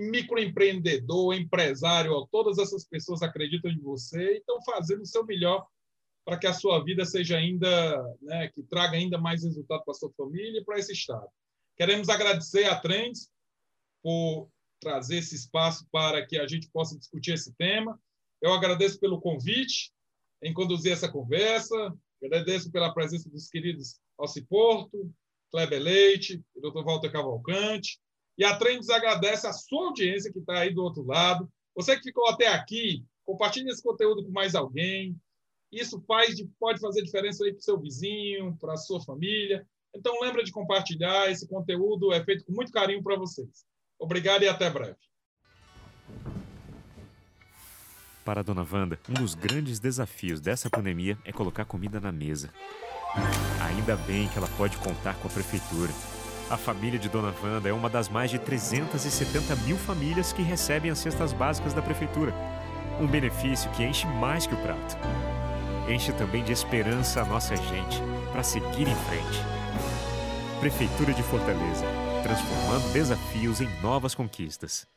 microempreendedor, 0.02 1.34
empresário, 1.34 2.28
todas 2.32 2.58
essas 2.58 2.86
pessoas 2.86 3.22
acreditam 3.22 3.72
em 3.72 3.80
você 3.80 4.34
e 4.34 4.38
estão 4.38 4.62
fazendo 4.64 5.02
o 5.02 5.06
seu 5.06 5.26
melhor 5.26 5.66
para 6.26 6.38
que 6.38 6.48
a 6.48 6.54
sua 6.54 6.84
vida 6.84 7.06
seja 7.06 7.38
ainda, 7.38 8.18
né, 8.22 8.50
que 8.50 8.64
traga 8.64 8.98
ainda 8.98 9.18
mais 9.18 9.44
resultado 9.44 9.84
para 9.84 9.92
a 9.92 9.96
sua 9.96 10.12
família 10.18 10.60
e 10.60 10.66
para 10.66 10.80
esse 10.80 10.92
estado. 10.92 11.28
Queremos 11.78 12.10
agradecer 12.10 12.66
a 12.66 12.76
Trends 12.80 13.30
por 14.02 14.50
trazer 14.80 15.18
esse 15.18 15.36
espaço 15.36 15.86
para 15.92 16.26
que 16.26 16.38
a 16.38 16.48
gente 16.48 16.70
possa 16.70 16.98
discutir 16.98 17.34
esse 17.34 17.54
tema. 17.56 18.00
Eu 18.42 18.54
agradeço 18.54 19.00
pelo 19.00 19.22
convite 19.22 19.92
em 20.42 20.54
conduzir 20.54 20.92
essa 20.92 21.12
conversa. 21.12 21.94
Agradeço 22.24 22.72
pela 22.72 22.94
presença 22.94 23.30
dos 23.30 23.48
queridos 23.48 24.00
Alci 24.18 24.42
Porto, 24.42 25.14
Kleber 25.52 25.82
Leite, 25.82 26.44
Dr. 26.56 26.84
Walter 26.84 27.12
Cavalcante. 27.12 28.00
E 28.38 28.44
a 28.44 28.58
Trends 28.58 28.90
agradece 28.90 29.48
a 29.48 29.54
sua 29.54 29.88
audiência 29.88 30.32
que 30.32 30.40
está 30.40 30.60
aí 30.60 30.74
do 30.74 30.84
outro 30.84 31.04
lado. 31.04 31.50
Você 31.76 31.96
que 31.96 32.04
ficou 32.04 32.28
até 32.28 32.48
aqui, 32.48 33.06
compartilhe 33.26 33.70
esse 33.70 33.82
conteúdo 33.82 34.24
com 34.24 34.32
mais 34.32 34.56
alguém. 34.56 35.16
Isso 35.72 36.02
faz, 36.08 36.36
pode 36.60 36.80
fazer 36.80 37.02
diferença 37.02 37.44
aí 37.44 37.52
para 37.52 37.60
o 37.60 37.64
seu 37.64 37.80
vizinho, 37.80 38.58
para 38.60 38.74
a 38.74 38.78
sua 38.78 39.02
família. 39.02 39.66
Então, 39.94 40.20
lembra 40.22 40.44
de 40.44 40.52
compartilhar. 40.52 41.30
Esse 41.30 41.48
conteúdo 41.48 42.14
é 42.14 42.24
feito 42.24 42.46
com 42.46 42.54
muito 42.54 42.72
carinho 42.72 43.02
para 43.02 43.18
vocês. 43.18 43.66
Obrigado 43.98 44.44
e 44.44 44.48
até 44.48 44.70
breve. 44.70 44.98
Para 48.26 48.40
a 48.40 48.44
dona 48.44 48.68
Wanda, 48.70 49.00
um 49.08 49.14
dos 49.14 49.36
grandes 49.36 49.80
desafios 49.80 50.42
dessa 50.42 50.70
pandemia 50.70 51.18
é 51.24 51.32
colocar 51.32 51.64
comida 51.64 52.00
na 52.00 52.12
mesa. 52.12 52.52
Ainda 53.62 53.96
bem 53.96 54.28
que 54.28 54.38
ela 54.38 54.50
pode 54.58 54.78
contar 54.78 55.16
com 55.20 55.28
a 55.28 55.32
prefeitura. 55.32 55.92
A 56.48 56.58
família 56.58 57.00
de 57.00 57.10
Dona 57.10 57.34
Wanda 57.44 57.68
é 57.68 57.74
uma 57.74 57.90
das 57.90 58.08
mais 58.08 58.30
de 58.30 58.38
370 58.38 59.56
mil 59.68 59.78
famílias 59.78 60.32
que 60.32 60.44
recebem 60.44 60.92
as 60.92 61.00
cestas 61.00 61.34
básicas 61.34 61.74
da 61.74 61.82
prefeitura. 61.82 62.36
Um 63.02 63.08
benefício 63.08 63.70
que 63.72 63.84
enche 63.84 64.06
mais 64.06 64.46
que 64.46 64.54
o 64.54 64.58
prato. 64.58 64.96
Enche 65.90 66.14
também 66.14 66.44
de 66.44 66.52
esperança 66.52 67.22
a 67.22 67.26
nossa 67.26 67.56
gente 67.56 68.00
para 68.32 68.44
seguir 68.44 68.88
em 68.88 68.96
frente. 68.96 69.40
Prefeitura 70.60 71.14
de 71.14 71.24
Fortaleza, 71.24 71.86
transformando 72.22 72.94
desafios 72.94 73.60
em 73.60 73.82
novas 73.82 74.14
conquistas. 74.14 74.88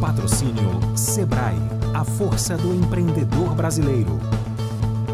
Patrocínio 0.00 0.59
Sebrae, 1.10 1.58
a 1.92 2.04
força 2.04 2.56
do 2.56 2.72
empreendedor 2.72 3.52
brasileiro. 3.52 4.20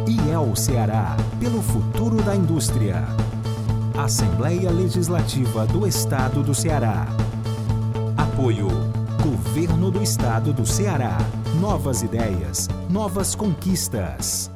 IEL 0.06 0.55
Ceará, 0.55 1.16
pelo 1.40 1.62
futuro 1.62 2.23
da 2.23 2.36
indústria. 2.36 3.02
Assembleia 3.97 4.70
Legislativa 4.70 5.66
do 5.66 5.86
Estado 5.86 6.43
do 6.43 6.55
Ceará. 6.55 7.06
Apoio 8.14 8.68
Governo 9.23 9.90
do 9.90 10.02
Estado 10.02 10.52
do 10.52 10.66
Ceará. 10.66 11.16
Novas 11.59 12.02
ideias, 12.02 12.68
novas 12.90 13.35
conquistas. 13.35 14.51